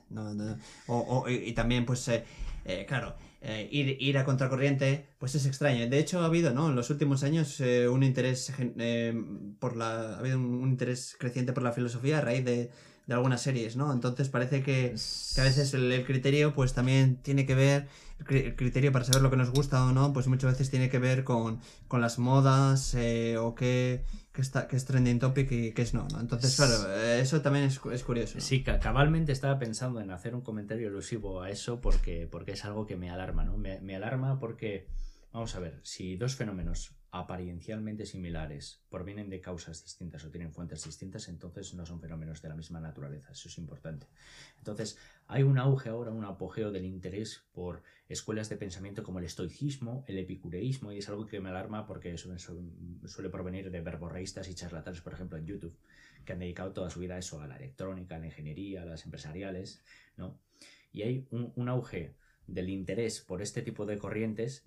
o, 0.87 1.27
y, 1.27 1.53
también, 1.55 1.87
pues, 1.87 2.07
eh, 2.09 2.23
eh, 2.67 2.85
claro, 2.87 3.15
eh, 3.41 3.67
ir, 3.73 3.97
ir, 3.99 4.19
a 4.19 4.27
contracorriente, 4.27 5.07
pues 5.19 5.35
es 5.37 5.47
extraño. 5.47 5.89
De 5.89 5.99
hecho, 5.99 6.21
ha 6.21 6.27
habido, 6.27 6.53
¿no? 6.53 6.69
En 6.69 6.77
los 6.77 6.91
últimos 6.91 7.23
años 7.23 7.61
un 7.61 8.03
interés 8.03 8.53
por 9.59 9.75
la... 9.75 10.17
Ha 10.17 10.19
habido 10.19 10.39
un, 10.39 10.69
interés 10.69 11.17
creciente 11.19 11.55
por 11.55 11.63
la 11.63 11.73
filosofía 11.73 12.19
a 12.19 12.21
raíz 12.21 12.45
de, 12.45 12.71
de 13.07 13.15
algunas 13.15 13.41
series, 13.41 13.77
¿no? 13.77 13.91
Entonces 13.91 14.29
parece 14.29 14.63
que, 14.63 14.95
a 15.39 15.43
veces 15.43 15.73
el, 15.73 16.05
criterio, 16.05 16.55
pues 16.55 16.75
también 16.75 17.17
tiene 17.23 17.47
que 17.47 17.55
ver 17.55 17.89
el 18.29 18.55
criterio 18.55 18.93
para 18.93 19.07
saber 19.07 19.23
lo 19.23 19.31
que 19.31 19.39
nos 19.39 19.51
gusta 19.51 19.83
o 19.87 19.93
no, 19.93 20.13
pues 20.13 20.27
muchas 20.27 20.53
veces 20.53 20.69
tiene 20.69 20.91
que 20.91 20.99
ver 20.99 21.25
con, 21.25 21.59
con 21.89 22.03
las 22.03 22.19
modas 22.19 22.95
o 23.39 23.55
qué, 23.55 24.05
que, 24.33 24.43
está, 24.43 24.69
que 24.69 24.77
es 24.77 24.85
trending 24.85 25.19
topic 25.19 25.51
y 25.51 25.73
que 25.73 25.83
es 25.83 25.95
no, 25.95 26.07
¿no? 26.09 26.21
Entonces, 26.21 26.57
claro, 26.57 26.95
eso 26.95 27.41
también 27.41 27.65
es, 27.65 27.81
es 27.93 28.05
curioso. 28.05 28.41
Sí, 28.41 28.63
cabalmente 28.63 29.33
estaba 29.33 29.59
pensando 29.59 30.01
en 30.01 30.11
hacer 30.11 30.35
un 30.35 30.43
comentario 30.43 30.89
elusivo 30.89 31.43
a 31.43 31.51
eso 31.51 31.81
porque, 31.81 32.29
porque 32.31 32.53
es 32.53 32.65
algo 32.65 32.87
que 32.87 32.97
me 32.97 33.11
alarma, 33.11 33.45
¿no? 33.45 33.57
Me, 33.57 33.81
me 33.81 33.97
alarma 33.97 34.39
porque, 34.39 34.87
vamos 35.33 35.55
a 35.55 35.61
ver, 35.61 35.81
si 35.83 36.17
dos 36.17 36.37
fenómenos 36.37 36.95
apariencialmente 37.13 38.07
similares 38.07 38.83
provienen 38.89 39.31
de 39.31 39.41
causas 39.41 39.83
distintas 39.83 40.25
o 40.25 40.31
tienen 40.31 40.53
fuentes 40.53 40.85
distintas, 40.85 41.29
entonces 41.29 41.75
no 41.75 41.85
son 41.85 42.01
fenómenos 42.01 42.41
de 42.41 42.49
la 42.49 42.55
misma 42.55 42.81
naturaleza. 42.81 43.33
Eso 43.33 43.49
es 43.49 43.59
importante. 43.59 44.07
Entonces, 44.59 44.97
hay 45.27 45.43
un 45.43 45.59
auge 45.59 45.89
ahora, 45.89 46.13
un 46.13 46.25
apogeo 46.25 46.71
del 46.71 46.85
interés 46.85 47.43
por 47.53 47.83
escuelas 48.11 48.49
de 48.49 48.57
pensamiento 48.57 49.05
como 49.05 49.21
el 49.21 49.25
estoicismo, 49.25 50.05
el 50.09 50.19
epicureísmo, 50.19 50.91
y 50.91 50.99
es 50.99 51.09
algo 51.09 51.27
que 51.27 51.41
me 51.41 51.49
alarma 51.49 51.87
porque 51.87 52.13
eso, 52.13 52.37
suele 52.37 53.31
provenir 53.31 53.71
de 53.71 53.81
verborreístas 53.81 54.49
y 54.49 54.55
charlatanes, 54.55 55.01
por 55.01 55.13
ejemplo, 55.13 55.39
en 55.39 55.47
YouTube, 55.47 55.79
que 56.25 56.33
han 56.33 56.41
dedicado 56.41 56.73
toda 56.73 56.91
su 56.91 56.99
vida 56.99 57.15
a 57.15 57.19
eso, 57.19 57.41
a 57.41 57.47
la 57.47 57.57
electrónica, 57.57 58.17
a 58.17 58.19
la 58.19 58.27
ingeniería, 58.27 58.83
a 58.83 58.85
las 58.85 59.05
empresariales, 59.05 59.83
¿no? 60.17 60.41
Y 60.93 61.03
hay 61.03 61.29
un, 61.31 61.53
un 61.55 61.69
auge 61.69 62.17
del 62.49 62.69
interés 62.69 63.21
por 63.21 63.43
este 63.43 63.63
tipo 63.63 63.87
de 63.87 63.97
corrientes, 63.97 64.65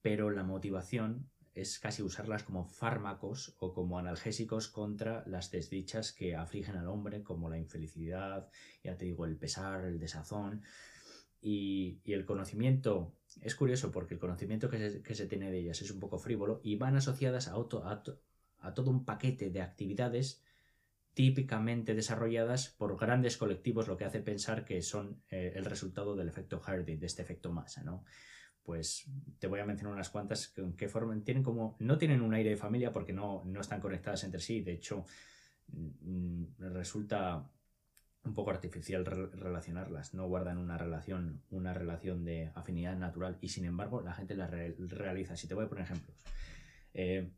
pero 0.00 0.30
la 0.30 0.42
motivación 0.42 1.28
es 1.52 1.78
casi 1.78 2.02
usarlas 2.02 2.44
como 2.44 2.64
fármacos 2.64 3.54
o 3.58 3.74
como 3.74 3.98
analgésicos 3.98 4.68
contra 4.68 5.24
las 5.26 5.50
desdichas 5.50 6.12
que 6.12 6.36
afligen 6.36 6.76
al 6.76 6.88
hombre, 6.88 7.22
como 7.22 7.50
la 7.50 7.58
infelicidad, 7.58 8.48
ya 8.82 8.96
te 8.96 9.06
digo, 9.06 9.26
el 9.26 9.36
pesar, 9.36 9.84
el 9.84 9.98
desazón. 9.98 10.62
Y, 11.40 12.00
el 12.04 12.24
conocimiento, 12.24 13.14
es 13.42 13.54
curioso 13.54 13.90
porque 13.90 14.14
el 14.14 14.20
conocimiento 14.20 14.68
que 14.68 15.14
se, 15.14 15.26
tiene 15.26 15.50
de 15.50 15.58
ellas 15.58 15.80
es 15.82 15.90
un 15.90 16.00
poco 16.00 16.18
frívolo 16.18 16.60
y 16.64 16.76
van 16.76 16.96
asociadas 16.96 17.48
a, 17.48 17.54
a, 17.54 18.74
todo 18.74 18.90
un 18.90 19.04
paquete 19.04 19.50
de 19.50 19.60
actividades 19.60 20.42
típicamente 21.14 21.94
desarrolladas 21.94 22.68
por 22.68 22.96
grandes 22.98 23.36
colectivos, 23.36 23.88
lo 23.88 23.96
que 23.96 24.04
hace 24.04 24.20
pensar 24.20 24.64
que 24.64 24.82
son 24.82 25.22
eh, 25.30 25.52
el 25.56 25.64
resultado 25.64 26.14
del 26.14 26.28
efecto 26.28 26.60
Hardy, 26.60 26.96
de 26.96 27.06
este 27.06 27.22
efecto 27.22 27.52
masa, 27.52 27.82
¿no? 27.82 28.04
pues 28.68 29.06
te 29.38 29.46
voy 29.46 29.60
a 29.60 29.64
mencionar 29.64 29.94
unas 29.94 30.10
cuantas 30.10 30.48
que, 30.76 30.88
forman, 30.90 31.24
tienen 31.24 31.42
como, 31.42 31.74
no 31.78 31.96
tienen 31.96 32.20
un 32.20 32.34
aire 32.34 32.50
de 32.50 32.56
familia 32.58 32.92
porque 32.92 33.14
no, 33.14 33.42
están 33.58 33.80
conectadas 33.80 34.24
entre 34.24 34.40
sí, 34.40 34.60
de 34.60 34.74
hecho 34.74 35.06
mm, 35.68 36.44
resulta 36.58 37.50
un 38.24 38.34
poco 38.34 38.50
artificial 38.50 39.04
relacionarlas, 39.06 40.14
no 40.14 40.26
guardan 40.28 40.58
una 40.58 40.76
relación, 40.76 41.42
una 41.50 41.72
relación 41.72 42.24
de 42.24 42.50
afinidad 42.54 42.96
natural 42.96 43.38
y 43.40 43.48
sin 43.48 43.64
embargo 43.64 44.00
la 44.00 44.12
gente 44.12 44.34
las 44.34 44.50
realiza. 44.50 45.36
Si 45.36 45.48
te 45.48 45.54
voy 45.54 45.64
a 45.64 45.68
poner 45.68 45.84
ejemplos, 45.84 46.16
eh, 46.94 47.30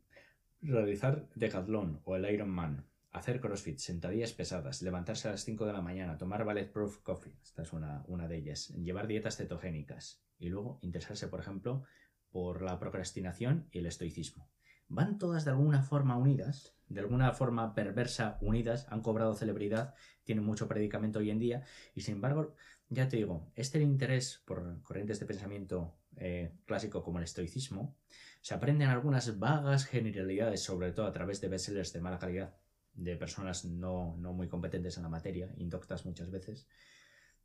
realizar 0.61 1.29
Decathlon 1.35 2.01
o 2.03 2.15
el 2.15 2.29
Ironman, 2.29 2.85
hacer 3.11 3.39
CrossFit, 3.39 3.77
sentadillas 3.77 4.33
pesadas, 4.33 4.81
levantarse 4.81 5.27
a 5.27 5.31
las 5.31 5.43
5 5.45 5.65
de 5.65 5.73
la 5.73 5.81
mañana, 5.81 6.17
tomar 6.17 6.43
Bulletproof 6.43 6.97
Coffee, 6.99 7.37
esta 7.43 7.63
es 7.63 7.73
una, 7.73 8.03
una 8.07 8.27
de 8.27 8.37
ellas, 8.37 8.69
llevar 8.69 9.07
dietas 9.07 9.37
cetogénicas, 9.37 10.23
y 10.41 10.49
luego 10.49 10.79
interesarse, 10.81 11.27
por 11.27 11.39
ejemplo, 11.39 11.83
por 12.31 12.61
la 12.61 12.79
procrastinación 12.79 13.67
y 13.71 13.79
el 13.79 13.85
estoicismo. 13.85 14.49
Van 14.93 15.17
todas 15.17 15.45
de 15.45 15.51
alguna 15.51 15.83
forma 15.83 16.17
unidas, 16.17 16.75
de 16.89 16.99
alguna 16.99 17.31
forma 17.31 17.73
perversa 17.73 18.37
unidas, 18.41 18.87
han 18.89 19.01
cobrado 19.01 19.33
celebridad, 19.35 19.95
tienen 20.25 20.43
mucho 20.43 20.67
predicamento 20.67 21.19
hoy 21.19 21.29
en 21.29 21.39
día, 21.39 21.63
y 21.95 22.01
sin 22.01 22.15
embargo, 22.15 22.55
ya 22.89 23.07
te 23.07 23.15
digo, 23.15 23.49
este 23.55 23.81
interés 23.81 24.43
por 24.45 24.81
corrientes 24.83 25.21
de 25.21 25.25
pensamiento 25.25 25.95
eh, 26.17 26.51
clásico 26.65 27.03
como 27.03 27.19
el 27.19 27.23
estoicismo, 27.23 27.95
se 28.41 28.53
aprenden 28.53 28.89
algunas 28.89 29.39
vagas 29.39 29.85
generalidades, 29.85 30.61
sobre 30.61 30.91
todo 30.91 31.05
a 31.05 31.13
través 31.13 31.39
de 31.39 31.47
bestsellers 31.47 31.93
de 31.93 32.01
mala 32.01 32.19
calidad, 32.19 32.57
de 32.93 33.15
personas 33.15 33.63
no, 33.63 34.17
no 34.17 34.33
muy 34.33 34.49
competentes 34.49 34.97
en 34.97 35.03
la 35.03 35.09
materia, 35.09 35.53
indoctas 35.55 36.05
muchas 36.05 36.31
veces, 36.31 36.67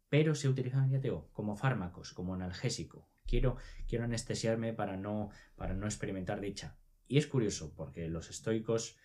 pero 0.08 0.34
se 0.34 0.48
utilizan, 0.48 0.90
ya 0.90 0.98
te 0.98 1.10
digo, 1.10 1.30
como 1.32 1.54
fármacos, 1.54 2.12
como 2.12 2.34
analgésico. 2.34 3.08
Quiero, 3.24 3.56
quiero 3.86 4.04
anestesiarme 4.04 4.72
para 4.72 4.96
no, 4.96 5.30
para 5.54 5.74
no 5.74 5.86
experimentar 5.86 6.40
dicha. 6.40 6.76
Y 7.08 7.18
es 7.18 7.26
curioso, 7.26 7.72
porque 7.76 8.08
los 8.08 8.30
estoicos 8.30 8.96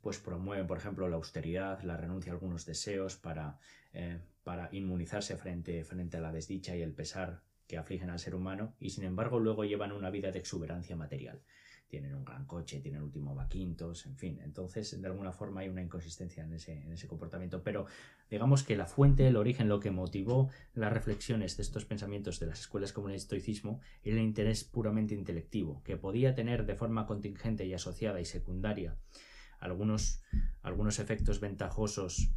pues 0.00 0.18
promueven, 0.18 0.66
por 0.66 0.78
ejemplo, 0.78 1.08
la 1.08 1.16
austeridad, 1.16 1.82
la 1.82 1.96
renuncia 1.96 2.32
a 2.32 2.34
algunos 2.34 2.66
deseos 2.66 3.16
para, 3.16 3.58
eh, 3.94 4.20
para 4.42 4.68
inmunizarse 4.72 5.36
frente, 5.36 5.82
frente 5.84 6.18
a 6.18 6.20
la 6.20 6.32
desdicha 6.32 6.76
y 6.76 6.82
el 6.82 6.92
pesar 6.92 7.42
que 7.66 7.78
afligen 7.78 8.10
al 8.10 8.18
ser 8.18 8.34
humano, 8.34 8.74
y 8.78 8.90
sin 8.90 9.04
embargo 9.04 9.40
luego 9.40 9.64
llevan 9.64 9.92
una 9.92 10.10
vida 10.10 10.30
de 10.30 10.38
exuberancia 10.38 10.96
material 10.96 11.42
tienen 11.88 12.14
un 12.14 12.24
gran 12.24 12.46
coche, 12.46 12.80
tienen 12.80 12.98
el 12.98 13.04
último 13.04 13.34
vaquintos, 13.34 14.06
en 14.06 14.16
fin. 14.16 14.40
Entonces, 14.42 15.00
de 15.00 15.06
alguna 15.06 15.32
forma 15.32 15.60
hay 15.60 15.68
una 15.68 15.82
inconsistencia 15.82 16.42
en 16.42 16.52
ese, 16.52 16.72
en 16.72 16.92
ese 16.92 17.06
comportamiento. 17.06 17.62
Pero 17.62 17.86
digamos 18.30 18.62
que 18.62 18.76
la 18.76 18.86
fuente, 18.86 19.26
el 19.28 19.36
origen, 19.36 19.68
lo 19.68 19.80
que 19.80 19.90
motivó 19.90 20.50
las 20.74 20.92
reflexiones 20.92 21.56
de 21.56 21.62
estos 21.62 21.84
pensamientos 21.84 22.40
de 22.40 22.46
las 22.46 22.60
escuelas 22.60 22.92
como 22.92 23.08
el 23.08 23.14
estoicismo, 23.14 23.80
era 24.02 24.16
el 24.16 24.22
interés 24.22 24.64
puramente 24.64 25.14
intelectivo, 25.14 25.82
que 25.84 25.96
podía 25.96 26.34
tener 26.34 26.66
de 26.66 26.74
forma 26.74 27.06
contingente 27.06 27.64
y 27.64 27.74
asociada 27.74 28.20
y 28.20 28.24
secundaria 28.24 28.96
algunos, 29.64 30.22
algunos 30.62 30.98
efectos 30.98 31.40
ventajosos 31.40 32.30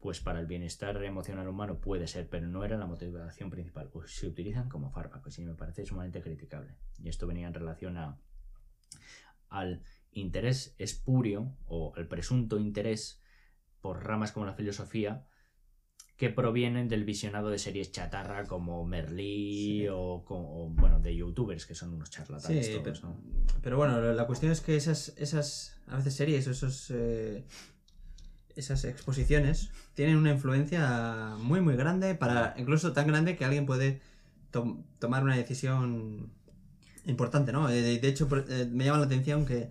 pues 0.00 0.20
para 0.20 0.38
el 0.38 0.46
bienestar 0.46 1.02
emocional 1.02 1.48
humano 1.48 1.80
puede 1.80 2.06
ser, 2.06 2.28
pero 2.28 2.46
no 2.46 2.64
era 2.64 2.76
la 2.76 2.86
motivación 2.86 3.50
principal. 3.50 3.88
Pues 3.88 4.12
se 4.14 4.28
utilizan 4.28 4.68
como 4.68 4.90
fármacos 4.90 5.38
y 5.38 5.44
me 5.44 5.54
parece 5.54 5.84
sumamente 5.84 6.22
criticable. 6.22 6.76
Y 7.02 7.08
esto 7.08 7.26
venía 7.26 7.48
en 7.48 7.54
relación 7.54 7.96
a, 7.96 8.16
al 9.48 9.82
interés 10.12 10.74
espurio 10.78 11.56
o 11.66 11.92
el 11.96 12.08
presunto 12.08 12.58
interés 12.58 13.20
por 13.80 14.04
ramas 14.04 14.32
como 14.32 14.46
la 14.46 14.54
filosofía 14.54 15.26
que 16.16 16.30
provienen 16.30 16.88
del 16.88 17.04
visionado 17.04 17.48
de 17.48 17.58
series 17.58 17.92
chatarra 17.92 18.44
como 18.44 18.84
Merlí 18.84 19.86
o, 19.88 20.24
bueno 20.74 20.98
de 20.98 21.14
youtubers 21.14 21.64
que 21.64 21.76
son 21.76 21.94
unos 21.94 22.10
charlatanes 22.10 22.80
pero, 23.62 23.76
bueno 23.76 24.12
la 24.12 24.26
cuestión 24.26 24.50
es 24.50 24.60
que 24.60 24.76
esas 24.76 25.14
esas 25.16 25.80
a 25.86 25.96
veces 25.96 26.14
series 26.14 26.48
esos 26.48 26.90
eh, 26.90 27.44
esas 28.56 28.84
exposiciones 28.84 29.70
tienen 29.94 30.16
una 30.16 30.32
influencia 30.32 31.36
muy 31.38 31.60
muy 31.60 31.76
grande 31.76 32.16
para 32.16 32.54
incluso 32.58 32.92
tan 32.92 33.06
grande 33.06 33.36
que 33.36 33.44
alguien 33.44 33.64
puede 33.64 34.00
tomar 34.50 35.22
una 35.22 35.36
decisión 35.36 36.32
importante, 37.06 37.52
¿no? 37.52 37.68
Eh, 37.68 37.98
de, 37.98 38.08
hecho, 38.08 38.28
eh, 38.48 38.68
me 38.70 38.84
llama 38.84 38.98
la 38.98 39.06
atención 39.06 39.46
que, 39.46 39.70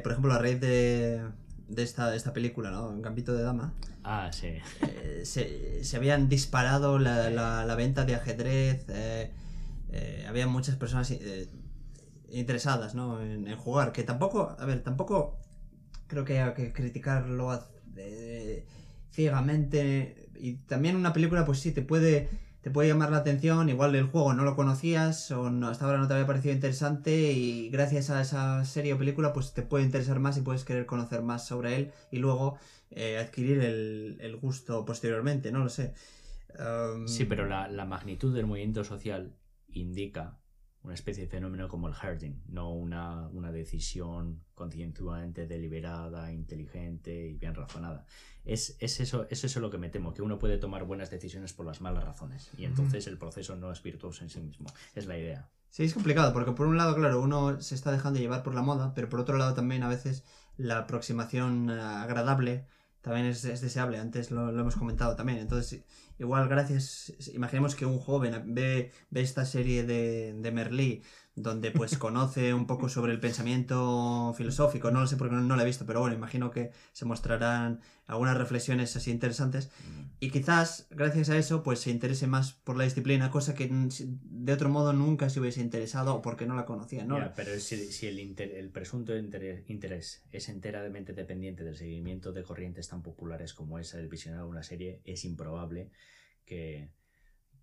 por 0.00 0.12
ejemplo, 0.12 0.32
a 0.32 0.38
raíz 0.38 0.60
de, 0.60 1.22
de 1.70 1.82
esta, 1.82 2.10
de 2.10 2.16
esta 2.16 2.32
película, 2.32 2.70
¿no? 2.70 2.92
En 2.92 3.00
Gambito 3.00 3.32
de 3.32 3.42
Dama. 3.42 3.72
Ah, 4.02 4.30
sí. 4.32 4.48
Eh, 4.82 5.22
se, 5.24 5.84
se, 5.84 5.96
habían 5.96 6.28
disparado 6.28 6.98
la, 6.98 7.30
la, 7.30 7.64
la 7.64 7.74
venta 7.74 8.04
de 8.04 8.14
ajedrez. 8.14 8.86
Eh, 8.88 9.30
eh, 9.92 10.24
había 10.28 10.46
muchas 10.46 10.76
personas 10.76 11.12
interesadas, 12.30 12.94
¿no? 12.94 13.22
En, 13.22 13.46
en, 13.46 13.56
jugar. 13.56 13.92
Que 13.92 14.02
tampoco, 14.02 14.56
a 14.58 14.64
ver, 14.64 14.82
tampoco 14.82 15.38
creo 16.06 16.24
que 16.24 16.40
haya 16.40 16.54
que 16.54 16.72
criticarlo 16.72 17.62
ciegamente. 19.12 20.28
Y 20.36 20.54
también 20.54 20.96
una 20.96 21.12
película, 21.12 21.44
pues 21.44 21.60
sí, 21.60 21.72
te 21.72 21.82
puede 21.82 22.28
te 22.62 22.70
puede 22.70 22.88
llamar 22.88 23.10
la 23.10 23.18
atención, 23.18 23.68
igual 23.68 23.94
el 23.94 24.04
juego 24.04 24.34
no 24.34 24.44
lo 24.44 24.54
conocías 24.54 25.30
o 25.30 25.50
no, 25.50 25.68
hasta 25.68 25.86
ahora 25.86 25.98
no 25.98 26.08
te 26.08 26.14
había 26.14 26.26
parecido 26.26 26.54
interesante 26.54 27.32
y 27.32 27.70
gracias 27.70 28.10
a 28.10 28.20
esa 28.20 28.64
serie 28.64 28.92
o 28.92 28.98
película 28.98 29.32
pues 29.32 29.54
te 29.54 29.62
puede 29.62 29.84
interesar 29.84 30.20
más 30.20 30.36
y 30.36 30.42
puedes 30.42 30.64
querer 30.64 30.86
conocer 30.86 31.22
más 31.22 31.46
sobre 31.46 31.76
él 31.76 31.92
y 32.10 32.18
luego 32.18 32.58
eh, 32.90 33.18
adquirir 33.18 33.60
el, 33.60 34.18
el, 34.20 34.36
gusto 34.36 34.84
posteriormente, 34.84 35.52
no 35.52 35.60
lo 35.60 35.68
sé. 35.68 35.94
Um... 36.58 37.06
Sí, 37.06 37.24
pero 37.24 37.46
la, 37.46 37.68
la, 37.68 37.84
magnitud 37.84 38.34
del 38.34 38.46
movimiento 38.46 38.84
social 38.84 39.32
indica 39.68 40.39
una 40.82 40.94
especie 40.94 41.24
de 41.24 41.30
fenómeno 41.30 41.68
como 41.68 41.88
el 41.88 41.94
herding, 41.94 42.42
no 42.48 42.72
una, 42.72 43.28
una 43.28 43.52
decisión 43.52 44.42
conscientemente 44.54 45.46
deliberada, 45.46 46.32
inteligente 46.32 47.28
y 47.28 47.36
bien 47.36 47.54
razonada. 47.54 48.06
Es, 48.44 48.76
es, 48.80 49.00
eso, 49.00 49.26
es 49.28 49.44
eso 49.44 49.60
lo 49.60 49.70
que 49.70 49.78
me 49.78 49.90
temo, 49.90 50.14
que 50.14 50.22
uno 50.22 50.38
puede 50.38 50.56
tomar 50.56 50.84
buenas 50.84 51.10
decisiones 51.10 51.52
por 51.52 51.66
las 51.66 51.80
malas 51.80 52.04
razones 52.04 52.50
y 52.56 52.64
entonces 52.64 53.06
el 53.06 53.18
proceso 53.18 53.56
no 53.56 53.70
es 53.70 53.82
virtuoso 53.82 54.24
en 54.24 54.30
sí 54.30 54.40
mismo. 54.40 54.68
Es 54.94 55.06
la 55.06 55.18
idea. 55.18 55.50
Sí, 55.68 55.84
es 55.84 55.94
complicado, 55.94 56.32
porque 56.32 56.52
por 56.52 56.66
un 56.66 56.76
lado, 56.76 56.96
claro, 56.96 57.20
uno 57.20 57.60
se 57.60 57.74
está 57.74 57.92
dejando 57.92 58.18
llevar 58.18 58.42
por 58.42 58.54
la 58.54 58.62
moda, 58.62 58.92
pero 58.94 59.08
por 59.08 59.20
otro 59.20 59.36
lado 59.36 59.54
también 59.54 59.82
a 59.82 59.88
veces 59.88 60.24
la 60.56 60.78
aproximación 60.78 61.70
agradable 61.70 62.66
también 63.02 63.26
es, 63.26 63.44
es 63.44 63.60
deseable, 63.60 63.98
antes 63.98 64.30
lo, 64.30 64.52
lo, 64.52 64.60
hemos 64.60 64.76
comentado 64.76 65.16
también. 65.16 65.38
Entonces, 65.38 65.84
igual 66.20 66.48
gracias, 66.48 67.12
imaginemos 67.32 67.74
que 67.74 67.86
un 67.86 67.98
joven 67.98 68.54
ve, 68.54 68.92
ve 69.08 69.20
esta 69.22 69.46
serie 69.46 69.84
de, 69.84 70.34
de 70.34 70.52
Merlí, 70.52 71.02
donde 71.34 71.70
pues 71.70 71.96
conoce 71.98 72.52
un 72.52 72.66
poco 72.66 72.88
sobre 72.88 73.12
el 73.12 73.20
pensamiento 73.20 74.34
filosófico, 74.36 74.90
no 74.90 75.00
lo 75.00 75.06
sé 75.06 75.16
porque 75.16 75.34
no, 75.34 75.40
no 75.40 75.56
lo 75.56 75.62
he 75.62 75.64
visto, 75.64 75.86
pero 75.86 76.00
bueno, 76.00 76.14
imagino 76.14 76.50
que 76.50 76.72
se 76.92 77.06
mostrarán 77.06 77.80
algunas 78.06 78.36
reflexiones 78.36 78.94
así 78.96 79.10
interesantes. 79.10 79.70
Y 80.18 80.30
quizás 80.30 80.86
gracias 80.90 81.30
a 81.30 81.38
eso 81.38 81.62
pues 81.62 81.80
se 81.80 81.90
interese 81.90 82.26
más 82.26 82.52
por 82.52 82.76
la 82.76 82.84
disciplina, 82.84 83.30
cosa 83.30 83.54
que 83.54 83.70
de 83.70 84.52
otro 84.52 84.68
modo 84.68 84.92
nunca 84.92 85.30
se 85.30 85.40
hubiese 85.40 85.60
interesado 85.60 86.16
o 86.16 86.22
porque 86.22 86.46
no 86.46 86.54
la 86.54 86.66
conocía, 86.66 87.04
¿no? 87.04 87.16
Pero 87.34 87.58
si, 87.58 87.92
si 87.92 88.06
el, 88.06 88.18
inter, 88.18 88.50
el, 88.52 88.68
presunto 88.68 89.16
interés, 89.16 90.22
es 90.32 90.48
enteramente 90.48 91.14
dependiente 91.14 91.64
del 91.64 91.76
seguimiento 91.76 92.32
de 92.32 92.42
corrientes 92.42 92.88
tan 92.88 93.02
populares 93.02 93.54
como 93.54 93.78
esa 93.78 93.96
del 93.96 94.08
visionar 94.08 94.44
una 94.44 94.62
serie, 94.62 95.00
es 95.04 95.24
improbable 95.24 95.90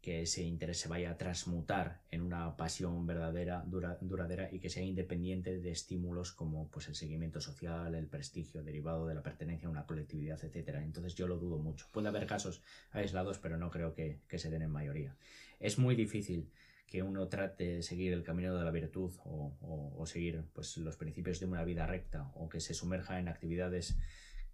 que 0.08 0.22
ese 0.22 0.42
interés 0.44 0.80
se 0.80 0.88
vaya 0.88 1.12
a 1.12 1.18
transmutar 1.18 2.02
en 2.12 2.22
una 2.22 2.56
pasión 2.56 3.06
verdadera, 3.06 3.64
dura, 3.68 3.98
duradera 4.00 4.48
y 4.52 4.60
que 4.60 4.70
sea 4.70 4.84
independiente 4.84 5.60
de 5.60 5.72
estímulos 5.72 6.32
como 6.32 6.70
pues, 6.70 6.88
el 6.88 6.96
seguimiento 6.96 7.42
social, 7.42 7.94
el 7.94 8.08
prestigio 8.08 8.64
derivado 8.64 9.06
de 9.06 9.16
la 9.16 9.22
pertenencia 9.22 9.68
a 9.68 9.72
una 9.72 9.86
colectividad, 9.86 10.42
etc. 10.44 10.78
Entonces 10.82 11.16
yo 11.16 11.28
lo 11.28 11.38
dudo 11.38 11.58
mucho. 11.58 11.88
Puede 11.92 12.08
haber 12.08 12.26
casos 12.26 12.62
aislados, 12.92 13.38
pero 13.40 13.58
no 13.58 13.70
creo 13.70 13.94
que, 13.94 14.22
que 14.30 14.40
se 14.40 14.50
den 14.50 14.62
en 14.62 14.72
mayoría. 14.72 15.18
Es 15.60 15.78
muy 15.78 15.96
difícil 15.96 16.50
que 16.86 17.04
uno 17.04 17.28
trate 17.28 17.76
de 17.76 17.84
seguir 17.84 18.14
el 18.14 18.24
camino 18.24 18.56
de 18.56 18.64
la 18.64 18.72
virtud 18.72 19.12
o, 19.26 20.06
seguir 20.06 20.46
pues, 20.54 20.78
los 20.78 20.96
principios 20.96 21.42
de 21.42 21.48
una 21.48 21.66
vida 21.66 21.86
recta 21.86 22.32
o 22.36 22.48
que 22.48 22.62
se 22.62 22.74
sumerja 22.74 23.20
en 23.20 23.28
actividades 23.28 23.98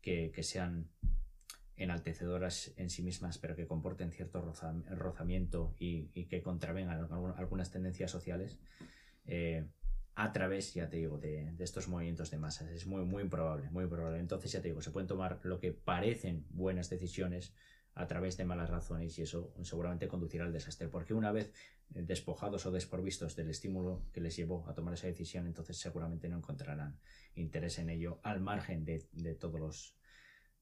que 0.02 0.34
sean 0.42 0.90
enaltecedoras 1.78 2.74
en 2.78 2.90
sí 2.90 3.02
mismas, 3.02 3.38
pero 3.38 3.56
que 3.56 3.68
comporten 3.68 4.12
cierto 4.12 4.42
rozamiento 4.42 5.76
y, 5.80 6.10
y 6.14 6.26
que 6.26 6.42
contravengan 6.42 7.08
algunas 7.36 7.72
tendencias 7.72 8.12
sociales, 8.12 8.60
eh, 9.26 9.66
a 10.16 10.32
través, 10.32 10.74
ya 10.76 10.90
te 10.90 10.98
digo, 10.98 11.18
de, 11.18 11.52
de, 11.54 11.64
estos 11.64 11.88
movimientos 11.88 12.30
de 12.30 12.38
masas. 12.38 12.70
Es 12.70 12.86
muy, 12.86 13.04
muy 13.04 13.24
improbable, 13.24 13.70
muy 13.72 13.86
improbable. 13.86 14.20
Entonces, 14.20 14.52
ya 14.52 14.62
te 14.62 14.68
digo, 14.68 14.82
se 14.82 14.92
pueden 14.92 15.08
tomar 15.08 15.40
lo 15.44 15.60
que 15.60 15.72
parecen 15.72 16.46
buenas 16.52 16.90
decisiones 16.90 17.54
a 17.96 18.08
través 18.08 18.38
de 18.38 18.46
malas 18.46 18.70
razones 18.70 19.18
y 19.18 19.24
eso 19.24 19.54
seguramente 19.62 20.08
conducirá 20.08 20.46
al 20.46 20.54
desastre, 20.54 20.88
porque 20.88 21.14
una 21.14 21.32
vez 21.32 21.54
despojados 21.90 22.66
o 22.66 22.72
desprovistos 22.72 23.36
del 23.36 23.50
estímulo 23.50 24.02
que 24.12 24.22
les 24.22 24.36
llevó 24.36 24.68
a 24.68 24.74
tomar 24.74 24.96
esa 24.96 25.08
decisión, 25.08 25.46
entonces 25.46 25.78
seguramente 25.78 26.28
no 26.28 26.38
encontrarán 26.38 26.98
interés 27.36 27.78
en 27.78 27.90
ello 27.90 28.20
al 28.24 28.40
margen 28.40 28.84
de, 28.84 29.08
de 29.12 29.36
todos 29.36 29.60
los 29.60 29.96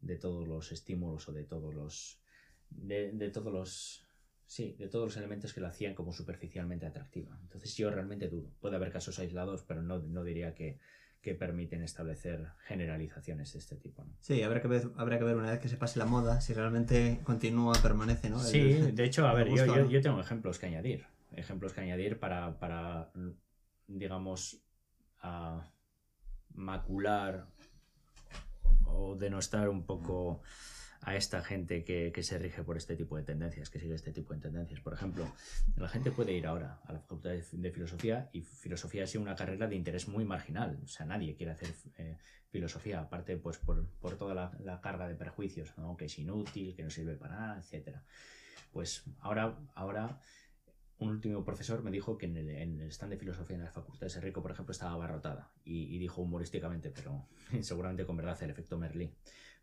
de 0.02 0.18
todos 0.18 0.47
los 0.47 0.72
estímulos 0.72 1.28
o 1.30 1.34
de 1.34 1.43
todos 1.43 1.74
los 1.74 2.20
de, 2.70 3.12
de, 3.12 3.30
todos 3.30 3.54
los 3.54 4.06
sí, 4.45 4.76
de 4.78 4.88
todos 4.88 5.06
los 5.06 5.18
elementos 5.18 5.54
que 5.54 5.62
la 5.62 5.70
hacían 5.70 5.93
como 5.93 6.12
superficialmente 6.12 6.86
atractiva. 6.86 7.38
Entonces 7.41 7.76
yo 7.76 7.89
realmente 7.89 8.28
dudo. 8.28 8.52
Puede 8.60 8.76
haber 8.76 8.91
casos 8.91 9.20
aislados, 9.20 9.64
pero 9.64 9.82
no, 9.82 9.99
no 9.99 10.24
diría 10.24 10.54
que, 10.54 10.80
que 11.22 11.36
permiten 11.36 11.84
establecer 11.84 12.47
generalizaciones 12.66 13.54
de 13.54 13.60
este 13.60 13.76
tipo. 13.76 14.04
¿no? 14.04 14.14
Sí, 14.20 14.41
habrá 14.41 14.62
que, 14.62 14.68
ver, 14.68 14.89
habrá 14.97 15.20
que 15.20 15.24
ver 15.24 15.36
una 15.36 15.52
vez 15.52 15.60
que 15.60 15.70
se 15.70 15.78
pase 15.78 15.99
la 15.99 16.06
moda 16.06 16.41
si 16.41 16.54
realmente 16.54 17.22
continúa, 17.24 17.74
permanece, 17.82 18.30
¿no? 18.30 18.39
Sí, 18.39 18.74
de 18.91 19.04
hecho, 19.06 19.28
a 19.28 19.34
ver, 19.34 19.49
gusto, 19.49 19.66
yo, 19.68 19.76
yo, 19.76 19.89
yo, 19.89 20.02
tengo 20.02 20.20
ejemplos 20.20 20.58
que 20.58 20.66
añadir. 20.66 21.06
Ejemplos 21.34 21.74
que 21.74 21.82
añadir 21.82 22.20
para, 22.20 22.60
para 22.60 23.12
digamos, 23.88 24.62
a 25.20 25.72
macular 26.54 27.47
o 28.94 29.16
denostar 29.16 29.70
un 29.70 29.86
poco 29.86 30.42
a 31.02 31.16
esta 31.16 31.44
gente 31.44 31.84
que, 31.84 32.12
que, 32.14 32.24
se 32.24 32.38
rige 32.38 32.64
por 32.64 32.78
este 32.78 32.96
tipo 32.96 33.18
de 33.18 33.24
tendencias, 33.24 33.70
que 33.70 33.80
sigue 33.80 33.96
este 33.96 34.12
tipo 34.12 34.34
de 34.34 34.39
tendencias. 34.39 34.80
Por 34.82 34.94
ejemplo, 34.94 35.26
la 35.76 35.88
gente 35.88 36.12
puede 36.12 36.34
ir 36.34 36.46
ahora 36.46 36.80
a 36.86 36.94
la 36.94 37.00
Facultad 37.00 37.32
de, 37.32 37.72
Filosofía 37.72 38.30
y 38.34 38.42
filosofía 38.42 39.04
ha 39.04 39.08
sido 39.08 39.24
una 39.24 39.36
carrera 39.36 39.68
de 39.68 39.76
interés 39.76 40.08
muy 40.08 40.26
marginal. 40.26 40.80
O 40.84 40.88
sea, 40.88 41.06
nadie 41.06 41.36
quiere 41.36 41.54
hacer 41.54 41.74
eh, 41.98 42.18
filosofía, 42.52 43.02
aparte 43.02 43.38
pues 43.38 43.58
por, 43.58 43.88
por 44.00 44.16
toda 44.16 44.36
la, 44.36 44.82
carga 44.82 45.08
de 45.08 45.16
perjuicios, 45.16 45.76
¿no? 45.78 45.98
que 45.98 46.06
es 46.06 46.20
inútil, 46.20 46.76
que 46.76 46.84
no 46.84 46.92
sirve 46.92 47.16
para 47.16 47.36
nada, 47.36 47.60
etc. 47.60 47.98
Pues 48.72 49.04
ahora, 49.22 49.58
ahora 49.74 50.20
un 51.02 51.10
último 51.10 51.43
profesor 51.43 51.84
me 51.84 51.91
dijo 51.91 52.18
que 52.18 52.28
en 52.28 52.38
el, 52.38 52.82
stand 52.91 53.12
de 53.12 53.18
filosofía 53.18 53.56
en 53.58 53.64
la 53.64 53.72
Facultad 53.72 54.06
de 54.06 54.10
Serrico, 54.10 54.41
por 54.41 54.52
ejemplo, 54.52 54.72
estaba 54.72 54.93
abarrotada. 54.93 55.52
Y, 55.64 55.95
y, 55.95 55.97
dijo 55.97 56.22
humorísticamente, 56.22 56.91
pero 56.91 57.28
seguramente 57.62 58.06
con 58.06 58.18
verdad, 58.18 58.41
el 58.43 58.52
efecto 58.52 58.78
Merlí. 58.78 59.12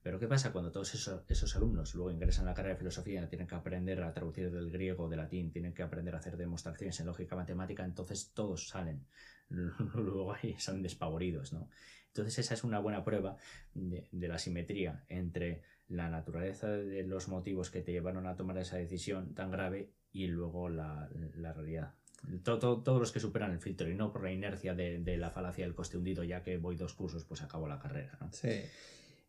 Pero 0.03 0.19
¿qué 0.19 0.29
pasa 0.29 0.53
cuando 0.53 0.71
todos 0.71 0.95
esos, 0.95 1.57
alumnos 1.57 1.95
luego 1.95 2.11
ingresan 2.11 2.47
a 2.47 2.51
la 2.51 2.55
carrera 2.55 2.75
de 2.75 2.79
filosofía, 2.79 3.29
tienen 3.29 3.47
que 3.47 3.55
aprender 3.55 4.03
a 4.03 4.13
traducir 4.13 4.51
del 4.51 4.71
griego 4.71 5.09
del 5.09 5.19
latín, 5.19 5.51
tienen 5.51 5.75
que 5.75 5.83
aprender 5.83 6.15
a 6.15 6.19
hacer 6.19 6.37
demostraciones 6.37 6.99
en 7.01 7.07
lógica 7.07 7.35
matemática, 7.35 7.85
entonces 7.85 8.33
todos 8.33 8.69
salen 8.69 9.07
luego 9.49 10.35
ahí 10.35 10.55
son 10.59 10.83
despavoridos, 10.83 11.53
¿no? 11.53 11.69
Entonces 12.09 12.39
esa 12.39 12.55
es 12.55 12.65
una 12.65 12.79
buena 12.79 13.05
prueba 13.05 13.37
de 13.75 14.29
la 14.29 14.39
simetría 14.39 15.05
entre 15.09 15.63
la 15.89 16.09
naturaleza 16.09 16.69
de 16.69 17.03
los 17.05 17.29
motivos 17.29 17.71
que 17.71 17.83
te 17.83 17.93
llevaron 17.93 18.27
a 18.27 18.37
tomar 18.37 18.59
esa 18.59 18.77
decisión 18.77 19.35
tan 19.35 19.51
grave 19.51 19.93
y 20.25 20.27
luego 20.29 20.69
la, 20.69 21.09
realidad. 21.55 21.95
Todo, 22.43 22.59
todo, 22.59 22.83
todos 22.83 23.01
los 23.01 23.13
que 23.13 23.21
superan 23.21 23.53
el 23.53 23.61
filtro 23.61 23.89
y 23.89 23.95
no 23.95 24.13
por 24.13 24.25
la 24.25 24.33
inercia 24.33 24.75
de, 24.75 25.17
la 25.17 25.31
falacia 25.31 25.65
del 25.65 25.75
coste 25.75 25.97
hundido, 25.97 26.25
ya 26.25 26.43
que 26.43 26.59
voy 26.59 26.77
dos 26.77 26.95
cursos, 26.95 27.25
pues 27.25 27.43
acabo 27.43 27.69
la 27.69 27.79
carrera. 27.79 28.19
Sí. 28.33 28.63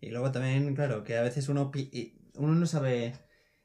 Y 0.01 0.09
luego 0.09 0.31
también, 0.31 0.73
claro, 0.75 1.03
que 1.03 1.17
a 1.17 1.21
veces 1.21 1.49
uno, 1.49 1.71
uno 2.35 2.55
no 2.55 2.65
sabe 2.65 3.13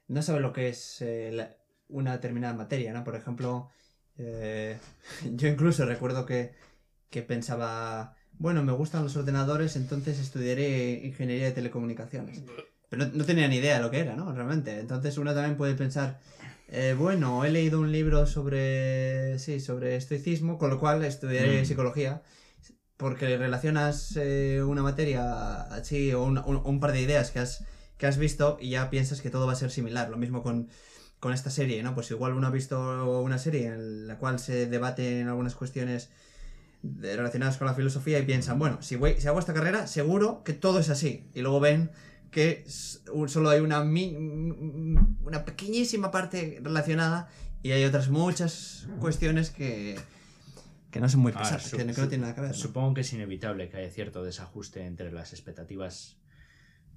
no 0.08 0.22
sabe 0.22 0.40
lo 0.40 0.52
que 0.52 0.68
es 0.68 1.00
eh, 1.00 1.56
una 1.88 2.12
determinada 2.12 2.54
materia, 2.54 2.92
¿no? 2.92 3.04
Por 3.04 3.16
ejemplo, 3.16 3.70
eh, 4.18 4.78
yo 5.32 5.48
incluso 5.48 5.84
recuerdo 5.84 6.26
que, 6.26 6.52
que 7.10 7.22
pensaba, 7.22 8.16
bueno, 8.32 8.62
me 8.62 8.72
gustan 8.72 9.02
los 9.02 9.16
ordenadores, 9.16 9.76
entonces 9.76 10.18
estudiaré 10.18 11.00
ingeniería 11.04 11.46
de 11.46 11.52
telecomunicaciones. 11.52 12.42
Pero 12.88 13.06
no, 13.06 13.12
no 13.12 13.24
tenía 13.24 13.48
ni 13.48 13.56
idea 13.56 13.76
de 13.76 13.82
lo 13.82 13.90
que 13.90 14.00
era, 14.00 14.14
¿no? 14.14 14.32
Realmente. 14.32 14.78
Entonces 14.78 15.16
uno 15.18 15.34
también 15.34 15.56
puede 15.56 15.74
pensar, 15.74 16.20
eh, 16.68 16.94
bueno, 16.98 17.44
he 17.44 17.50
leído 17.50 17.80
un 17.80 17.92
libro 17.92 18.26
sobre, 18.26 19.38
sí, 19.38 19.60
sobre 19.60 19.96
estoicismo, 19.96 20.58
con 20.58 20.70
lo 20.70 20.80
cual 20.80 21.04
estudiaré 21.04 21.62
mm. 21.62 21.66
psicología, 21.66 22.22
porque 22.96 23.36
relacionas 23.36 24.16
eh, 24.16 24.62
una 24.62 24.82
materia 24.82 25.62
así 25.62 26.12
o 26.12 26.22
un, 26.22 26.38
un, 26.38 26.62
un, 26.64 26.80
par 26.80 26.92
de 26.92 27.02
ideas 27.02 27.30
que 27.30 27.40
has, 27.40 27.64
que 27.98 28.06
has 28.06 28.18
visto 28.18 28.56
y 28.60 28.70
ya 28.70 28.90
piensas 28.90 29.20
que 29.20 29.30
todo 29.30 29.46
va 29.46 29.52
a 29.52 29.56
ser 29.56 29.70
similar. 29.70 30.08
Lo 30.08 30.16
mismo 30.16 30.42
con, 30.42 30.68
con 31.20 31.32
esta 31.32 31.50
serie, 31.50 31.82
¿no? 31.82 31.94
Pues 31.94 32.10
igual 32.10 32.32
uno 32.32 32.46
ha 32.46 32.50
visto 32.50 33.20
una 33.20 33.38
serie 33.38 33.66
en 33.66 34.06
la 34.06 34.18
cual 34.18 34.38
se 34.38 34.66
debaten 34.66 35.28
algunas 35.28 35.54
cuestiones 35.54 36.10
relacionadas 36.82 37.56
con 37.56 37.66
la 37.66 37.74
filosofía 37.74 38.18
y 38.18 38.24
piensan, 38.24 38.58
bueno, 38.58 38.82
si, 38.82 38.96
voy, 38.96 39.20
si 39.20 39.26
hago 39.26 39.38
esta 39.38 39.54
carrera, 39.54 39.86
seguro 39.86 40.42
que 40.44 40.52
todo 40.52 40.78
es 40.78 40.90
así. 40.90 41.30
Y 41.34 41.40
luego 41.40 41.60
ven 41.60 41.90
que 42.34 42.64
solo 42.66 43.48
hay 43.48 43.60
una, 43.60 43.80
una 43.80 45.44
pequeñísima 45.44 46.10
parte 46.10 46.58
relacionada 46.60 47.28
y 47.62 47.70
hay 47.70 47.84
otras 47.84 48.08
muchas 48.08 48.88
cuestiones 48.98 49.50
que, 49.50 49.96
que 50.90 50.98
no 50.98 51.08
son 51.08 51.20
muy 51.20 51.30
pesadas, 51.30 51.70
que, 51.70 51.84
no, 51.84 51.94
que 51.94 52.00
no 52.00 52.08
tienen 52.08 52.22
nada 52.22 52.34
que 52.34 52.40
ver. 52.40 52.50
¿no? 52.50 52.56
Supongo 52.56 52.92
que 52.92 53.02
es 53.02 53.12
inevitable 53.12 53.68
que 53.68 53.76
haya 53.76 53.88
cierto 53.88 54.24
desajuste 54.24 54.84
entre 54.84 55.12
las 55.12 55.32
expectativas 55.32 56.18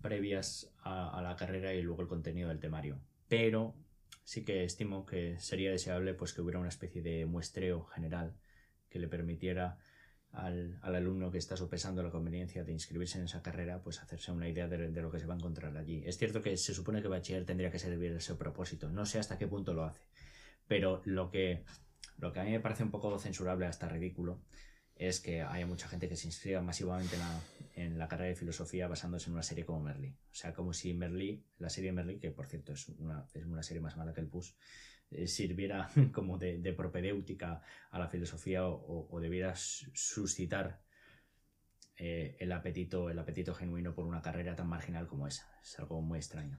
previas 0.01 0.73
a, 0.81 1.21
la 1.21 1.35
carrera 1.35 1.71
y 1.75 1.83
luego 1.83 2.01
el 2.01 2.07
contenido 2.07 2.49
del 2.49 2.59
temario. 2.59 2.99
Pero 3.27 3.75
sí 4.23 4.43
que 4.43 4.63
estimo 4.63 5.05
que 5.05 5.39
sería 5.39 5.69
deseable 5.69 6.15
pues, 6.15 6.33
que 6.33 6.41
hubiera 6.41 6.57
una 6.57 6.69
especie 6.69 7.03
de 7.03 7.27
muestreo 7.27 7.85
general 7.85 8.35
que 8.89 8.97
le 8.97 9.07
permitiera 9.07 9.77
al, 10.31 10.79
alumno 10.81 11.31
que 11.31 11.37
está 11.37 11.57
sopesando 11.57 12.03
la 12.03 12.11
conveniencia 12.11 12.63
de 12.63 12.71
inscribirse 12.71 13.17
en 13.17 13.25
esa 13.25 13.41
carrera, 13.41 13.81
pues 13.81 14.01
hacerse 14.01 14.31
una 14.31 14.47
idea 14.47 14.67
de, 14.67 14.89
lo 14.89 15.11
que 15.11 15.19
se 15.19 15.25
va 15.25 15.33
a 15.33 15.37
encontrar 15.37 15.75
allí. 15.77 16.03
Es 16.05 16.17
cierto 16.17 16.41
que 16.41 16.57
se 16.57 16.73
supone 16.73 17.01
que 17.01 17.07
bachiller 17.07 17.45
tendría 17.45 17.71
que 17.71 17.79
servir 17.79 18.11
ese 18.11 18.35
propósito, 18.35 18.89
no 18.89 19.05
sé 19.05 19.19
hasta 19.19 19.37
qué 19.37 19.47
punto 19.47 19.73
lo 19.73 19.85
hace, 19.85 20.01
pero 20.67 21.01
lo 21.05 21.31
que, 21.31 21.63
lo 22.17 22.31
que 22.33 22.39
a 22.39 22.43
mí 22.43 22.51
me 22.51 22.59
parece 22.59 22.83
un 22.83 22.91
poco 22.91 23.17
censurable 23.19 23.65
hasta 23.65 23.89
ridículo 23.89 24.41
es 24.95 25.19
que 25.19 25.41
haya 25.41 25.67
mucha 25.67 25.87
gente 25.87 26.09
que 26.09 26.15
se 26.15 26.27
inscriba 26.27 26.61
masivamente 26.61 27.15
en 27.15 27.21
la, 27.21 27.41
en 27.75 27.97
la, 27.99 28.07
carrera 28.07 28.29
de 28.29 28.35
filosofía 28.35 28.87
basándose 28.87 29.27
en 29.27 29.33
una 29.33 29.43
serie 29.43 29.63
como 29.63 29.79
Merlí. 29.79 30.09
O 30.09 30.33
sea, 30.33 30.53
como 30.53 30.73
si 30.73 30.93
Merlí, 30.93 31.45
la 31.59 31.69
serie 31.69 31.91
Merlí, 31.91 32.17
que 32.17 32.31
por 32.31 32.47
cierto 32.47 32.73
es 32.73 32.89
una, 32.89 33.27
es 33.33 33.45
una 33.45 33.61
serie 33.61 33.81
más 33.81 33.95
mala 33.95 34.13
que 34.13 34.21
el 34.21 34.27
PUS, 34.27 34.55
sirviera 35.25 35.89
como 36.13 36.37
de, 36.37 36.59
de, 36.59 36.73
propedéutica 36.73 37.61
a 37.91 37.99
la 37.99 38.07
filosofía 38.07 38.67
o, 38.67 39.19
debiera 39.19 39.55
suscitar 39.55 40.81
eh, 41.97 42.35
el, 42.39 42.51
apetito, 42.51 43.09
el 43.09 43.17
apetito 43.17 43.55
genuino 43.55 43.95
por 43.95 44.05
una 44.05 44.21
carrera 44.21 44.55
tan 44.55 44.67
marginal 44.67 45.07
como 45.07 45.27
esa. 45.27 45.49
Es 45.63 45.79
algo 45.79 46.01
muy 46.01 46.19
extraño. 46.19 46.55